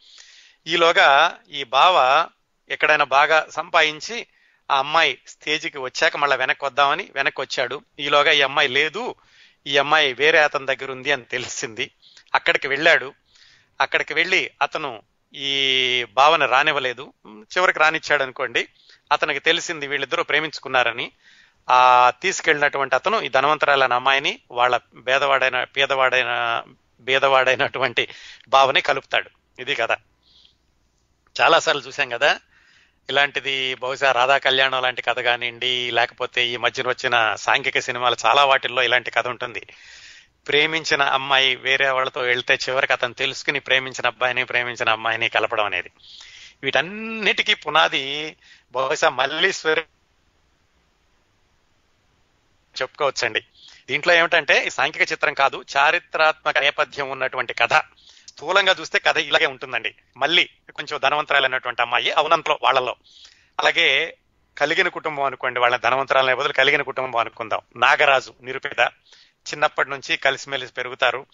ఈలోగా 0.67 1.37
ఈ 1.49 1.63
బావ 1.63 2.27
ఎక్కడైనా 2.69 3.03
బాగా 3.03 3.47
సంపాదించి 3.49 4.27
ఆ 4.71 4.77
అమ్మాయి 4.77 5.17
స్టేజ్కి 5.27 5.77
వచ్చాక 5.77 6.17
మళ్ళీ 6.17 6.37
వెనక్కి 6.37 6.65
వద్దామని 6.65 7.09
వెనక్కి 7.15 7.41
వచ్చాడు. 7.41 7.81
ఈలోగా 7.99 8.31
ఈ 8.31 8.41
అమ్మాయి 8.41 8.67
లేదు 8.67 9.15
ఈ 9.67 9.77
అమ్మాయి 9.77 10.13
వేరే 10.13 10.39
అతని 10.39 10.65
దగ్గర 10.65 10.91
ఉంది 10.91 11.11
అని 11.11 11.23
తెలిసింది. 11.23 11.91
అక్కడికి 12.35 12.67
వెళ్ళాడు. 12.67 13.13
అక్కడికి 13.81 14.13
వెళ్ళి 14.13 14.51
అతను 14.61 15.01
ఈ 15.33 16.05
భావన 16.13 16.45
రానివ్వలేదు. 16.45 17.13
చివరికి 17.27 17.79
రానిచ్చాడు 17.79 18.23
అనుకోండి. 18.23 18.67
అతనికి 19.11 19.39
తెలిసింది 19.39 19.87
వీళ్ళిద్దరూ 19.87 20.23
ప్రేమించుకున్నారని. 20.23 21.11
ఆ 21.69 22.11
తీసుకెళ్ళినటువంటి 22.21 22.95
అతను 22.95 23.21
ఈ 23.21 23.29
ధనవంతరాలైన 23.29 23.93
అమ్మాయిని 23.93 24.39
వాళ్ళ 24.51 24.77
పేదవాడైన 24.77 25.63
పేదవాడైన 25.63 26.63
భేదవాడైనటువంటి 26.99 28.07
భావని 28.47 28.81
కలుపుతాడు. 28.81 29.29
ఇది 29.61 29.75
కదా 29.75 29.97
చాలాసార్లు 31.41 31.81
చూసాం 31.81 32.09
కదా? 32.09 32.39
ఇలాంటిది 33.09 33.75
బహుశా 33.75 34.11
రాధా 34.11 34.37
కళ్యాణం 34.37 34.81
లాంటి 34.81 35.01
కథ 35.01 35.19
కానివ్వండి 35.19 35.91
లేకపోతే 35.91 36.47
ఈ 36.47 36.57
మధ్యన 36.57 36.87
వచ్చిన 36.87 37.35
సాంఘిక 37.35 37.79
సినిమాలు 37.79 38.17
చాలా 38.25 38.45
వాటిల్లో 38.45 38.83
ఇలాంటి 38.83 39.11
కథ 39.11 39.27
ఉంటుంది. 39.27 39.65
ప్రేమించిన 40.47 41.01
అమ్మాయి 41.01 41.55
వేరే 41.55 41.89
వాళ్ళతో 41.89 42.21
వెళ్తే 42.21 42.53
చివరికి 42.53 42.93
అతను 42.93 43.13
తెలుసుకుని 43.13 43.59
ప్రేమించిన 43.59 44.07
అబ్బాయిని 44.07 44.43
ప్రేమించిన 44.45 44.89
అమ్మాయిని 44.89 45.29
కలపడం 45.29 45.65
అనేది. 45.65 45.91
వీటన్నిటికీ 46.63 47.53
పునాది 47.53 48.35
బహుశా 48.71 49.09
మల్లీశ్వరి 49.09 49.81
చెప్పుకోవచ్చండి. 52.81 53.39
దీంట్లో 53.87 54.13
ఏమిటంటే 54.13 54.63
ఈ 54.67 54.69
సాంఘిక 54.69 55.11
చిత్రం 55.11 55.33
కాదు 55.33 55.63
చారిత్రాత్మక 55.77 56.57
నేపథ్యం 56.57 57.09
ఉన్నటువంటి 57.09 57.53
కథ. 57.53 57.73
స్థూలంగా 58.41 58.75
చూస్తే 58.79 58.99
కథ 58.99 59.17
ఇలాగే 59.17 59.45
ఉంటుందండి. 59.45 59.95
మళ్ళీ 60.17 60.49
కొంచెం 60.75 60.99
ధనవంతరాలైనటువంటి 60.99 61.81
అమ్మాయి 61.81 62.11
అవునంతలో 62.11 62.59
వాళ్ళలో. 62.63 62.95
అలాగే 63.59 64.17
కలిగిన 64.57 64.87
కుటుంబం 64.87 65.23
అనుకోండి 65.23 65.59
వాళ్ళ 65.59 65.77
ధనవంతరాలనే 65.77 66.33
బదులు 66.33 66.53
కలిగిన 66.53 66.81
కుటుంబం 66.81 67.19
అనుకుందాం. 67.19 67.59
నాగరాజు 67.75 68.33
నిరుపేద. 68.41 68.79
చిన్నప్పటి 69.47 69.89
నుంచి 69.89 70.17
కలిసిమెలిసి 70.17 70.73
పెరుగుతారు. 70.73 71.25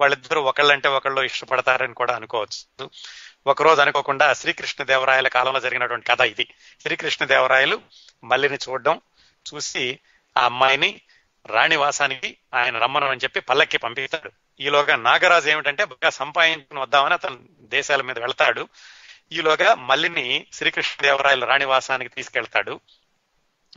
వాళ్ళిద్దరూ 0.00 0.40
ఒకళ్ళంటే 0.40 0.88
ఒకళ్ళు 0.88 1.22
ఇష్టపడతారని 1.22 1.94
కూడా 1.94 2.14
అనుకోవచ్చు. 2.14 2.90
ఒకరోజు 3.46 3.80
అనుకోకుండా 3.80 4.34
శ్రీకృష్ణదేవరాయల 4.34 5.28
కాలంలో 5.28 5.60
జరిగినటువంటి 5.60 6.06
కథ 6.06 6.20
ఇది. 6.20 6.54
శ్రీకృష్ణదేవరాయలు 6.82 7.80
మల్లిని 8.24 8.58
చూడడం 8.68 9.00
చూసి 9.54 9.98
ఆ 10.38 10.44
అమ్మాయిని 10.44 11.00
రాణివాసానికి 11.46 12.36
ఆయన 12.54 12.78
రమ్మను 12.78 13.06
అని 13.06 13.20
చెప్పి 13.24 13.40
పల్లక్కి 13.40 13.78
పంపిస్తాడు 13.78 14.30
ఈలోగా 14.60 14.96
నాగరాజు 14.96 15.50
ఏమిటంటే 15.50 15.84
బాగా 15.84 16.10
సంపాదించుకుని 16.10 16.80
వద్దామని 16.80 17.14
అతను 17.14 17.38
దేశాల 17.60 18.02
మీద 18.02 18.18
వెళ్తాడు. 18.18 18.68
ఈలోగా 19.32 19.74
మల్లిని 19.74 20.46
శ్రీకృష్ణదేవరాయల 20.52 21.44
రాణివాసానికి 21.44 22.14
తీసుకెళ్తాడు. 22.14 22.80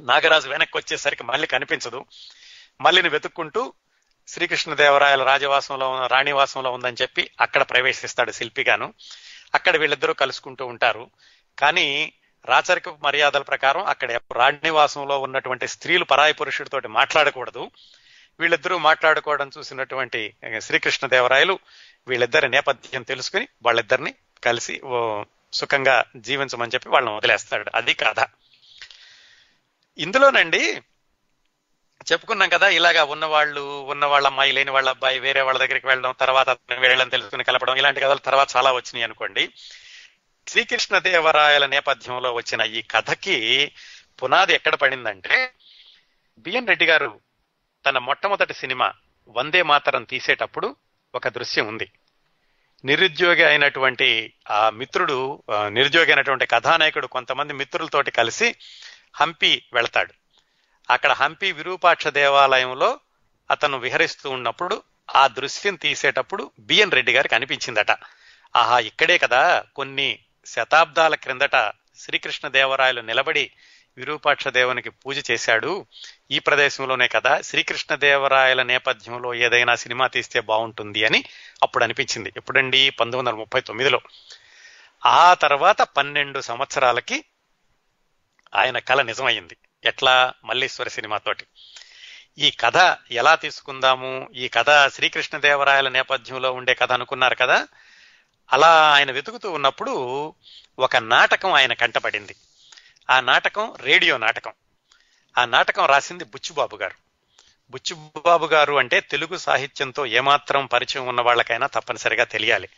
నాగరాజు 0.01 0.49
వెనక్కి 0.49 0.77
వచ్చేసరికి 0.77 1.23
మళ్ళీ 1.23 1.47
కనిపించదు. 1.47 2.05
మల్లిని 2.81 3.09
వెతుక్కుంటూ 3.09 3.73
శ్రీకృష్ణదేవరాయల 4.27 5.23
రాజవాసంలో 5.23 5.89
ఉన్న 5.89 6.07
రాణివాసంలో 6.07 6.71
ఉందని 6.71 6.95
చెప్పి 7.01 7.29
అక్కడ 7.41 7.61
ప్రవేశిస్తాడు 7.61 8.31
శిల్పిగాను. 8.31 8.93
అక్కడ 9.55 9.77
వీళ్ళిద్దరూ 9.77 10.13
కలుసుకుంటూ 10.13 10.65
ఉంటారు. 10.65 11.09
కానీ 11.59 12.13
రాచరిక 12.45 12.89
మర్యాదల 12.89 13.41
ప్రకారం 13.41 13.85
అక్కడ 13.85 14.11
రాణివాసంలో 14.11 15.19
ఉన్నటువంటి 15.19 15.67
స్త్రీలు 15.67 16.03
పరాయి 16.03 16.33
పురుషుడితోటి 16.33 16.87
మాట్లాడకూడదు. 16.87 17.71
వీళ్ళిద్దరూ 18.39 18.77
మాట్లాడుకోవడం 18.77 19.51
చూసినటువంటి 19.57 20.33
శ్రీకృష్ణదేవరాయలు 20.59 21.59
వీళ్ళిద్దరి 22.07 22.49
నేపథ్యం 22.49 23.03
తెలుసుకుని 23.03 23.47
వాళ్ళిద్దరిని 23.63 24.13
కలిసి 24.43 24.81
ఓ 24.83 25.23
సుఖంగా 25.53 26.03
జీవించమని 26.17 26.71
చెప్పి 26.73 26.89
వాళ్ళని 26.89 27.15
వదిలేస్తాడు. 27.15 27.71
అది 27.75 27.93
కథ. 27.93 28.27
ఇందులోనండి 29.97 30.81
చెప్పుకున్నాం 32.11 32.49
కదా 32.49 32.67
ఇలాగా 32.67 33.03
ఉన్నవాళ్ళు 33.03 33.61
ఉన్న 33.81 34.05
వాళ్ళ 34.05 34.27
అమ్మాయి 34.27 34.51
లేని 34.51 34.71
వాళ్ళ 34.71 34.89
అబ్బాయి 34.89 35.19
వేరే 35.19 35.41
వాళ్ళ 35.41 35.59
దగ్గరికి 35.59 35.87
వెళ్ళడం 35.87 36.15
తర్వాత 36.19 36.49
అతను 36.49 37.09
తెలుసుకుని 37.09 37.43
కలపడం 37.43 37.75
ఇలాంటి 37.75 37.99
కథలు 37.99 38.17
తర్వాత 38.17 38.47
చాలా 38.55 38.71
వచ్చినాయి 38.71 39.03
అనుకోండి. 39.03 39.49
శ్రీకృష్ణదేవరాయల 40.47 41.65
నేపథ్యంలో 41.65 42.33
వచ్చిన 42.33 42.61
ఈ 42.61 42.81
కథకి 42.81 43.71
పునాది 44.23 44.53
ఎక్కడ 44.53 44.75
పడిందంటే 44.75 45.51
బిఎన్ 46.37 46.67
రెడ్డి 46.67 46.85
గారు 46.85 47.19
తన 47.85 47.97
మొట్టమొదటి 47.97 48.53
సినిమా 48.53 48.93
వందే 49.27 49.63
మాతరం 49.63 50.03
తీసేటప్పుడు 50.03 50.75
ఒక 51.15 51.27
దృశ్యం 51.27 51.67
ఉంది. 51.67 51.91
నిరుద్యోగి 52.85 53.43
అయినటువంటి 53.43 54.33
ఆ 54.49 54.69
మిత్రుడు 54.69 55.43
నిరుద్యోగి 55.67 56.07
అయినటువంటి 56.07 56.45
కథానాయకుడు 56.45 57.07
కొంతమంది 57.07 57.53
మిత్రులతోటి 57.53 58.11
కలిసి 58.11 58.55
హంపి 59.15 59.65
వెళ్తాడు. 59.73 60.13
అక్కడ 60.89 61.11
హంపి 61.11 61.51
విరూపాక్ష 61.51 62.07
దేవాలయంలో 62.07 62.99
అతను 63.51 63.77
విహరిస్తూ 63.77 64.29
ఉన్నప్పుడు 64.29 64.83
ఆ 65.15 65.27
దృశ్యం 65.27 65.75
తీసేటప్పుడు 65.75 66.51
బిఎన్ 66.59 66.91
రెడ్డి 66.91 67.13
గారికి 67.13 67.35
అనిపించిందట. 67.35 67.91
ఆహా 68.55 68.79
ఇక్కడే 68.79 69.17
కదా 69.17 69.63
కొన్ని 69.75 70.19
శతాబ్దాల 70.45 71.15
క్రిందట 71.15 71.71
శ్రీకృష్ణ 71.97 72.47
దేవరాయలు 72.47 73.01
నిలబడి 73.01 73.51
విరూపాక్ష 73.97 74.47
దేవునికి 74.47 74.89
పూజ 74.89 75.31
చేశాడు. 75.31 75.85
ఈ 76.31 76.39
ప్రదేశంలోనే 76.39 77.07
కదా 77.07 77.41
శ్రీకృష్ణదేవరాయల 77.41 78.63
నేపథ్యంలో 78.63 79.33
ఏదైనా 79.33 79.75
సినిమా 79.75 80.07
తీస్తే 80.07 80.39
బాగుంటుంది 80.39 81.05
అని 81.05 81.23
అప్పుడు 81.63 81.83
అనిపించింది. 81.83 82.33
ఎప్పుడండి? 82.37 82.89
పంతొమ్మిది 82.89 83.29
వందల 83.29 83.39
ముప్పై 83.39 83.61
తొమ్మిదిలో. 83.61 84.01
ఆ 85.05 85.33
తర్వాత 85.33 85.81
పన్నెండు 85.81 86.41
సంవత్సరాలకి 86.41 87.25
ఆయన 88.55 88.79
కళ 88.79 89.01
నిజమైంది 89.01 89.57
ఎట్లా? 89.85 90.33
మల్లీశ్వర 90.45 90.87
సినిమాతోటి 90.87 91.45
ఈ 92.37 92.51
కథ 92.51 92.97
ఎలా 93.11 93.35
తీసుకుందాము? 93.35 94.29
ఈ 94.35 94.47
కథ 94.47 94.87
శ్రీకృష్ణదేవరాయల 94.87 95.89
నేపథ్యంలో 95.89 96.51
ఉండే 96.51 96.73
కథ 96.73 96.91
అనుకున్నారు 96.91 97.35
కదా? 97.35 97.67
అలా 98.53 98.93
ఆయన 98.93 99.11
వెతుకుతూ 99.11 99.51
ఉన్నప్పుడు 99.51 99.93
ఒక 100.79 100.95
నాటకం 100.95 101.53
ఆయన 101.53 101.73
కంటపడింది. 101.73 102.35
ఆ 103.09 103.19
నాటకం 103.19 103.73
రేడియో 103.81 104.17
నాటకం. 104.17 104.51
ఆ 105.37 105.45
నాటకం 105.45 105.85
రాసింది 105.85 106.23
బుచ్చుబాబు 106.23 106.75
గారు. 106.75 106.93
బుచ్చుబాబు 107.69 108.45
గారు 108.45 108.73
అంటే 108.73 108.99
తెలుగు 108.99 109.37
సాహిత్యంతో 109.37 110.05
ఏమాత్రం 110.05 110.65
పరిచయం 110.65 111.07
ఉన్న 111.07 111.21
వాళ్ళకైనా 111.21 111.67
తప్పనిసరిగా 111.67 112.23
తెలియాలి. 112.23 112.69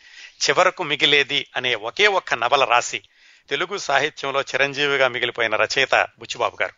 చివరకు 0.42 0.82
మిగిలేది 0.82 1.46
అనే 1.56 1.74
ఒకే 1.74 2.06
ఒక్క 2.06 2.34
నవల 2.34 2.64
రాసి 2.64 3.02
తెలుగు 3.50 3.78
సాహిత్యంలో 3.78 4.40
చిరంజీవిగా 4.40 5.08
మిగిలిపోయిన 5.08 5.56
రచయిత 5.56 5.94
బుచ్చుబాబు 5.94 6.56
గారు. 6.62 6.72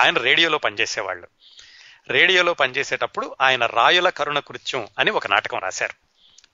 ఆయన 0.00 0.18
రేడియోలో 0.18 0.58
పనిచేసేవాళ్ళు. 0.58 1.28
రేడియోలో 2.08 2.54
పనిచేసేటప్పుడు 2.54 3.36
ఆయన 3.40 3.66
రాయుల 3.66 4.08
కరుణ 4.08 4.38
కృత్యం 4.38 4.88
అని 4.98 5.10
ఒక 5.10 5.26
నాటకం 5.26 5.58
రాశారు. 5.58 5.94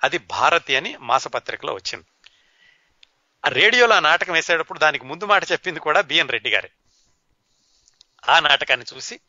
అది 0.05 0.19
భారతి 0.19 0.77
అని 0.77 0.97
మాసపత్రికలో 1.01 1.73
వచ్చింది. 1.73 2.05
ఆ 3.47 3.49
రేడియోలో 3.49 3.97
ఆ 3.97 4.01
నాటకం 4.01 4.33
వేసేటప్పుడు 4.33 4.79
దానికి 4.79 5.05
ముందు 5.05 5.25
మాట 5.25 5.53
చెప్పింది 5.53 5.81
కూడా 5.81 6.01
బిఎన్ 6.01 6.29
రెడ్డి 6.29 6.51
గారే. 6.51 6.71
ఆ 8.29 8.41
నాటకాన్ని 8.41 8.97
చూసి 8.97 9.21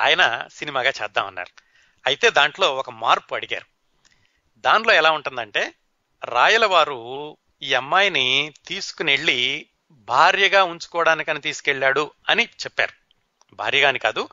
ఆయన 0.00 0.48
సినిమాగా 0.52 0.92
చేద్దామన్నారు. 1.02 1.62
అయితే 2.06 2.30
దాంట్లో 2.30 2.74
ఒక 2.74 2.90
మార్పు 2.90 3.34
అడిగారు. 3.34 3.66
దానిలో 4.60 4.94
ఎలా 4.94 5.10
ఉంటుందంటే 5.10 5.74
రాయల 6.24 6.66
వారు 6.66 7.36
ఈ 7.62 7.74
అమ్మాయిని 7.74 8.54
తీసుకుని 8.66 9.12
వెళ్ళి 9.12 9.66
భార్యగా 9.90 10.64
ఉంచుకోవడానికని 10.64 11.40
తీసుకెళ్ళాడు 11.40 12.10
అని 12.28 12.44
చెప్పారు. 12.44 12.92
భార్యగాని 13.54 13.98
కాదు 13.98 14.28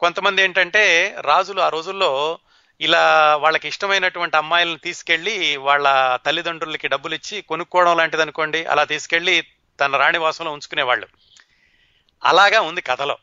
కొంతమంది 0.00 0.42
ఏంటంటే 0.42 1.16
రాజులు 1.20 1.60
ఆ 1.60 1.68
రోజుల్లో 1.68 2.38
ఇలా 2.80 3.36
వాళ్ళకి 3.36 3.68
ఇష్టమైనటువంటి 3.68 4.36
అమ్మాయిలను 4.36 4.76
తీసుకెళ్ళి 4.76 5.56
వాళ్ళ 5.56 6.16
తల్లిదండ్రులకి 6.16 6.88
డబ్బులు 6.88 7.14
ఇచ్చి 7.14 7.42
కొనుక్కోవడం 7.42 7.96
లాంటిది 7.96 8.22
అనుకోండి 8.22 8.64
అలా 8.64 8.84
తీసుకెళ్ళి 8.84 9.42
తన 9.80 9.96
రాణివాసంలో 9.96 10.52
ఉంచుకునేవాళ్ళు. 10.52 11.06
అలాగా 12.24 12.60
ఉంది 12.60 12.80
కథలో. 12.80 13.18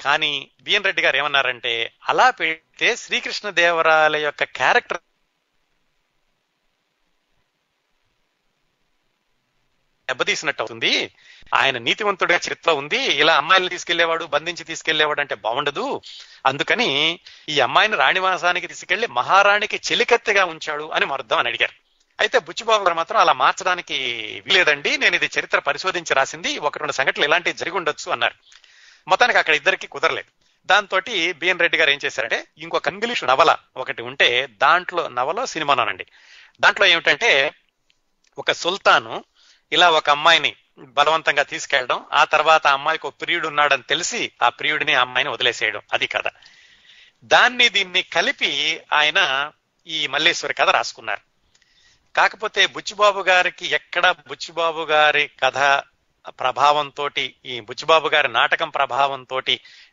కానీ 0.00 0.50
బిఎన్ 0.62 0.84
రెడ్డి 0.84 1.02
గారు 1.02 1.16
ఏమన్నారంటే 1.16 1.92
అలా 2.08 2.30
పెడితే 2.30 2.96
శ్రీకృష్ణదేవరాయల 2.96 4.16
యొక్క 4.16 4.44
క్యారెక్టర్ 4.44 4.98
దెబ్బతీసినట్టు 10.08 10.62
అవుతుంది. 10.62 11.14
ఆయన 11.54 11.78
నీతివంతుడిగా 11.78 12.40
చరిత్ర 12.48 12.70
ఉంది. 12.70 12.98
ఇలా 12.98 13.36
అమ్మాయిని 13.36 13.68
తీసుకెళ్ళేవాడు 13.68 14.24
బంధించి 14.24 14.64
తీసుకెళ్ళేవాడు 14.64 15.20
అంటే 15.20 15.34
బాగుండదు 15.34 16.02
అందుకని 16.46 17.20
ఈ 17.48 17.60
అమ్మాయిని 17.60 17.96
రాణివాసానికి 17.96 18.66
తీసుకెళ్ళి 18.66 19.06
మహారాణికి 19.06 19.80
చెలికత్తెగా 19.92 20.44
ఉంచాడు 20.44 20.90
అని 20.94 21.06
మరుద్దాం 21.06 21.38
అని 21.38 21.48
అడిగారు. 21.48 21.72
అయితే 22.20 22.38
బుచ్చిబాబు 22.38 22.84
గారు 22.84 22.94
మాత్రం 22.94 23.20
అలా 23.20 23.32
మార్చడానికి 23.32 23.94
వీలేదండి 24.46 24.96
నేను 24.96 25.14
ఇది 25.14 25.30
చరిత్ర 25.38 25.58
పరిశోధించి 25.58 26.14
రాసింది. 26.14 26.58
ఒక 26.58 26.78
రెండు 26.78 26.92
సంఘటనలు 26.92 27.24
ఇలాంటివి 27.24 27.56
జరిగి 27.56 27.76
ఉండొచ్చు 27.76 28.12
అన్నారు. 28.12 28.34
మొత్తానికి 29.08 29.38
అక్కడ 29.38 29.54
ఇద్దరికి 29.54 29.86
కుదరలేదు. 29.86 30.30
దాంతో 30.66 31.00
బిఎన్ 31.32 31.58
రెడ్డి 31.58 31.78
గారు 31.78 31.90
ఏం 31.90 31.98
చేశారంటే 32.04 32.46
ఇంకొక 32.58 32.88
ఇంగ్లీష్ 32.88 33.24
నవల 33.24 33.56
ఒకటి 33.76 34.02
ఉంటే 34.02 34.48
దాంట్లో 34.52 35.08
నవల 35.08 35.44
సినిమానండి 35.44 36.06
దాంట్లో 36.60 36.86
ఏమిటంటే 36.86 37.52
ఒక 38.38 38.52
సుల్తాను 38.52 39.24
ఇలా 39.72 39.90
ఒక 39.90 40.10
అమ్మాయిని 40.10 40.56
బలవంతంగా 40.78 41.42
తీసుకెళ్ళడం 41.42 42.04
ఆ 42.12 42.24
తర్వాత 42.24 42.66
ఆ 42.66 42.72
అమ్మాయికి 42.72 43.06
ఒక 43.06 43.14
ప్రియుడు 43.20 43.48
ఉన్నాడని 43.48 43.82
తెలిసి 43.82 44.32
ఆ 44.42 44.48
ప్రియుడిని 44.48 44.94
ఆ 44.94 45.00
అమ్మాయిని 45.00 45.30
వదిలేసేయడం 45.30 45.82
అది 45.92 46.06
కథ. 46.06 46.22
దాన్ని 47.24 47.68
దీన్ని 47.68 48.02
కలిపి 48.02 48.80
ఆయన 48.92 49.52
ఈ 49.86 50.06
మల్లేశ్వరి 50.06 50.54
కథ 50.54 50.68
రాసుకున్నారు. 50.68 51.20
కాకపోతే 52.16 52.66
బుచ్చిబాబు 52.66 53.20
గారికి 53.20 53.66
ఎక్కడ 53.66 54.10
బుచ్చిబాబు 54.10 54.82
గారి 54.82 55.30
కథ 55.42 55.82
ప్రభావంతో 56.28 57.10
ఈ 57.44 57.60
బుచ్చిబాబు 57.60 58.08
గారి 58.08 58.28
నాటకం 58.28 58.70
ప్రభావంతో 58.70 59.40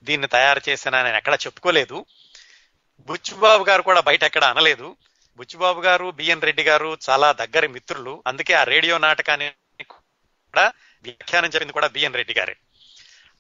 దీన్ని 0.04 0.28
తయారు 0.28 0.62
చేసిన 0.70 1.02
నేను 1.02 1.18
ఎక్కడ 1.18 1.34
చెప్పుకోలేదు. 1.34 2.06
బుచ్చిబాబు 3.00 3.64
గారు 3.64 3.82
కూడా 3.82 4.02
బయట 4.02 4.24
ఎక్కడ 4.24 4.44
అనలేదు. 4.44 4.96
బుచ్చిబాబు 5.38 5.82
గారు 5.82 6.12
బిఎన్ 6.12 6.42
రెడ్డి 6.42 6.64
గారు 6.64 6.98
చాలా 7.10 7.32
దగ్గరి 7.32 7.68
మిత్రులు. 7.68 8.24
అందుకే 8.28 8.54
ఆ 8.54 8.64
రేడియో 8.64 8.98
నాటకాన్ని 8.98 9.52
కూడా 10.56 10.72
వ్యాఖ్యానం 11.04 11.46
చెప్పింది 11.46 11.74
కూడా 11.74 11.88
బిఎన్ 11.88 12.14
రెడ్డి 12.14 12.34
గారే. 12.38 12.56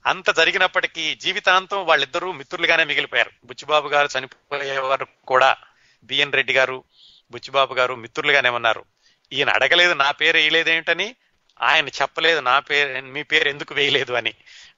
అంత 0.05 0.37
జరిగినప్పటికీ 0.37 1.15
జీవితాంతం 1.15 1.85
వాళ్ళిద్దరూ 1.85 2.31
మిత్రులుగానే 2.31 2.83
మిగిలిపోయారు. 2.83 3.31
బుచ్చిబాబు 3.45 3.87
గారు 3.87 4.09
చనిపోయే 4.19 4.77
వరకు 4.77 5.25
కూడా 5.25 5.57
బిఎన్ 6.03 6.33
రెడ్డి 6.33 6.53
గారు 6.53 6.83
బుచ్చిబాబు 7.31 7.73
గారు 7.73 7.95
మిత్రులుగానే 7.95 8.49
ఉన్నారు. 8.49 8.85
ఈయన 9.33 9.49
అడగలేదు 9.49 9.93
నా 9.93 10.11
పేరు 10.11 10.37
వేయలేదేంటని 10.37 11.15
ఆయన 11.61 11.87
చెప్పలేదు 11.87 12.39
నా 12.39 12.59
పేరు 12.59 13.01
మీ 13.01 13.23
పేరు 13.23 13.49
ఎందుకు 13.49 13.73
వేయలేదు 13.73 14.13
అని. 14.13 14.33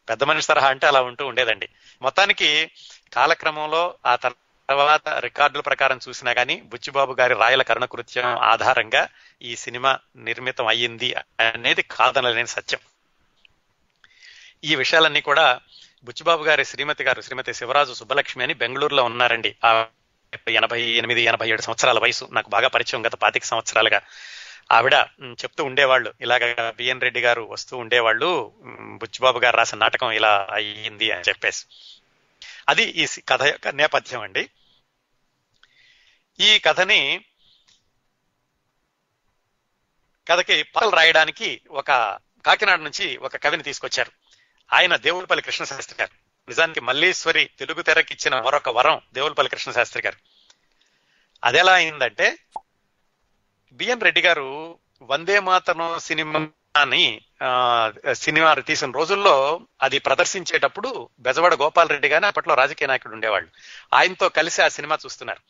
పెద్ద 0.10 0.24
మనిషి 0.24 0.48
తరహా 0.48 0.70
అంటే 0.70 0.88
అలా 0.88 1.02
ఉంటూ 1.02 1.28
ఉండేదండి. 1.28 1.70
మొత్తానికి 2.02 2.72
కాలక్రమంలో 3.14 3.96
ఆ 4.06 4.16
తర్వాత 4.70 5.10
రికార్డుల 5.10 5.62
ప్రకారం 5.62 6.00
చూసినా 6.10 6.34
కానీ 6.34 6.56
బుచ్చిబాబు 6.56 7.16
గారి 7.20 7.34
రాయల 7.34 7.62
కరుణ 7.62 7.86
కృత్యం 7.86 8.26
ఆధారంగా 8.26 9.08
ఈ 9.42 9.56
సినిమా 9.56 10.00
నిర్మితం 10.16 10.68
అయ్యింది 10.68 11.16
అనేది 11.42 11.82
కాదనలేని 11.82 12.48
సత్యం. 12.48 12.80
ఈ 14.64 14.76
విషయాలన్నీ 14.76 15.22
కూడా 15.22 15.60
బుచ్చిబాబు 16.04 16.44
గారి 16.44 16.66
శ్రీమతి 16.66 17.04
గారు 17.04 17.22
శ్రీమతి 17.22 17.54
శివరాజు 17.54 17.94
సుబ్బలక్ష్మి 17.94 18.44
అని 18.44 18.54
బెంగళూరులో 18.54 19.04
ఉన్నారండి. 19.04 19.56
ఆ 19.66 19.86
ఎనభై 20.50 20.82
ఎనిమిది 20.82 21.22
ఎనభై 21.22 21.50
ఏడు 21.50 21.62
సంవత్సరాల 21.62 22.00
వయసు. 22.00 22.30
నాకు 22.32 22.50
బాగా 22.50 22.68
పరిచయం 22.68 23.08
గత 23.08 23.16
పాతిక 23.16 23.44
సంవత్సరాలుగా. 23.44 24.02
ఆవిడ 24.72 24.94
చెప్తూ 25.26 25.64
ఉండేవాళ్ళు. 25.64 26.14
ఇలాగ 26.22 26.72
బిఎన్ 26.76 27.02
రెడ్డి 27.02 27.22
గారు 27.22 27.48
వస్తూ 27.50 27.78
ఉండేవాళ్ళు. 27.78 28.54
బుచ్చిబాబు 28.74 29.40
గారు 29.40 29.58
రాసిన 29.58 29.78
నాటకం 29.78 30.12
ఇలా 30.12 30.48
అయ్యింది 30.52 31.12
అని 31.12 31.22
చెప్పేసి. 31.30 31.66
అది 32.70 32.84
ఈ 32.84 33.08
సి- 33.08 33.24
కథ 33.30 33.44
యొక్క 33.44 33.68
నేపథ్యం 33.68 34.22
అండి. 34.22 34.50
ఈ 36.40 36.60
కథని 36.60 37.26
కథకి 40.28 40.64
పాటలు 40.64 40.90
రాయడానికి 40.90 41.62
ఒక 41.72 41.88
కాకినాడ 42.46 42.80
నుంచి 42.80 43.18
ఒక 43.18 43.38
కవిని 43.38 43.64
తీసుకొచ్చారు. 43.64 44.12
ఆయన 44.74 44.96
దేవులపల్లి 44.96 45.44
కృష్ణశాస్త్రి 45.44 45.98
గారు. 46.02 46.12
నిజానికి 46.50 46.80
మల్లీశ్వరి 46.80 47.50
తెలుగు 47.60 47.82
తెరకిచ్చిన 47.82 48.40
మరొక 48.40 48.70
వరం 48.70 49.02
దేవులపల్లి 49.14 49.50
కృష్ణశాస్త్రి 49.50 50.04
గారు. 50.06 50.18
అదెలా 51.44 51.74
అయిందంటే 51.74 52.38
బిఎన్ 53.72 54.02
రెడ్డి 54.02 54.22
గారు 54.22 54.80
వందే 55.02 55.40
మాతరం 55.40 56.00
సినిమా 56.00 56.48
అని 56.76 57.22
సినిమా 58.14 58.54
తీసిన 58.54 58.92
రోజుల్లో 58.92 59.62
అది 59.82 60.00
ప్రదర్శించేటప్పుడు 60.00 61.10
బెజవాడ 61.20 61.54
గోపాల్ 61.54 61.90
రెడ్డి 61.90 62.08
గాని 62.08 62.26
అప్పట్లో 62.26 62.56
రాజకీయ 62.56 62.88
నాయకుడు 62.88 63.14
ఉండేవాళ్ళు. 63.14 63.50
ఆయనతో 63.94 64.30
కలిసి 64.30 64.62
ఆ 64.62 64.68
సినిమా 64.68 64.98
చూస్తున్నారు. 65.06 65.42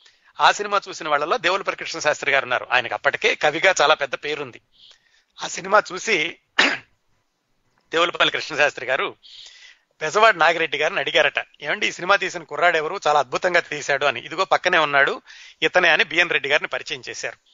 ఆ 0.42 0.52
సినిమా 0.52 0.82
చూసిన 0.90 1.10
వాళ్ళలో 1.10 1.38
దేవులపల్లి 1.38 1.76
ప్రకృష్ణ 1.76 2.00
శాస్త్రి 2.00 2.32
గారు 2.32 2.44
ఉన్నారు. 2.46 2.68
ఆయనకు 2.72 2.94
అప్పటికే 2.94 3.36
కవిగా 3.36 3.74
చాలా 3.82 3.94
పెద్ద 3.94 4.16
పేరుంది. 4.16 4.62
ఆ 5.44 5.48
సినిమా 5.48 5.84
చూసి 5.94 6.38
దేవులపల్లి 7.92 8.32
కృష్ణ 8.32 8.56
శాస్త్రి 8.56 8.86
గారు 8.86 9.16
బెజవాడ 10.02 10.36
నాగిరెడ్డి 10.36 10.78
గారిని 10.78 11.00
అడిగారట 11.00 11.46
ఏమండి 11.62 11.88
ఈ 11.88 11.92
సినిమా 11.92 12.16
తీసిన 12.16 12.44
కుర్రాడు 12.44 12.78
ఎవరు? 12.78 13.00
చాలా 13.08 13.20
అద్భుతంగా 13.20 13.60
తీశాడు 13.60 14.06
అని. 14.06 14.20
ఇదిగో 14.20 14.46
పక్కనే 14.46 14.78
ఉన్నాడు. 14.78 15.22
ఇతనే 15.62 15.90
అని 15.90 16.04
బిఎన్ 16.04 16.30
రెడ్డి 16.30 16.50
గారిని 16.50 16.68
పరిచయం 16.68 17.02
చేశారు. 17.10 17.53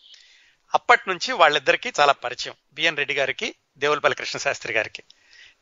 అప్పటి 0.73 1.01
నుంచి 1.07 1.33
వాళ్ళిద్దరికీ 1.33 1.91
చాలా 1.99 2.13
పరిచయం. 2.13 2.55
బిఎన్ 2.73 2.97
రెడ్డి 2.97 3.13
గారికి 3.13 3.55
దేవులపల్లి 3.77 4.15
కృష్ణశాస్త్రి 4.15 4.73
గారికి. 4.73 5.03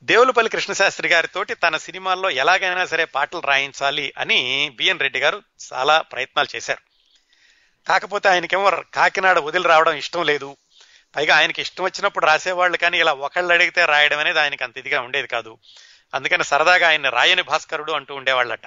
దేవులపల్లి 0.04 0.50
కృష్ణశాస్త్రి 0.50 1.10
గారితోటి 1.10 1.54
తన 1.54 1.78
సినిమాల్లో 1.78 2.30
ఎలాగైనా 2.30 2.86
సరే 2.86 3.06
పాటలు 3.06 3.40
రాయించాలి 3.40 4.14
అని 4.18 4.72
బిఎన్ 4.76 5.00
రెడ్డి 5.00 5.20
గారు 5.20 5.44
చాలా 5.74 6.02
ప్రయత్నాలు 6.02 6.56
చేశారు. 6.56 6.82
కాకపోతే 7.88 8.30
ఆయనకేమో 8.30 8.72
కాకినాడ 8.94 9.40
వదిలి 9.40 9.68
రావడం 9.68 9.94
ఇష్టం 9.94 10.26
లేదు. 10.26 10.58
పైగా 11.16 11.38
ఆయనకి 11.38 11.62
ఇష్టం 11.62 11.84
వచ్చినప్పుడు 11.84 12.26
రాసేవాళ్ళు 12.26 12.78
కానీ 12.78 13.00
ఇలా 13.00 13.14
ఒకళ్ళు 13.14 13.54
అడిగితే 13.54 13.86
రాయడం 13.86 14.20
అనేది 14.20 14.40
ఆయనకి 14.40 14.64
అంత 14.64 14.78
ఇదిగా 14.78 15.02
ఉండేది 15.02 15.28
కాదు. 15.28 15.58
అందుకని 16.14 16.44
సరదాగా 16.44 16.88
ఆయన 16.88 17.10
రాయని 17.10 17.42
భాస్కరుడు 17.42 17.92
అంటూ 17.92 18.16
ఉండేవాళ్ళట. 18.16 18.62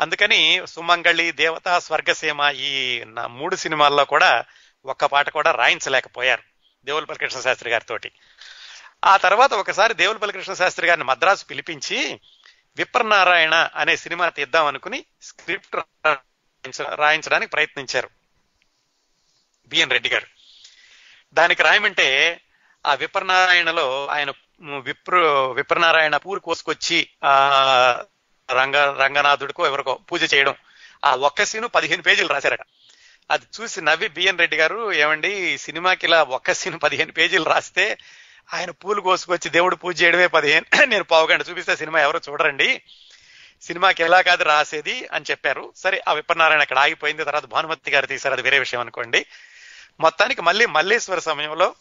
అందుకని 0.00 0.62
సుమంగళి 0.66 1.32
దేవత 1.32 1.78
స్వర్గసీమ 1.78 2.52
ఈ 2.56 3.04
మూడు 3.26 3.56
సినిమాల్లో 3.56 4.04
కూడా 4.04 4.44
ఒక్క 4.86 5.04
పాట 5.04 5.28
కూడా 5.28 5.50
రాయించలేకపోయారు 5.50 6.42
దేవులపల్లి 6.84 7.18
కృష్ణ 7.18 7.40
శాస్త్రి 7.40 7.70
గారితోటి. 7.70 8.12
ఆ 9.04 9.16
తర్వాత 9.16 9.52
ఒకసారి 9.52 9.94
దేవులపల్లి 9.94 10.32
కృష్ణ 10.32 10.52
శాస్త్రి 10.52 10.86
గారిని 10.86 11.04
మద్రాసు 11.04 11.44
పిలిపించి 11.44 12.20
విప్రనారాయణ 12.76 13.68
అనే 13.74 13.96
సినిమా 13.96 14.28
తీద్దాం 14.28 14.66
అనుకుని 14.66 15.04
స్క్రిప్ట్ 15.22 15.76
రాయించడానికి 16.94 17.50
ప్రయత్నించారు 17.50 18.10
బిఎన్ 19.66 19.90
రెడ్డి 19.90 20.08
గారు. 20.08 20.26
దానికి 21.34 21.62
రాయమంటే 21.62 22.40
ఆ 22.86 22.94
విప్రనారాయణలో 22.94 24.06
ఆయన 24.06 24.32
విప్రు 24.78 25.50
విప్రనారాయణ 25.50 26.16
పూరు 26.16 26.40
కోసుకొచ్చి 26.40 27.08
ఆ 27.24 27.32
రంగ 28.50 28.76
రంగనాథుడికో 28.76 29.66
ఎవరికో 29.66 29.94
పూజ 29.94 30.34
చేయడం 30.34 30.54
ఆ 31.04 31.16
ఒక్క 31.16 31.42
సీను 31.42 31.68
పదిహేను 31.68 32.02
పేజీలు 32.02 32.28
రాశారట. 32.28 32.60
అది 33.30 33.44
చూసి 33.60 33.80
నవ్వి 33.80 34.08
బిఎన్ 34.08 34.38
రెడ్డి 34.38 34.56
గారు 34.56 34.92
ఏమండి 34.92 35.58
సినిమాకి 35.58 36.06
ఇలా 36.06 36.22
ఒక్క 36.22 36.52
సీన్ 36.52 36.80
పదిహేను 36.82 37.12
పేజీలు 37.12 37.44
రాస్తే 37.44 37.98
ఆయన 38.54 38.70
పూలు 38.70 39.00
కోసుకొచ్చి 39.00 39.50
దేవుడు 39.50 39.76
పూజ 39.76 40.02
చేయడమే 40.02 40.26
పదిహేను. 40.26 40.66
నేను 40.84 41.04
పావుగంట 41.04 41.44
చూపిస్తే 41.50 41.76
సినిమా 41.76 42.00
ఎవరో 42.00 42.20
చూడరండి. 42.28 42.82
సినిమాకి 43.62 44.02
ఎలా 44.02 44.20
కాదు 44.20 44.44
రాసేది 44.44 45.08
అని 45.12 45.24
చెప్పారు. 45.30 45.72
సరే 45.76 46.02
ఆ 46.08 46.12
విప్పనారాయణ 46.12 46.60
అక్కడ 46.60 46.78
ఆగిపోయింది. 46.78 47.24
తర్వాత 47.24 47.46
భానుమతి 47.46 47.90
గారు 47.90 48.06
తీశారు. 48.06 48.32
అది 48.32 48.42
వేరే 48.42 48.58
విషయం 48.58 48.80
అనుకోండి. 48.80 49.26
మొత్తానికి 50.00 50.42
మళ్ళీ 50.42 50.66
మల్లేశ్వర 50.66 51.18
సమయంలో 51.18 51.74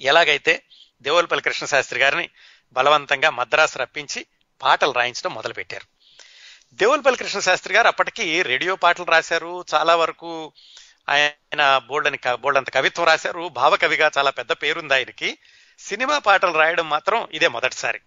ఎలాగైతే 0.00 0.62
దేవులపల్లి 1.02 1.42
కృష్ణశాస్త్రి 1.42 2.00
గారిని 2.00 2.28
బలవంతంగా 2.72 3.30
మద్రాసు 3.30 3.78
రప్పించి 3.78 4.26
పాటలు 4.62 4.92
రాయించడం 4.92 5.34
మొదలుపెట్టారు. 5.34 5.93
దేవులపల్లి 6.74 7.18
కృష్ణశాస్త్రి 7.18 7.74
గారు 7.74 7.86
అప్పటికి 7.86 8.42
రేడియో 8.42 8.76
పాటలు 8.76 9.04
రాశారు. 9.04 9.64
చాలా 9.74 9.96
వరకు 9.96 10.52
ఆయన 11.08 11.78
బోల్డని 11.78 12.18
బోల్డంత 12.34 12.70
కవిత్వం 12.70 13.06
రాశారు. 13.06 13.48
భావకవిగా 13.48 14.10
చాలా 14.18 14.30
పెద్ద 14.30 14.52
పేరుంది 14.52 14.94
ఆయనకి. 14.94 15.38
సినిమా 15.78 16.18
పాటలు 16.18 16.52
రాయడం 16.52 16.88
మాత్రం 16.88 17.28
ఇదే 17.32 17.48
మొదటిసారి. 17.48 18.00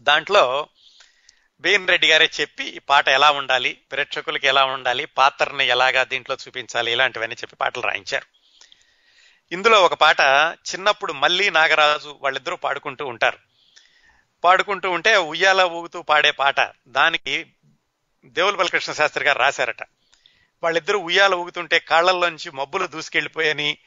దాంట్లో 0.00 0.68
బీఎన్ 1.60 1.88
రెడ్డి 1.88 2.08
గారే 2.08 2.30
చెప్పి 2.40 2.64
ఈ 2.64 2.78
పాట 2.78 3.08
ఎలా 3.08 3.30
ఉండాలి 3.30 3.72
ప్రేక్షకులకి 3.92 4.46
ఎలా 4.46 4.64
ఉండాలి 4.64 5.04
పాత్రని 5.04 5.66
ఎలాగా 5.66 6.04
దీంట్లో 6.04 6.36
చూపించాలి 6.46 6.92
ఇలాంటివన్నీ 6.92 7.36
చెప్పి 7.36 7.56
పాటలు 7.56 7.82
రాయించారు. 7.82 8.26
ఇందులో 9.52 9.82
ఒక 9.82 9.94
పాట 9.94 10.20
చిన్నప్పుడు 10.74 11.12
మళ్ళీ 11.12 11.50
నాగరాజు 11.50 12.18
వాళ్ళిద్దరూ 12.20 12.56
పాడుకుంటూ 12.56 13.06
ఉంటారు. 13.06 13.49
పాడుకుంటూ 14.44 14.90
ఉంటే 14.90 15.16
ఉయ్యాల 15.16 15.62
ఊగుతూ 15.62 16.02
పాడే 16.02 16.30
పాట 16.30 16.56
దానికి 16.88 17.46
దేవుల 18.24 18.56
బలకృష్ణ 18.56 18.92
శాస్త్రి 18.92 19.24
గారు 19.24 19.38
రాశారట. 19.38 19.82
వాళ్ళిద్దరూ 20.62 20.98
ఉయ్యాల 20.98 21.34
ఊగుతుంటే 21.34 21.78
కాళ్ళల్లోంచి 21.78 22.50
మబ్బులు 22.50 22.86
దూసుకెళ్ళిపోయని 22.86 23.78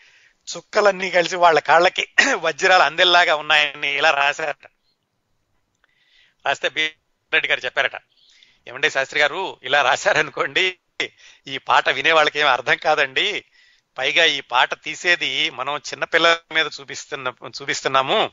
చుక్కలన్నీ 0.58 1.10
కలిసి 1.12 1.36
వాళ్ళ 1.36 1.60
కాళ్ళకి 1.60 2.08
వజ్రాలు 2.36 2.84
అందెల్లాగా 2.84 3.36
ఉన్నాయని 3.36 3.98
ఇలా 3.98 4.12
రాశారట. 4.12 4.66
రాస్తే 6.46 6.70
బి. 6.70 6.92
రెడ్డి 7.34 7.50
గారు 7.50 7.60
చెప్పారట. 7.60 7.96
ఏమండి 8.68 8.90
శాస్త్రి 8.90 9.20
గారు 9.20 9.60
ఇలా 9.64 9.82
రాశారనుకోండి 9.82 10.78
ఈ 11.48 11.58
పాట 11.58 11.90
వినే 11.90 12.12
వాళ్ళకి 12.12 12.40
ఏం 12.40 12.48
అర్థం 12.48 12.78
కాదండి. 12.78 13.44
పైగా 13.98 14.26
ఈ 14.26 14.42
పాట 14.42 14.84
తీసేది 14.84 15.50
మనం 15.50 15.78
చిన్నపిల్లల 15.78 16.38
మీద 16.54 16.70
చూపిస్తున్న 16.80 17.34
చూపిస్తున్నాము. 17.48 18.32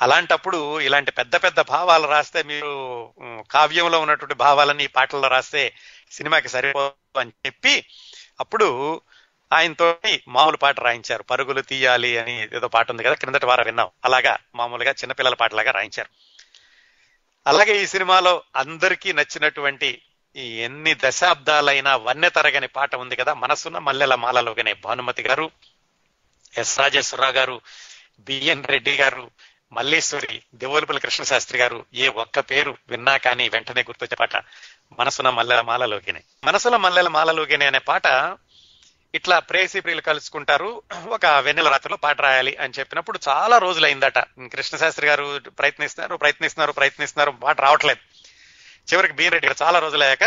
అలాంటప్పుడు 0.00 0.80
ఇలాంటి 0.80 1.10
పెద్ద 1.10 1.36
పెద్ద 1.36 1.60
భావాలు 1.60 2.06
రాస్తే 2.06 2.42
మీరు 2.42 3.14
కావ్యంలో 3.50 4.00
ఉన్నటువంటి 4.00 4.34
భావాలని 4.34 4.84
ఈ 4.84 4.86
పాటల్లో 4.86 5.28
రాస్తే 5.28 5.74
సినిమాకి 6.10 6.48
సరిపోదు 6.48 7.18
అని 7.18 7.32
చెప్పి 7.46 7.86
అప్పుడు 8.40 9.00
ఆయనతో 9.52 9.96
మామూలు 10.28 10.56
పాట 10.56 10.80
రాయించారు. 10.80 11.22
పరుగులు 11.22 11.60
తీయాలి 11.60 12.18
అని 12.18 12.48
ఏదో 12.56 12.68
పాట 12.68 12.90
ఉంది 12.90 13.02
కదా 13.02 13.14
క్రిందటి 13.14 13.46
వారం 13.46 13.64
విన్నాం. 13.64 13.90
అలాగా 14.04 14.38
మామూలుగా 14.54 14.90
చిన్నపిల్లల 14.90 15.34
పాటలాగా 15.34 15.70
రాయించారు. 15.70 16.08
అలాగే 17.46 17.82
ఈ 17.82 17.86
సినిమాలో 17.86 18.42
అందరికీ 18.56 19.12
నచ్చినటువంటి 19.12 20.02
ఈ 20.36 20.58
ఎన్ని 20.60 20.94
దశాబ్దాలైనా 20.94 21.96
వన్నె 21.96 22.28
తరగని 22.28 22.68
పాట 22.68 22.94
ఉంది 22.94 23.16
కదా 23.16 23.34
మనసున్న 23.34 23.78
మల్లెల 23.78 24.14
మాలలోగనే 24.14 24.74
భానుమతి 24.74 25.22
గారు 25.22 25.50
ఎస్ 26.58 26.78
రాజేశ్వరరావు 26.78 27.32
గారు 27.32 27.60
బిఎన్ 28.20 28.64
రెడ్డి 28.64 28.96
గారు 28.96 29.30
మల్లేశ్వరి 29.72 30.42
దేవులపల్లి 30.54 31.00
కృష్ణ 31.00 31.24
శాస్త్రి 31.24 31.58
గారు 31.58 31.86
ఏ 31.94 32.08
ఒక్క 32.08 32.40
పేరు 32.40 32.76
విన్నా 32.88 33.16
కానీ 33.16 33.48
వెంటనే 33.48 33.80
గుర్తొచ్చే 33.80 34.16
పాట 34.16 34.36
మనసున 34.98 35.30
మల్లెల 35.30 35.60
మాలలోకినే 35.60 36.22
మనసుల 36.44 36.76
మల్లెల 36.76 37.08
మాలలోకినే 37.08 37.66
అనే 37.66 37.78
పాట 37.78 38.06
ఇట్లా 39.14 39.38
ప్రేసి 39.40 39.80
ప్రియులు 39.80 40.00
కలుసుకుంటారు. 40.00 40.82
ఒక 41.06 41.26
వెన్నెల 41.26 41.68
రాత్రిలో 41.68 41.96
పాట 41.96 42.20
రాయాలి 42.20 42.56
అని 42.56 42.72
చెప్పినప్పుడు 42.78 43.18
చాలా 43.28 43.58
రోజులైందట. 43.58 44.18
కృష్ణశాస్త్రి 44.52 45.06
గారు 45.06 45.26
ప్రయత్నిస్తున్నారు 45.58 46.16
ప్రయత్నిస్తున్నారు 46.16 46.72
ప్రయత్నిస్తున్నారు 46.72 47.30
పాట 47.30 47.60
రావట్లేదు. 47.60 48.00
చివరికి 48.88 49.14
బీన్ 49.14 49.32
రెడ్డి 49.32 49.48
గారు 49.48 49.64
చాలా 49.64 49.78
రోజులయ్యాక 49.78 50.24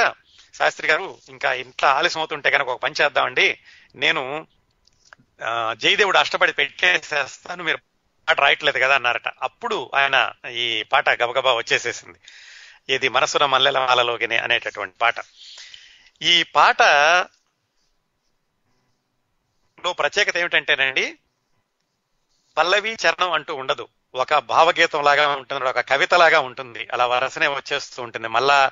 శాస్త్రి 0.54 0.88
గారు 0.88 1.20
ఇంకా 1.30 1.54
ఇంట్లో 1.54 1.90
ఆలస్యం 1.90 2.20
అవుతుంటే 2.20 2.52
కనుక 2.52 2.68
ఒక 2.68 2.82
పని 2.82 2.96
చేద్దామండి. 3.02 3.60
నేను 3.96 4.48
ఆ, 5.42 5.74
జయదేవుడు 5.78 6.18
అష్టపడి 6.18 6.54
పెట్టేసేస్తాను 6.54 7.64
మీరు 7.64 7.78
పాట 8.30 8.40
రాయట్లేదు 8.40 8.80
కదా 8.80 8.96
అన్నారట. 8.96 9.28
అప్పుడు 9.28 9.92
ఆయన 9.96 10.32
ఈ 10.50 10.84
పాట 10.84 11.10
గబగబా 11.10 11.54
వచ్చేసేసింది. 11.54 12.20
ఇది 12.94 13.10
మనసున 13.10 13.46
మల్లెల 13.46 13.80
మాలలోకినే 13.80 14.38
అనేటటువంటి 14.38 14.98
పాట. 14.98 15.16
ఈ 16.22 16.44
పాట 16.44 16.82
లో 19.86 19.94
ప్రత్యేకత 19.94 20.38
ఏమిటంటేనండి 20.38 21.18
పల్లవి 22.58 22.98
చరణం 23.08 23.32
అంటూ 23.32 23.56
ఉండదు. 23.56 23.88
ఒక 24.16 24.34
భావగీతం 24.34 25.04
లాగా 25.04 25.28
ఉంటుంది 25.28 25.64
ఒక 25.64 25.80
కవిత 25.80 26.14
లాగా 26.14 26.40
ఉంటుంది. 26.40 26.88
అలా 26.94 27.08
వరసనే 27.08 27.48
వచ్చేస్తూ 27.48 28.04
ఉంటుంది. 28.04 28.28
మళ్ళా 28.28 28.72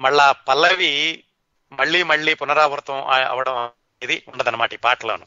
మళ్ళా 0.00 0.32
పల్లవి 0.32 1.24
మళ్ళీ 1.72 2.02
మళ్ళీ 2.02 2.34
పునరావృతం 2.34 3.04
అవడం 3.04 3.70
ఇది 4.02 4.24
ఉండదన్నమాట 4.28 4.72
ఈ 4.72 4.76
పాటలోను. 4.76 5.26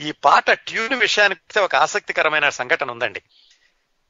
ఈ 0.00 0.12
పాట 0.12 0.50
ట్యూన్ 0.50 0.94
విషయానికి 0.94 1.58
ఒక 1.58 1.76
ఆసక్తికరమైన 1.76 2.48
సంఘటన 2.48 2.90
ఉందండి. 2.90 3.22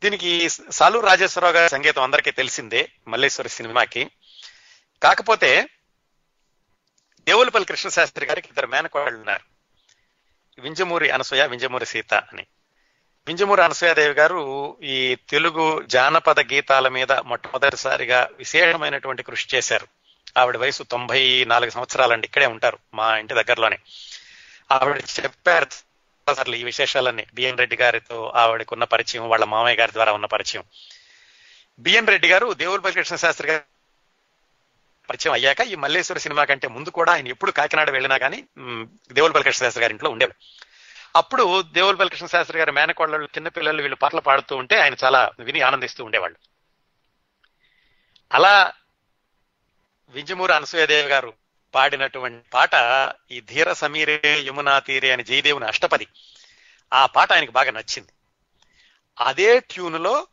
దీనికి 0.02 0.48
సాలు 0.70 0.98
రాజేశ్వరరావు 0.98 1.54
గారి 1.54 1.70
సంగీతం 1.70 2.02
అందరికీ 2.02 2.30
తెలిసిందే 2.30 2.88
మల్లేశ్వరి 3.08 3.48
సినిమాకి. 3.48 4.10
కాకపోతే 5.02 5.68
దేవులపల్లి 7.20 7.66
కృష్ణశాస్త్రి 7.66 8.26
గారికి 8.26 8.48
ఇద్దరు 8.48 8.66
మేనకోళ్ళు 8.66 9.18
ఉన్నారు. 9.18 9.54
వింజమూరి 10.60 11.10
అనసూయ 11.10 11.46
వింజమూరి 11.46 11.86
సీత 11.86 12.14
అని. 12.14 12.46
వింజమూరి 13.26 13.62
అనసూయాదేవి 13.62 14.14
గారు 14.14 14.76
ఈ 14.82 15.16
తెలుగు 15.28 15.82
జానపద 15.82 16.40
గీతాల 16.40 16.88
మీద 16.88 17.12
మొట్టమొదటిసారిగా 17.12 18.28
విశేషమైనటువంటి 18.38 19.22
కృషి 19.22 19.56
చేశారు. 19.56 19.86
ఆవిడ 20.38 20.56
వయసు 20.56 20.82
తొంభై 20.82 21.44
నాలుగు 21.44 21.70
సంవత్సరాలండి 21.70 22.26
ఇక్కడే 22.26 22.46
ఉంటారు 22.46 22.78
మా 22.94 23.18
ఇంటి 23.18 23.34
దగ్గరలోనే. 23.34 23.78
ఆవిడ 24.72 25.02
చెప్పారు. 25.20 25.66
అసలు 26.30 26.54
ఈ 26.56 26.64
విశేషాలన్నీ 26.64 27.26
బిఎన్ 27.34 27.58
రెడ్డి 27.58 27.76
గారితో 27.76 28.32
ఆవిడకున్న 28.36 28.84
పరిచయం 28.84 29.28
వాళ్ళ 29.28 29.44
మామయ్య 29.44 29.76
గారి 29.76 29.92
ద్వారా 29.92 30.12
ఉన్న 30.12 30.26
పరిచయం. 30.26 30.64
బిఎన్ 31.78 32.06
రెడ్డి 32.06 32.28
గారు 32.28 32.52
దేవులపల్లి 32.52 32.94
కృష్ణ 32.94 33.16
శాస్త్రి 33.16 33.48
గారు 33.48 33.62
పరిచయం 35.08 35.32
అయ్యాక 35.32 35.60
ఈ 35.60 35.74
మల్లేశ్వర 35.74 36.18
సినిమా 36.18 36.44
కంటే 36.44 36.68
ముందు 36.68 36.88
కూడా 36.88 37.12
ఆయన 37.12 37.28
ఎప్పుడు 37.28 37.50
కాకినాడ 37.50 37.90
వెళ్ళినా 37.90 38.16
కానీ 38.18 38.44
దేవులపల్లి 39.12 39.44
కృష్ణ 39.44 39.64
శాస్త్రి 39.64 39.82
గారి 39.82 39.92
ఇంట్లో 39.92 40.10
ఉండేవాడు. 40.10 40.64
అప్పుడు 41.18 41.62
దేవులపల్లి 41.62 42.10
కృష్ణ 42.10 42.26
శాస్త్రి 42.26 42.58
గారి 42.58 42.72
మేనకోళ్ళు 42.72 43.24
చిన్నపిల్లలు 43.24 43.82
వీళ్ళు 43.82 43.96
పాటలు 43.96 44.20
పాడుతూ 44.20 44.56
ఉంటే 44.56 44.80
ఆయన 44.80 44.94
చాలా 45.04 45.30
విని 45.38 45.60
ఆనందిస్తూ 45.60 46.04
ఉండేవాళ్ళు. 46.04 46.38
అలా 48.32 48.72
వింజమూరు 50.08 50.52
అనసూయదేవి 50.52 51.08
గారు 51.08 51.32
పాడినటువంటి 51.74 52.48
పాట 52.54 52.70
ఈ 53.30 53.40
ధీర 53.40 53.72
సమీరే 53.72 54.20
యమునా 54.24 54.78
తీరే 54.78 55.10
అని 55.10 55.24
జయదేవుని 55.24 55.64
అష్టపది. 55.64 56.06
ఆ 56.92 57.06
పాట 57.06 57.32
ఆయనకు 57.32 57.50
బాగా 57.50 57.70
నచ్చింది. 57.70 58.12
అదే 59.20 59.60
ట్యూన్లో 59.60 60.26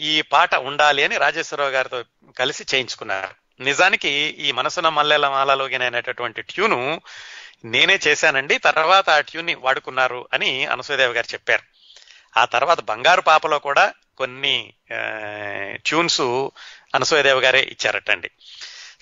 ఈ 0.00 0.22
పాట 0.22 0.54
ఉండాలి 0.54 1.04
అని 1.04 1.16
రాజేశ్వరరావు 1.16 1.70
గారితో 1.70 2.04
కలిసి 2.38 2.64
చేయించుకున్నారు. 2.74 3.62
నిజానికి 3.62 4.08
ఈ 4.38 4.52
మనసున 4.52 4.88
మల్లెల 4.88 5.28
మాలలోగిన 5.28 5.82
అనేటటువంటి 5.82 6.42
ట్యూను 6.42 7.00
నేనే 7.64 7.98
చేశానండి 8.06 8.58
తర్వాత 8.58 9.10
ఆ 9.10 9.20
ట్యూన్ని 9.20 9.54
వాడుకున్నారు 9.54 10.28
అని 10.32 10.66
అనసూయదేవి 10.66 11.14
గారు 11.14 11.32
చెప్పారు. 11.32 11.62
ఆ 12.38 12.44
తర్వాత 12.44 12.80
బంగారు 12.80 13.20
పాపలో 13.20 13.58
కూడా 13.58 13.92
కొన్ని 14.16 14.72
ట్యూన్స్ 15.86 16.20
అనసూయదేవి 16.94 17.40
గారే 17.40 17.60
ఇచ్చారటండి. 17.60 18.30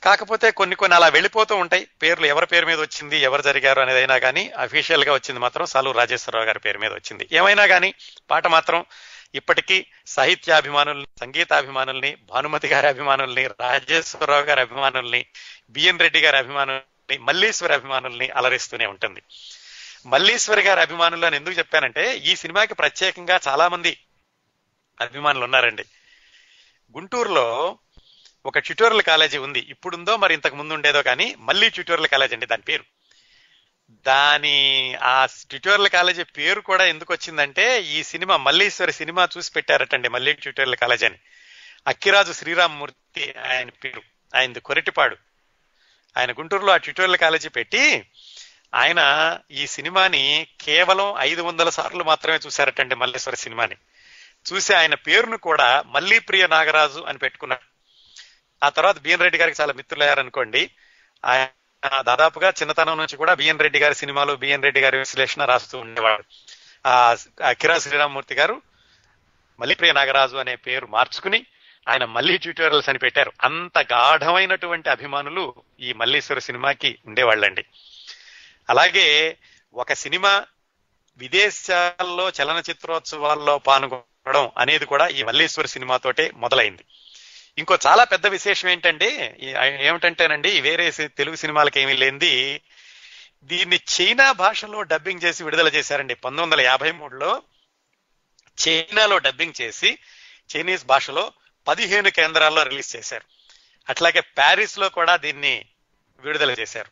కాకపోతే 0.03 0.51
కొన్ని 0.51 0.77
కొన్ని 0.77 0.97
అలా 0.97 1.09
వెళ్ళిపోతూ 1.09 1.57
ఉంటాయి. 1.57 1.87
పేర్లు 2.03 2.27
ఎవరి 2.27 2.47
పేరు 2.47 2.67
మీద 2.67 2.81
వచ్చింది 2.81 3.17
ఎవరు 3.19 3.43
జరిగారు 3.43 3.81
అనేది 3.81 3.99
అయినా 3.99 4.19
కానీ 4.19 4.51
అఫీషియల్గా 4.59 5.13
వచ్చింది 5.13 5.41
మాత్రం 5.41 5.67
సాలు 5.67 5.91
రాజేశ్వరరావు 5.91 6.47
గారి 6.47 6.59
పేరు 6.59 6.79
మీద 6.79 6.93
వచ్చింది. 6.93 7.29
ఏమైనా 7.33 7.67
కానీ 7.67 7.95
పాట 8.31 8.47
మాత్రం 8.47 8.85
ఇప్పటికీ 9.35 9.87
సాహిత్యాభిమానుల్ని 10.07 11.07
సంగీతాభిమానుల్ని 11.21 12.17
భానుమతి 12.31 12.69
గారి 12.69 12.87
అభిమానుల్ని 12.87 13.47
రాజేశ్వరరావు 13.47 14.43
గారి 14.43 14.61
అభిమానుల్ని 14.61 15.27
బిఎన్ 15.71 15.99
రెడ్డి 15.99 16.21
గారి 16.21 16.37
అభిమానుల్ని 16.37 17.19
మల్లీశ్వరి 17.19 17.75
అభిమానుల్ని 17.75 18.31
అలరిస్తూనే 18.31 18.87
ఉంటుంది. 18.87 19.23
మల్లీశ్వరి 20.07 20.63
గారి 20.63 20.81
అభిమానులు 20.81 21.27
అని 21.27 21.37
ఎందుకు 21.37 21.55
చెప్పానంటే 21.59 22.17
ఈ 22.17 22.37
సినిమాకి 22.37 22.75
ప్రత్యేకంగా 22.75 23.41
చాలా 23.49 23.69
మంది 23.69 23.99
అభిమానులు 25.01 25.45
ఉన్నారండి. 25.45 25.85
గుంటూరులో 26.97 27.79
ఒక 28.47 28.59
ట్యూటోరియల్ 28.59 29.03
కాలేజీ 29.03 29.39
ఉంది. 29.39 29.59
ఇప్పుడుందో 29.59 30.17
మరి 30.17 30.35
ఇంతకు 30.35 30.57
ముందు 30.57 30.75
ఉండేదో 30.75 31.03
కానీ 31.03 31.35
మళ్ళీ 31.39 31.69
ట్యూటోరియల్ 31.69 32.09
కాలేజీ 32.09 32.35
అండి 32.35 32.47
దాని 32.47 32.63
పేరు. 32.63 32.85
దాని 33.91 34.95
ఆ 35.03 35.27
ట్యూటోరియల్ 35.27 35.89
కాలేజీ 35.89 36.23
పేరు 36.23 36.61
కూడా 36.61 36.85
ఎందుకు 36.85 37.15
వచ్చిందంటే 37.15 37.83
ఈ 37.83 38.03
సినిమా 38.03 38.37
మల్లీశ్వరి 38.37 38.93
సినిమా 38.93 39.29
చూసి 39.37 39.53
పెట్టారటండి 39.53 40.09
మళ్ళీ 40.09 40.33
ట్యూటోరియల్ 40.33 40.77
కాలేజీ 40.77 41.07
అని. 41.07 41.19
అక్కిరాజు 41.87 42.33
శ్రీరామ్మూర్తి 42.33 43.35
ఆయన 43.53 43.71
పేరు. 43.71 44.03
ఆయనది 44.37 44.61
కొరటిపాడు. 44.61 45.17
ఆయన 46.17 46.33
గుంటూరులో 46.33 46.73
ఆ 46.73 46.77
ట్యూటోరియల్ 46.77 47.17
కాలేజీ 47.17 47.49
పెట్టి 47.49 48.11
ఆయన 48.75 49.01
ఈ 49.51 49.67
సినిమాని 49.67 50.47
కేవలం 50.61 51.15
ఐదు 51.19 51.43
వందల 51.43 51.69
సార్లు 51.69 52.05
మాత్రమే 52.05 52.39
చూశారటండి 52.47 52.95
మల్లేశ్వర 52.95 53.35
సినిమాని. 53.35 53.77
చూసి 54.53 54.75
ఆయన 54.75 54.95
పేరును 54.95 55.37
కూడా 55.37 55.83
మల్లీప్రియ 55.87 56.47
నాగరాజు 56.47 57.05
అని 57.09 57.19
పెట్టుకున్నారు. 57.19 57.76
ఆ 58.63 58.69
తర్వాత 58.69 58.99
బిఎన్ 58.99 59.21
రెడ్డి 59.21 59.39
గారికి 59.39 59.63
చాలా 59.63 59.73
మిత్రులయ్యారనుకోండి. 59.73 60.71
ఆయన 61.25 62.03
దాదాపుగా 62.03 62.49
చిన్నతనం 62.49 62.97
నుంచి 62.97 63.17
కూడా 63.17 63.35
బిఎన్ 63.35 63.59
రెడ్డి 63.59 63.79
గారి 63.79 63.95
సినిమాలు 63.95 64.33
బిఎన్ 64.33 64.63
రెడ్డి 64.63 64.81
గారి 64.81 64.99
విశ్లేషణ 64.99 65.45
రాస్తూ 65.45 65.79
ఉండేవాడు. 65.79 66.25
ఆ 66.89 67.53
కిరా 67.53 67.79
శ్రీరామ్మూర్తి 67.79 68.35
గారు 68.35 68.63
మల్లిప్రియ 69.61 69.93
నాగరాజు 69.93 70.37
అనే 70.37 70.57
పేరు 70.57 70.87
మార్చుకుని 70.87 71.47
ఆయన 71.89 72.05
మళ్ళీ 72.05 72.39
ట్యూటోరియల్స్ 72.39 72.89
అని 72.89 72.99
పెట్టారు. 72.99 73.33
అంత 73.43 73.79
గాఢమైనటువంటి 73.79 74.91
అభిమానులు 74.91 75.55
ఈ 75.81 75.93
మల్లీశ్వర 75.93 76.39
సినిమాకి 76.39 76.99
ఉండేవాళ్ళండి. 77.07 77.65
అలాగే 78.71 79.39
ఒక 79.75 79.93
సినిమా 79.93 80.45
విదేశాల్లో 81.17 82.29
చలనచిత్రోత్సవాల్లో 82.29 83.59
పాల్గొనడం 83.59 84.51
అనేది 84.59 84.85
కూడా 84.85 85.09
ఈ 85.09 85.23
మల్లీశ్వర 85.23 85.67
సినిమాతోటే 85.67 86.31
మొదలైంది. 86.35 86.85
ఇంకో 87.59 87.79
చాలా 87.87 88.05
పెద్ద 88.05 88.27
విశేషం 88.27 88.69
ఏంటంటే 88.69 89.37
ఏమిటంటేనండి 89.81 90.61
వేరే 90.61 90.91
తెలుగు 90.91 91.37
సినిమాలకు 91.37 91.79
ఏమీ 91.79 91.93
లేనిది. 91.93 92.61
దీన్ని 93.45 93.77
చైనా 93.77 94.33
భాషలో 94.33 94.83
డబ్బింగ్ 94.83 95.25
చేసి 95.25 95.45
విడుదల 95.45 95.69
చేశారండి 95.69 96.15
పంతొమ్మిది 96.15 96.43
వందల 96.43 96.61
యాభై 96.61 96.93
మూడులో. 96.93 97.43
చైనాలో 98.59 99.19
డబ్బింగ్ 99.19 99.61
చేసి 99.61 99.99
చైనీస్ 100.57 100.87
భాషలో 100.87 101.33
పదిహేను 101.69 102.11
కేంద్రాల్లో 102.11 102.63
రిలీజ్ 102.63 102.97
చేశారు. 102.97 103.25
అట్లాగే 103.89 104.21
ప్యారిస్లో 104.21 104.89
కూడా 104.89 105.17
దీన్ని 105.17 105.65
విడుదల 106.21 106.51
చేశారు. 106.51 106.91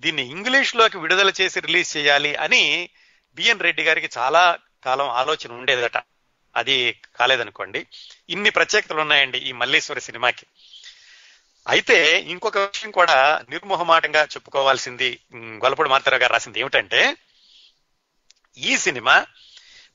దీన్ని 0.00 0.22
ఇంగ్లీష్లోకి 0.30 0.98
విడుదల 0.98 1.32
చేసి 1.40 1.60
రిలీజ్ 1.60 1.96
చేయాలి 1.96 2.34
అని 2.34 2.90
బిఎన్ 3.34 3.60
రెడ్డి 3.60 3.82
గారికి 3.82 4.08
చాలా 4.18 4.58
కాలం 4.84 5.08
ఆలోచన 5.08 5.52
ఉండేదట. 5.52 5.96
అది 6.56 7.00
కాలేదనుకోండి. 7.16 7.86
ఇన్ని 8.30 8.50
ప్రత్యేకతలు 8.50 9.00
ఉన్నాయండి 9.00 9.38
ఈ 9.38 9.52
మల్లేశ్వరి 9.52 10.00
సినిమాకి. 10.00 10.46
అయితే 11.68 12.20
ఇంకొక 12.20 12.58
విషయం 12.58 12.90
కూడా 12.90 13.44
నిర్మోహమాటంగా 13.50 14.24
చెప్పుకోవాల్సింది 14.24 15.18
గొల్లపూడి 15.36 15.88
మాతారావు 15.88 16.20
గారు 16.20 16.32
రాసింది 16.32 16.60
ఏమిటంటే 16.60 17.16
ఈ 18.58 18.76
సినిమా 18.76 19.26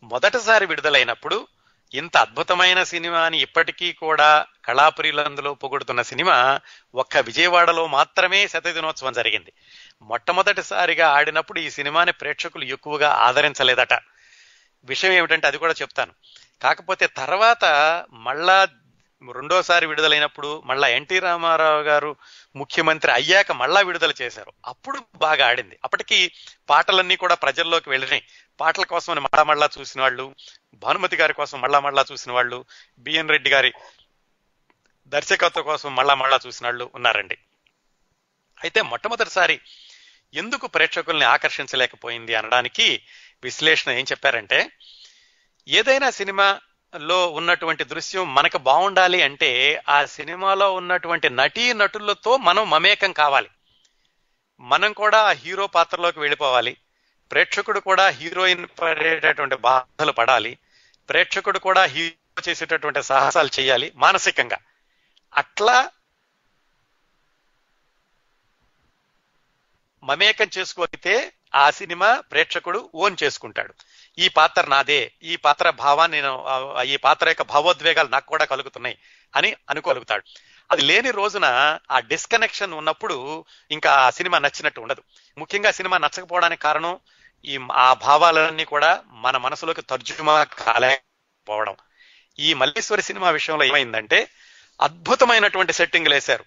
మొదటిసారి 0.03 0.65
విడుదలైనప్పుడు 0.65 1.47
ఇంత 1.93 2.17
అద్భుతమైన 2.17 2.83
సినిమాని 2.83 3.41
ఇప్పటికీ 3.41 3.93
కూడా 3.93 4.45
కళాప్రియులందులో 4.65 5.53
పొగుడుతున్న 5.53 6.01
సినిమా 6.01 6.59
ఒక్క 6.95 7.17
విజయవాడలో 7.17 7.87
మాత్రమే 7.87 8.47
శతదినోత్సవం 8.47 9.13
జరిగింది. 9.13 9.53
మొట్టమొదటిసారిగా 10.01 11.07
ఆడినప్పుడు 11.07 11.59
ఈ 11.59 11.69
సినిమాని 11.69 12.11
ప్రేక్షకులు 12.11 12.63
ఎక్కువగా 12.63 13.09
ఆదరించలేదట. 13.09 13.93
విషయం 14.83 15.11
ఏమిటంటే 15.11 15.47
అది 15.47 15.57
కూడా 15.57 15.73
చెప్తాను. 15.81 16.13
కాకపోతే 16.61 17.07
తర్వాత 17.07 17.65
మళ్ళా 18.11 18.67
రెండోసారి 19.33 19.85
విడుదలైనప్పుడు 19.85 20.61
మళ్ళా 20.65 20.87
ఎన్టీ 20.87 21.19
రామారావు 21.19 21.81
గారు 21.81 22.15
ముఖ్యమంత్రి 22.55 23.11
అయ్యాక 23.11 23.51
మళ్ళా 23.51 23.81
విడుదల 23.81 24.13
చేశారు. 24.21 24.53
అప్పుడు 24.65 25.01
బాగా 25.15 25.47
ఆడింది. 25.47 25.79
అప్పటికి 25.83 26.31
పాటలన్నీ 26.69 27.15
కూడా 27.15 27.35
ప్రజల్లోకి 27.35 27.89
వెళ్ళినాయి. 27.89 28.23
పాటల 28.59 28.83
కోసం 28.83 29.15
మళ్ళా 29.15 29.43
మళ్ళా 29.43 29.69
చూసిన 29.79 30.01
వాళ్ళు 30.01 30.35
భానుమతి 30.73 31.15
గారి 31.15 31.33
కోసం 31.33 31.61
మళ్ళా 31.61 31.79
మళ్ళా 31.79 32.05
చూసిన 32.11 32.31
వాళ్ళు 32.31 32.65
బిఎన్ 32.99 33.29
రెడ్డి 33.29 33.49
గారి 33.49 33.73
దర్శకత్వం 35.07 35.63
కోసం 35.63 35.95
మళ్ళా 35.95 36.13
మళ్ళా 36.13 36.39
చూసిన 36.47 36.65
వాళ్ళు 36.65 36.91
ఉన్నారండి. 36.95 37.37
అయితే 38.63 38.81
మొట్టమొదటిసారి 38.81 39.59
ఎందుకు 40.33 40.67
ప్రేక్షకుల్ని 40.67 41.25
ఆకర్షించలేకపోయింది 41.25 42.35
అనడానికి 42.35 43.03
విశ్లేషణ 43.43 43.91
ఏం 43.91 44.05
చెప్పారంటే 44.11 44.71
ఏదైనా 45.67 46.09
సినిమాలో 46.09 47.27
ఉన్నటువంటి 47.27 47.83
దృశ్యం 47.83 48.35
మనకు 48.35 48.57
బాగుండాలి 48.57 49.21
అంటే 49.21 49.81
ఆ 49.89 50.05
సినిమాలో 50.05 50.73
ఉన్నటువంటి 50.73 51.29
నటీ 51.29 51.73
నటులతో 51.73 52.37
మనం 52.37 52.69
మమేకం 52.69 53.11
కావాలి. 53.11 53.49
మనం 54.59 54.93
కూడా 54.93 55.21
ఆ 55.21 55.31
హీరో 55.31 55.67
పాత్రలోకి 55.67 56.19
వెళ్ళిపోవాలి. 56.19 56.77
ప్రేక్షకుడు 57.31 57.79
కూడా 57.79 58.07
హీరోయిన్ 58.07 58.67
పడేటటువంటి 58.81 59.55
బాధలు 59.55 60.11
పడాలి. 60.11 60.57
ప్రేక్షకుడు 61.09 61.59
కూడా 61.59 61.83
హీరో 61.83 62.49
చేసేటటువంటి 62.49 63.03
సాహసాలు 63.03 63.49
చేయాలి 63.59 63.91
మానసికంగా. 63.95 64.57
అట్లా 65.35 65.89
మమేకం 70.03 70.49
చేసుకోగితే 70.57 71.33
ఆ 71.55 71.69
సినిమా 71.69 72.19
ప్రేక్షకుడు 72.19 72.89
ఓన్ 72.95 73.15
చేసుకుంటాడు. 73.23 73.73
ఈ 74.19 74.27
పాత్ర 74.27 74.67
నాదే 74.67 75.11
ఈ 75.23 75.35
పాత్ర 75.35 75.69
భావాన్ని 75.69 76.21
నేను 76.21 76.81
ఈ 76.81 76.97
పాత్ర 76.97 77.27
యొక్క 77.27 77.41
భావోద్వేగాలు 77.41 78.07
నాకు 78.07 78.25
కూడా 78.25 78.45
కలుగుతున్నాయి 78.45 78.97
అని 79.35 79.55
అనుకోగలుగుతాడు. 79.69 80.23
అది 80.71 80.81
లేని 80.81 81.11
రోజున 81.11 81.45
ఆ 81.91 81.99
డిస్కనెక్షన్ 81.99 82.73
ఉన్నప్పుడు 82.73 83.45
ఇంకా 83.71 83.93
ఆ 83.93 84.09
సినిమా 84.09 84.39
నచ్చినట్టు 84.39 84.81
ఉండదు. 84.81 85.03
ముఖ్యంగా 85.37 85.71
సినిమా 85.71 85.97
నచ్చకపోవడానికి 85.97 86.61
కారణం 86.61 86.99
ఈ 87.45 87.59
ఆ 87.71 87.93
భావాలన్నీ 87.93 88.65
కూడా 88.65 89.03
మన 89.07 89.37
మనసులోకి 89.37 89.81
తర్జుమా 89.81 90.43
కాలేకపోవడం. 90.43 91.75
ఈ 92.39 92.53
మల్లేశ్వరి 92.53 93.01
సినిమా 93.01 93.29
విషయంలో 93.29 93.63
ఏమైందంటే 93.63 94.27
అద్భుతమైనటువంటి 94.81 95.73
సెట్టింగ్లు 95.73 96.13
వేశారు. 96.13 96.45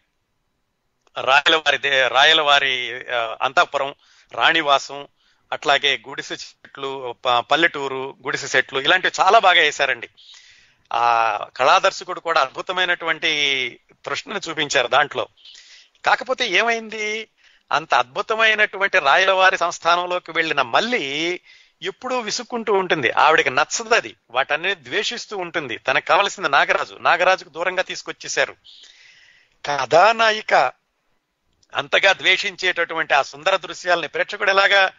రాయలవారి 1.20 2.08
రాయలవారి 2.08 3.04
అంతాపురం 3.42 3.94
రాణివాసం 4.32 5.08
అట్లాగే 5.52 6.02
గుడిసె 6.08 6.34
చెట్లు 6.34 7.14
పల్లెటూరు 7.38 8.16
గుడిసె 8.24 8.58
చెట్లు 8.58 8.80
ఇలాంటివి 8.80 9.22
చాలా 9.22 9.38
బాగా 9.38 9.60
వేశారండి. 9.60 10.08
ఆ 10.92 11.38
కళాదర్శకుడు 11.56 12.20
కూడా 12.20 12.40
అద్భుతమైనటువంటి 12.40 13.80
తృష్ణను 14.06 14.40
చూపించారు 14.48 14.86
దాంట్లో. 14.86 15.28
కాకపోతే 16.04 16.48
ఏమైంది? 16.48 17.28
అంత 17.72 17.94
అద్భుతమైనటువంటి 17.94 18.98
రాయలవారి 18.98 19.58
సంస్థానంలోకి 19.58 20.30
వెళ్ళిన 20.30 20.62
మళ్ళీ 20.62 21.40
ఎప్పుడూ 21.82 22.20
విసుక్కుంటూ 22.20 22.72
ఉంటుంది. 22.72 23.10
ఆవిడకి 23.10 23.50
నచ్చదు 23.50 23.94
అది. 23.94 24.14
వాటన్ని 24.30 24.74
ద్వేషిస్తూ 24.74 25.36
ఉంటుంది. 25.36 25.78
తనకు 25.78 26.06
కావలసింది 26.06 26.48
నాగరాజు. 26.48 26.94
నాగరాజుకు 26.94 27.48
దూరంగా 27.48 27.82
తీసుకొచ్చేశారు. 27.82 28.56
కథానాయిక 29.66 30.54
అంతగా 31.74 32.12
ద్వేషించేటటువంటి 32.12 33.14
ఆ 33.14 33.22
సుందర 33.22 33.56
దృశ్యాలని 33.56 34.08
ప్రేక్షకుడు 34.08 34.50
ఎలాగా 34.50 34.92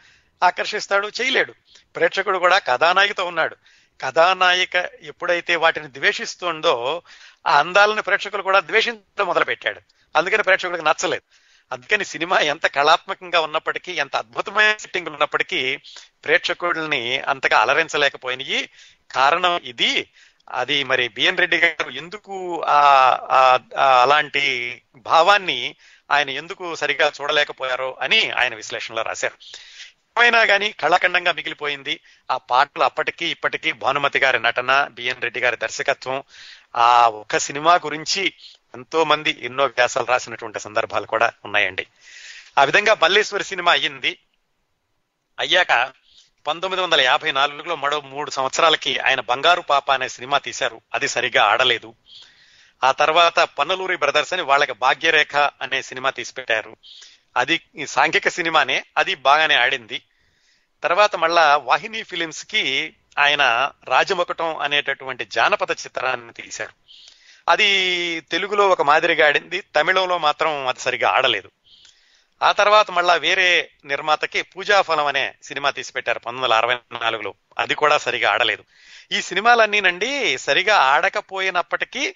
ఆకర్షిస్తాడు 0.44 1.12
చేయలేడు. 1.22 1.54
ప్రేక్షకుడు 1.96 2.38
కూడా 2.38 2.58
కథానాయికతో 2.58 3.26
ఉన్నాడు. 3.26 3.56
కథానాయిక 4.02 4.76
ఎప్పుడైతే 5.04 5.56
వాటిని 5.56 5.88
ద్వేషిస్తుందో 5.88 7.02
ఆ 7.48 7.60
అందాలను 7.60 8.02
ప్రేక్షకులు 8.02 8.42
కూడా 8.42 8.60
ద్వేషించడం 8.60 9.28
మొదలుపెట్టాడు. 9.28 9.82
అందుకని 10.16 10.44
ప్రేక్షకులకు 10.44 10.82
నచ్చలేదు. 10.82 11.22
అందుకని 11.72 12.06
సినిమా 12.06 12.40
ఎంత 12.40 12.68
కళాత్మకంగా 12.68 13.40
ఉన్నప్పటికీ 13.40 13.92
ఎంత 13.92 14.16
అద్భుతమైన 14.16 14.78
సెట్టింగ్లు 14.78 15.14
ఉన్నప్పటికీ 15.14 15.78
ప్రేక్షకుల్ని 16.26 17.20
అంతగా 17.20 17.58
అలరించలేకపోయినాయి. 17.58 18.70
కారణం 19.12 19.58
ఇది. 19.58 20.12
అది 20.50 20.84
మరి 20.84 21.08
బిఎన్ 21.08 21.38
రెడ్డి 21.38 21.58
గారు 21.58 21.90
ఎందుకు 21.90 22.64
ఆ 22.68 23.60
అలాంటి 24.02 24.82
భావాన్ని 24.96 25.76
ఆయన 26.12 26.30
ఎందుకు 26.30 26.76
సరిగా 26.76 27.12
చూడలేకపోయారో 27.22 27.98
అని 28.02 28.32
ఆయన 28.32 28.56
విశ్లేషణలో 28.56 29.02
రాశారు. 29.02 29.34
ఏమైనా 30.20 30.46
కానీ 30.46 30.72
కళాఖండంగా 30.72 31.32
మిగిలిపోయింది. 31.32 32.00
ఆ 32.32 32.38
పాటలు 32.38 32.84
అప్పటికీ 32.84 33.26
ఇప్పటికీ 33.26 33.72
భానుమతి 33.72 34.20
గారి 34.20 34.40
నటన 34.40 34.88
బిఎన్ 34.92 35.22
రెడ్డి 35.22 35.40
గారి 35.40 35.58
దర్శకత్వం 35.58 36.24
ఆ 36.76 37.08
ఒక 37.08 37.38
సినిమా 37.38 37.76
గురించి 37.76 38.34
ఎంతో 38.76 39.04
మంది 39.04 39.38
ఎన్నో 39.42 39.66
వ్యాసాలు 39.66 40.06
రాసినటువంటి 40.06 40.60
సందర్భాలు 40.60 41.06
కూడా 41.06 41.32
ఉన్నాయండి. 41.46 41.88
ఆ 42.58 42.64
విధంగా 42.64 42.94
బల్లేశ్వరి 42.94 43.44
సినిమా 43.44 43.72
అయ్యింది. 43.72 44.20
అయ్యాక 45.40 45.92
పంతొమ్మిది 46.48 46.84
వందల 46.84 47.02
యాభై 47.02 47.32
నాలుగులో 47.32 47.76
మరో 47.76 48.02
మూడు 48.02 48.32
సంవత్సరాలకి 48.32 49.00
ఆయన 49.00 49.20
బంగారు 49.20 49.62
పాప 49.62 49.92
అనే 49.92 50.10
సినిమా 50.10 50.38
తీశారు. 50.38 50.82
అది 50.94 51.08
సరిగా 51.08 51.44
ఆడలేదు. 51.44 51.94
ఆ 52.84 52.92
తర్వాత 52.92 53.40
పన్నలూరి 53.40 53.98
బ్రదర్స్ 53.98 54.34
అని 54.34 54.42
వాళ్ళకి 54.42 54.74
భాగ్యరేఖ 54.74 55.36
అనే 55.36 55.82
సినిమా 55.82 56.10
తీసి 56.10 56.34
పెట్టారు 56.34 56.78
అది 57.38 57.62
సాంఘిక 57.88 58.28
సినిమానే 58.28 58.86
అది 58.98 59.16
బాగానే 59.16 59.56
ఆడింది. 59.56 60.02
తర్వాత 60.84 61.16
మళ్ళా 61.16 61.58
వాహిని 61.58 62.04
ఫిలిమ్స్కి 62.04 62.96
ఆయన 63.20 63.72
రాజమొకటం 63.84 64.58
అనేటటువంటి 64.58 65.26
జానపద 65.26 65.72
చిత్రాన్ని 65.72 66.34
తీశారు. 66.34 66.74
అది 67.50 68.20
తెలుగులో 68.20 68.70
ఒక 68.70 68.82
మాదిరిగా 68.82 69.28
ఆడింది 69.28 69.62
తమిళంలో 69.62 70.18
మాత్రం 70.18 70.68
అది 70.68 70.80
సరిగా 70.80 71.10
ఆడలేదు. 71.10 71.52
ఆ 72.44 72.52
తర్వాత 72.52 72.92
మళ్ళా 72.92 73.14
వేరే 73.14 73.72
నిర్మాతకి 73.86 74.42
పూజాఫలం 74.42 75.06
అనే 75.06 75.36
సినిమా 75.44 75.70
తీసిపెట్టారు 75.70 76.20
పంతొమ్మిది 76.20 76.54
వందల 76.54 76.66
అరవై 76.66 77.00
నాలుగులో. 77.02 77.34
అది 77.60 77.76
కూడా 77.76 77.98
సరిగా 77.98 78.32
ఆడలేదు. 78.32 78.64
ఈ 79.12 79.22
సినిమాలన్నీనండి 79.22 80.38
సరిగా 80.38 80.76
ఆడకపోయినప్పటికీ 80.76 82.16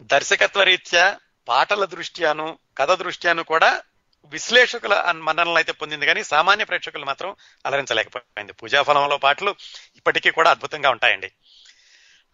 దర్శకత్వ 0.00 0.62
రీత్యా 0.62 1.16
పాటల 1.50 1.84
దృష్ట్యాను 1.84 2.58
కథ 2.78 2.92
దృష్ట్యాను 2.92 3.42
కూడా 3.42 3.82
విశ్లేషకుల 4.24 5.10
మన్ననలు 5.10 5.54
అయితే 5.54 5.72
పొందింది. 5.72 6.06
కానీ 6.06 6.24
సామాన్య 6.24 6.64
ప్రేక్షకులు 6.64 7.04
మాత్రం 7.04 7.36
అలరించలేకపోయింది. 7.66 8.52
పూజాఫలంలో 8.52 9.16
పాటలు 9.16 9.54
ఇప్పటికీ 9.96 10.30
కూడా 10.30 10.50
అద్భుతంగా 10.50 10.90
ఉంటాయండి. 10.90 11.32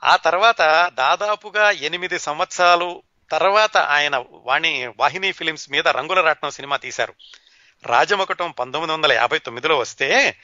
ఆ 0.04 0.16
తర్వాత 0.16 0.90
దాదాపుగా 0.94 1.70
ఎనిమిది 1.70 2.18
సంవత్సరాలు 2.18 3.02
తర్వాత 3.30 3.76
ఆయన 3.76 4.24
వాణి 4.30 4.86
వాహిని 4.86 5.32
ఫిలిమ్స్ 5.32 5.70
మీద 5.70 5.88
రంగుల 5.88 6.20
రాట్నం 6.20 6.50
సినిమా 6.50 6.76
తీశారు. 6.76 7.14
రాజమొకటం 7.86 8.50
పంతొమ్మిది 8.50 8.92
వందల 8.92 9.12
యాభై 9.12 9.38
తొమ్మిదిలో 9.38 9.78
వస్తే 9.78 10.36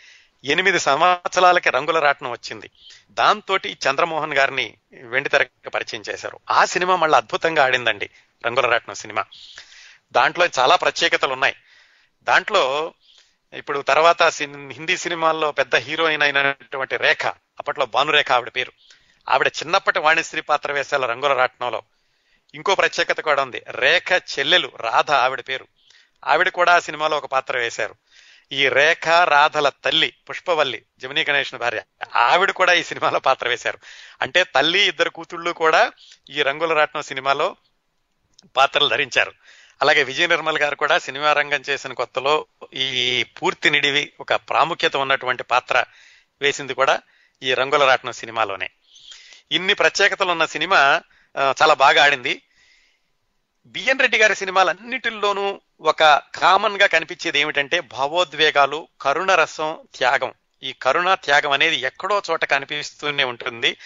ఎనిమిది 0.45 0.79
సంవత్సరాలకి 0.79 1.70
రంగుల 1.70 1.99
రాట్నం 1.99 2.31
వచ్చింది. 2.31 2.70
దాంతో 3.11 3.57
చంద్రమోహన్ 3.57 4.35
గారిని 4.35 4.77
వెండితెరకు 4.93 5.70
పరిచయం 5.70 6.03
చేశారు. 6.09 6.41
ఆ 6.51 6.64
సినిమా 6.64 6.97
మళ్ళీ 6.97 7.16
అద్భుతంగా 7.16 7.64
ఆడిందండి. 7.64 8.11
రంగుల 8.47 8.66
రాట్నం 8.66 8.95
సినిమా. 8.95 9.24
దాంట్లో 10.12 10.47
చాలా 10.59 10.76
ప్రత్యేకతలు 10.76 11.32
ఉన్నాయి. 11.32 11.57
దాంట్లో 12.22 12.95
ఇప్పుడు 13.53 13.82
తర్వాత 13.82 14.22
హిందీ 14.72 14.97
సినిమాల్లో 14.97 15.53
పెద్ద 15.53 15.76
హీరోయిన్ 15.76 16.22
అయినటువంటి 16.22 16.97
రేఖ 16.97 17.26
అప్పట్లో 17.26 17.86
భానురేఖ 17.86 18.32
ఆవిడ 18.32 18.49
పేరు. 18.57 18.72
ఆవిడ 19.28 19.47
చిన్నప్పటి 19.47 19.99
వాణిశ్రీ 19.99 20.40
పాత్ర 20.40 20.72
వేశాల 20.72 21.07
రంగుల 21.07 21.32
రాట్నంలో. 21.32 21.82
ఇంకో 22.55 22.74
ప్రత్యేకత 22.74 23.20
కూడా 23.20 23.43
ఉంది. 23.43 23.62
రేఖ 23.68 24.12
చెల్లెలు 24.12 24.72
రాధ 24.76 25.11
ఆవిడ 25.11 25.40
పేరు. 25.49 25.66
ఆవిడ 26.26 26.49
కూడా 26.49 26.74
ఆ 26.74 26.78
సినిమాలో 26.78 27.16
ఒక 27.16 27.26
పాత్ర 27.26 27.59
వేశారు. 27.59 27.95
ఈ 28.53 28.68
రేఖ 28.68 29.09
రాధల 29.09 29.68
తల్లి 29.68 30.14
పుష్పవల్లి 30.30 30.82
జమినీ 30.99 31.24
గణేష్ 31.30 31.55
భార్య 31.55 31.82
ఆవిడ 32.14 32.51
కూడా 32.51 32.72
ఈ 32.72 32.82
సినిమాలో 32.82 33.18
పాత్ర 33.18 33.49
వేశారు. 33.49 33.78
అంటే 34.22 34.45
తల్లి 34.45 34.80
ఇద్దరు 34.80 35.11
కూతుళ్ళు 35.11 35.51
కూడా 35.51 35.93
ఈ 36.30 36.43
రంగుల 36.43 36.72
రాట్నం 36.72 37.03
సినిమాలో 37.03 37.57
పాత్రలు 38.57 38.88
ధరించారు. 38.88 39.32
అలాగే 39.82 40.03
విజయ 40.03 40.26
నిర్మల్ 40.26 40.59
గారు 40.59 40.76
కూడా 40.76 40.99
సినిమా 40.99 41.32
రంగం 41.32 41.62
చేసిన 41.70 41.93
కొత్తలో 41.93 42.47
ఈ 42.74 43.24
పూర్తి 43.43 43.70
నిడివి 43.70 44.12
ఒక 44.20 44.34
ప్రాముఖ్యత 44.34 44.97
ఉన్నటువంటి 44.97 45.43
పాత్ర 45.43 45.84
వేసింది 46.43 46.74
కూడా 46.74 47.01
ఈ 47.43 47.55
రంగుల 47.55 47.84
రాట్నం 47.84 48.12
సినిమాలోనే. 48.12 48.70
ఇన్ని 49.53 49.74
ప్రత్యేకతలు 49.74 50.30
ఉన్న 50.30 50.45
సినిమా 50.45 51.01
చాలా 51.62 51.74
బాగా 51.74 52.05
ఆడింది. 52.05 52.43
బిఎన్ 53.66 54.01
రెడ్డి 54.01 54.18
గారి 54.18 54.36
సినిమాలన్నిటిల్లోనూ 54.36 55.61
ఒక 55.80 56.03
కామన్గా 56.34 56.86
కనిపించేది 56.86 57.40
ఏమిటంటే 57.40 57.80
భావోద్వేగాలు 57.80 58.88
కరుణ 59.01 59.34
రసం 59.34 59.78
త్యాగం. 59.95 60.34
ఈ 60.62 60.72
కరుణ 60.72 61.14
త్యాగం 61.14 61.51
అనేది 61.51 61.76
ఎక్కడో 61.76 62.22
చోట 62.30 62.45
కనిపిస్తూనే 62.45 63.24
ఉంటుంది. 63.24 63.76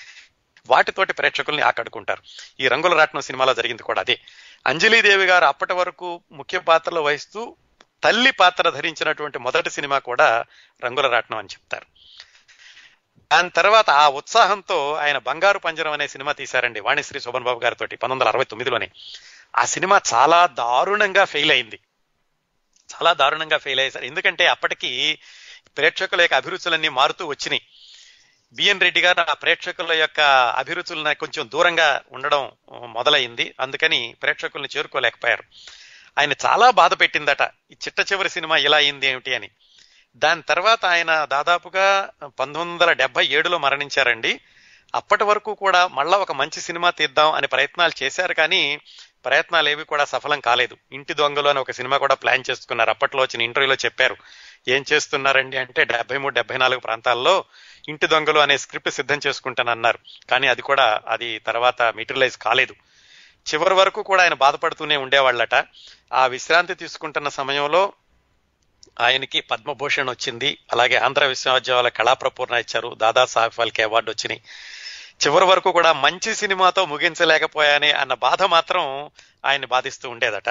వాటితోటి 0.66 1.12
ప్రేక్షకుల్ని 1.12 1.62
ఆకట్టుకుంటారు. 1.62 2.22
ఈ 2.60 2.68
రంగుల 2.68 2.94
రాట్నం 2.98 3.22
సినిమాలో 3.22 3.54
జరిగింది 3.54 3.82
కూడా 3.82 4.00
అదే. 4.00 4.20
అంజలీదేవి 4.66 5.24
గారు 5.24 5.44
అప్పటి 5.44 5.72
వరకు 5.72 6.22
ముఖ్య 6.32 6.58
పాత్రలు 6.58 7.00
వహిస్తూ 7.00 7.56
తల్లి 8.04 8.30
పాత్ర 8.30 8.70
ధరించినటువంటి 8.70 9.38
మొదటి 9.38 9.70
సినిమా 9.70 9.98
కూడా 9.98 10.44
రంగుల 10.84 11.06
రాట్నం 11.06 11.38
అని 11.38 11.48
చెప్తారు. 11.52 11.86
దాని 13.32 13.50
తర్వాత 13.50 13.90
ఆ 13.90 14.08
ఉత్సాహంతో 14.08 14.94
ఆయన 14.94 15.18
బంగారు 15.18 15.58
పంజరం 15.58 15.92
అనే 15.92 16.08
సినిమా 16.08 16.32
తీశారండి 16.32 16.80
వాణిశ్రీ 16.80 17.20
శోభన్ 17.20 17.44
బాబు 17.44 17.60
గారితో 17.60 17.86
పంతొమ్మిది 17.86 18.12
వందల 18.12 18.28
అరవై 18.28 18.44
తొమ్మిదిలోనే. 18.44 18.90
ఆ 19.56 19.64
సినిమా 19.64 20.00
చాలా 20.14 20.46
దారుణంగా 20.46 21.24
ఫెయిల్ 21.24 21.50
అయింది. 21.50 21.78
చాలా 22.94 23.12
దారుణంగా 23.12 23.58
ఫెయిల్ 23.58 23.80
అయ్యేసారు 23.80 24.04
ఎందుకంటే 24.04 24.46
అప్పటికి 24.46 25.18
ప్రేక్షకుల 25.76 26.20
యొక్క 26.20 26.34
అభిరుచులన్నీ 26.34 26.88
మారుతూ 26.88 27.26
వచ్చినాయి. 27.26 27.62
బిఎన్ 28.52 28.80
రెడ్డి 28.80 29.00
గారు 29.00 29.30
ఆ 29.30 29.32
ప్రేక్షకుల 29.32 29.92
యొక్క 29.92 30.20
అభిరుచులను 30.56 31.14
కొంచెం 31.14 31.50
దూరంగా 31.52 32.00
ఉండడం 32.12 32.50
మొదలైంది. 32.70 33.54
అందుకని 33.60 34.14
ప్రేక్షకుల్ని 34.22 34.68
చేరుకోలేకపోయారు. 34.76 35.42
ఆయన 36.18 36.32
చాలా 36.46 36.70
బాధ 36.70 37.00
పెట్టిందట. 37.00 37.42
ఈ 37.42 37.74
చిట్ట 37.74 38.12
చివరి 38.12 38.28
సినిమా 38.28 38.56
ఇలా 38.56 38.76
అయింది 38.76 39.06
ఏమిటి 39.06 39.34
అని. 39.34 39.50
దాని 40.16 40.42
తర్వాత 40.42 40.86
ఆయన 40.86 41.24
దాదాపుగా 41.24 42.10
పంతొమ్మిది 42.24 42.68
వందల 42.68 42.92
డెబ్బై 42.92 43.26
ఏడులో 43.26 43.58
మరణించారండి. 43.58 44.40
అప్పటి 44.94 45.24
వరకు 45.24 45.54
కూడా 45.54 45.86
మళ్ళా 45.86 46.18
ఒక 46.18 46.32
మంచి 46.32 46.60
సినిమా 46.60 46.90
తీద్దాం 46.90 47.32
అని 47.32 47.46
ప్రయత్నాలు 47.46 48.02
చేశారు 48.02 48.34
కానీ 48.34 48.80
ప్రయత్నాలు 49.24 49.68
ఏవి 49.68 49.84
కూడా 49.84 50.04
సఫలం 50.04 50.40
కాలేదు. 50.40 50.76
ఇంటి 50.92 51.14
దొంగలు 51.14 51.48
అని 51.48 51.58
ఒక 51.58 51.70
సినిమా 51.70 51.96
కూడా 51.96 52.14
ప్లాన్ 52.14 52.44
చేసుకున్నారు. 52.50 52.90
అప్పట్లో 52.90 53.22
వచ్చిన 53.22 53.42
ఇంటర్వ్యూలో 53.42 53.74
చెప్పారు. 53.84 54.16
ఏం 54.68 54.84
చేస్తున్నారండి 54.92 55.56
అంటే 55.56 55.84
డెబ్బై 55.84 56.18
మూడు 56.18 56.34
డెబ్బై 56.34 56.56
నాలుగు 56.56 56.80
ప్రాంతాల్లో 56.80 57.44
ఇంటి 57.88 58.06
దొంగలు 58.06 58.38
అనే 58.38 58.58
స్క్రిప్ట్ 58.58 58.90
సిద్ధం 58.90 59.20
చేసుకుంటానన్నారు. 59.26 59.98
కానీ 60.30 60.46
అది 60.46 60.62
కూడా 60.62 61.00
అది 61.08 61.38
తర్వాత 61.38 61.82
మెటీరియలైజ్ 61.82 62.36
కాలేదు. 62.36 62.74
చివరి 63.52 63.74
వరకు 63.74 64.02
కూడా 64.02 64.22
ఆయన 64.22 64.34
బాధపడుతూనే 64.34 64.96
ఉండేవాళ్ళట. 64.96 65.54
ఆ 66.12 66.26
విశ్రాంతి 66.26 66.74
తీసుకుంటున్న 66.74 67.28
సమయంలో 67.28 67.92
ఆయనకి 69.00 69.40
పద్మభూషణ్ 69.40 70.08
వచ్చింది. 70.08 70.58
అలాగే 70.72 70.96
ఆంధ్ర 70.96 71.24
విశ్వవిద్యాలయ 71.24 71.90
కళాప్రపూర్ణ 71.90 72.54
ఇచ్చారు. 72.54 72.94
దాదాసాహెబ్ 72.98 73.52
ఫాల్కే 73.52 73.82
అవార్డు 73.82 74.10
వచ్చినాయి. 74.10 74.42
చివరి 75.26 75.44
వరకు 75.44 75.72
కూడా 75.72 75.92
మంచి 75.92 76.34
సినిమాతో 76.34 76.84
ముగించలేకపోయానే 76.84 77.92
అన్న 77.92 78.14
బాధ 78.14 78.42
మాత్రం 78.42 79.10
ఆయన్ని 79.46 79.66
బాధిస్తూ 79.66 80.10
ఉండేదట. 80.10 80.48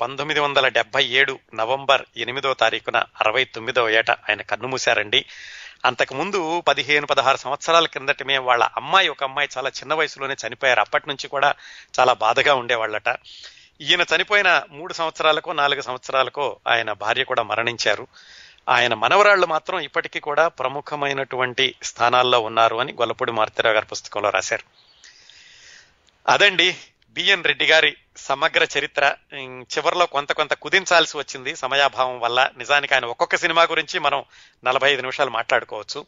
పంతొమ్మిది 0.00 0.40
వందల 0.40 0.68
డెబ్బై 0.68 1.04
ఏడు 1.04 1.38
నవంబర్ 1.54 2.02
ఎనిమిదో 2.16 2.54
తారీఖున 2.54 2.96
అరవై 2.96 3.44
తొమ్మిదో 3.44 3.90
ఏట 3.90 4.10
ఆయన 4.10 4.42
కన్నుమూశారండి 4.42 5.24
అంతకుముందు 5.84 6.60
పదిహేను 6.60 7.06
పదహారు 7.06 7.36
సంవత్సరాల 7.36 7.86
కిందటమే 7.86 8.38
వాళ్ళ 8.38 8.64
అమ్మాయి 8.76 9.08
ఒక 9.08 9.24
అమ్మాయి 9.24 9.48
చాలా 9.58 9.68
చిన్న 9.68 9.94
వయసులోనే 9.94 10.36
చనిపోయారు. 10.46 10.80
అప్పటి 10.80 11.08
నుంచి 11.08 11.28
కూడా 11.28 11.54
చాలా 12.00 12.12
బాధగా 12.12 12.54
ఉండేవాళ్ళట. 12.54 13.16
ఈయన 13.80 14.04
చనిపోయిన 14.16 14.62
మూడు 14.70 14.92
సంవత్సరాలకో 14.92 15.52
నాలుగు 15.52 15.80
సంవత్సరాలకో 15.80 16.58
ఆయన 16.68 16.92
భార్య 16.92 17.24
కూడా 17.24 17.42
మరణించారు. 17.42 18.06
ఆయన 18.68 18.94
మనవరాళ్ళు 18.94 19.46
మాత్రం 19.46 19.78
ఇప్పటికీ 19.78 20.20
కూడా 20.20 20.48
ప్రముఖమైనటువంటి 20.48 21.74
స్థానాల్లో 21.82 22.40
ఉన్నారు 22.40 22.76
అని 22.76 22.92
గొల్లపూడి 22.92 23.32
మారుతిరావు 23.32 23.74
గారి 23.74 23.86
పుస్తకంలో 23.86 24.30
రాశారు. 24.30 24.64
అదండి 26.30 26.76
బిఎన్ 27.14 27.44
రెడ్డి 27.44 27.66
గారి 27.66 27.96
సమగ్ర 28.16 28.66
చరిత్ర 28.78 29.14
చివరిలో 29.74 30.06
కొంత 30.06 30.32
కొంత 30.32 30.52
కుదించాల్సి 30.54 31.16
వచ్చింది 31.16 31.56
సమయాభావం 31.56 32.20
వల్ల. 32.20 32.50
నిజానికి 32.58 32.94
ఆయన 32.94 33.04
ఒక్కొక్క 33.04 33.36
సినిమా 33.36 33.62
గురించి 33.62 33.98
మనం 33.98 34.24
నలభై 34.64 34.92
ఐదు 34.92 35.00
నిమిషాలు 35.00 35.30
మాట్లాడుకోవచ్చు. 35.30 36.06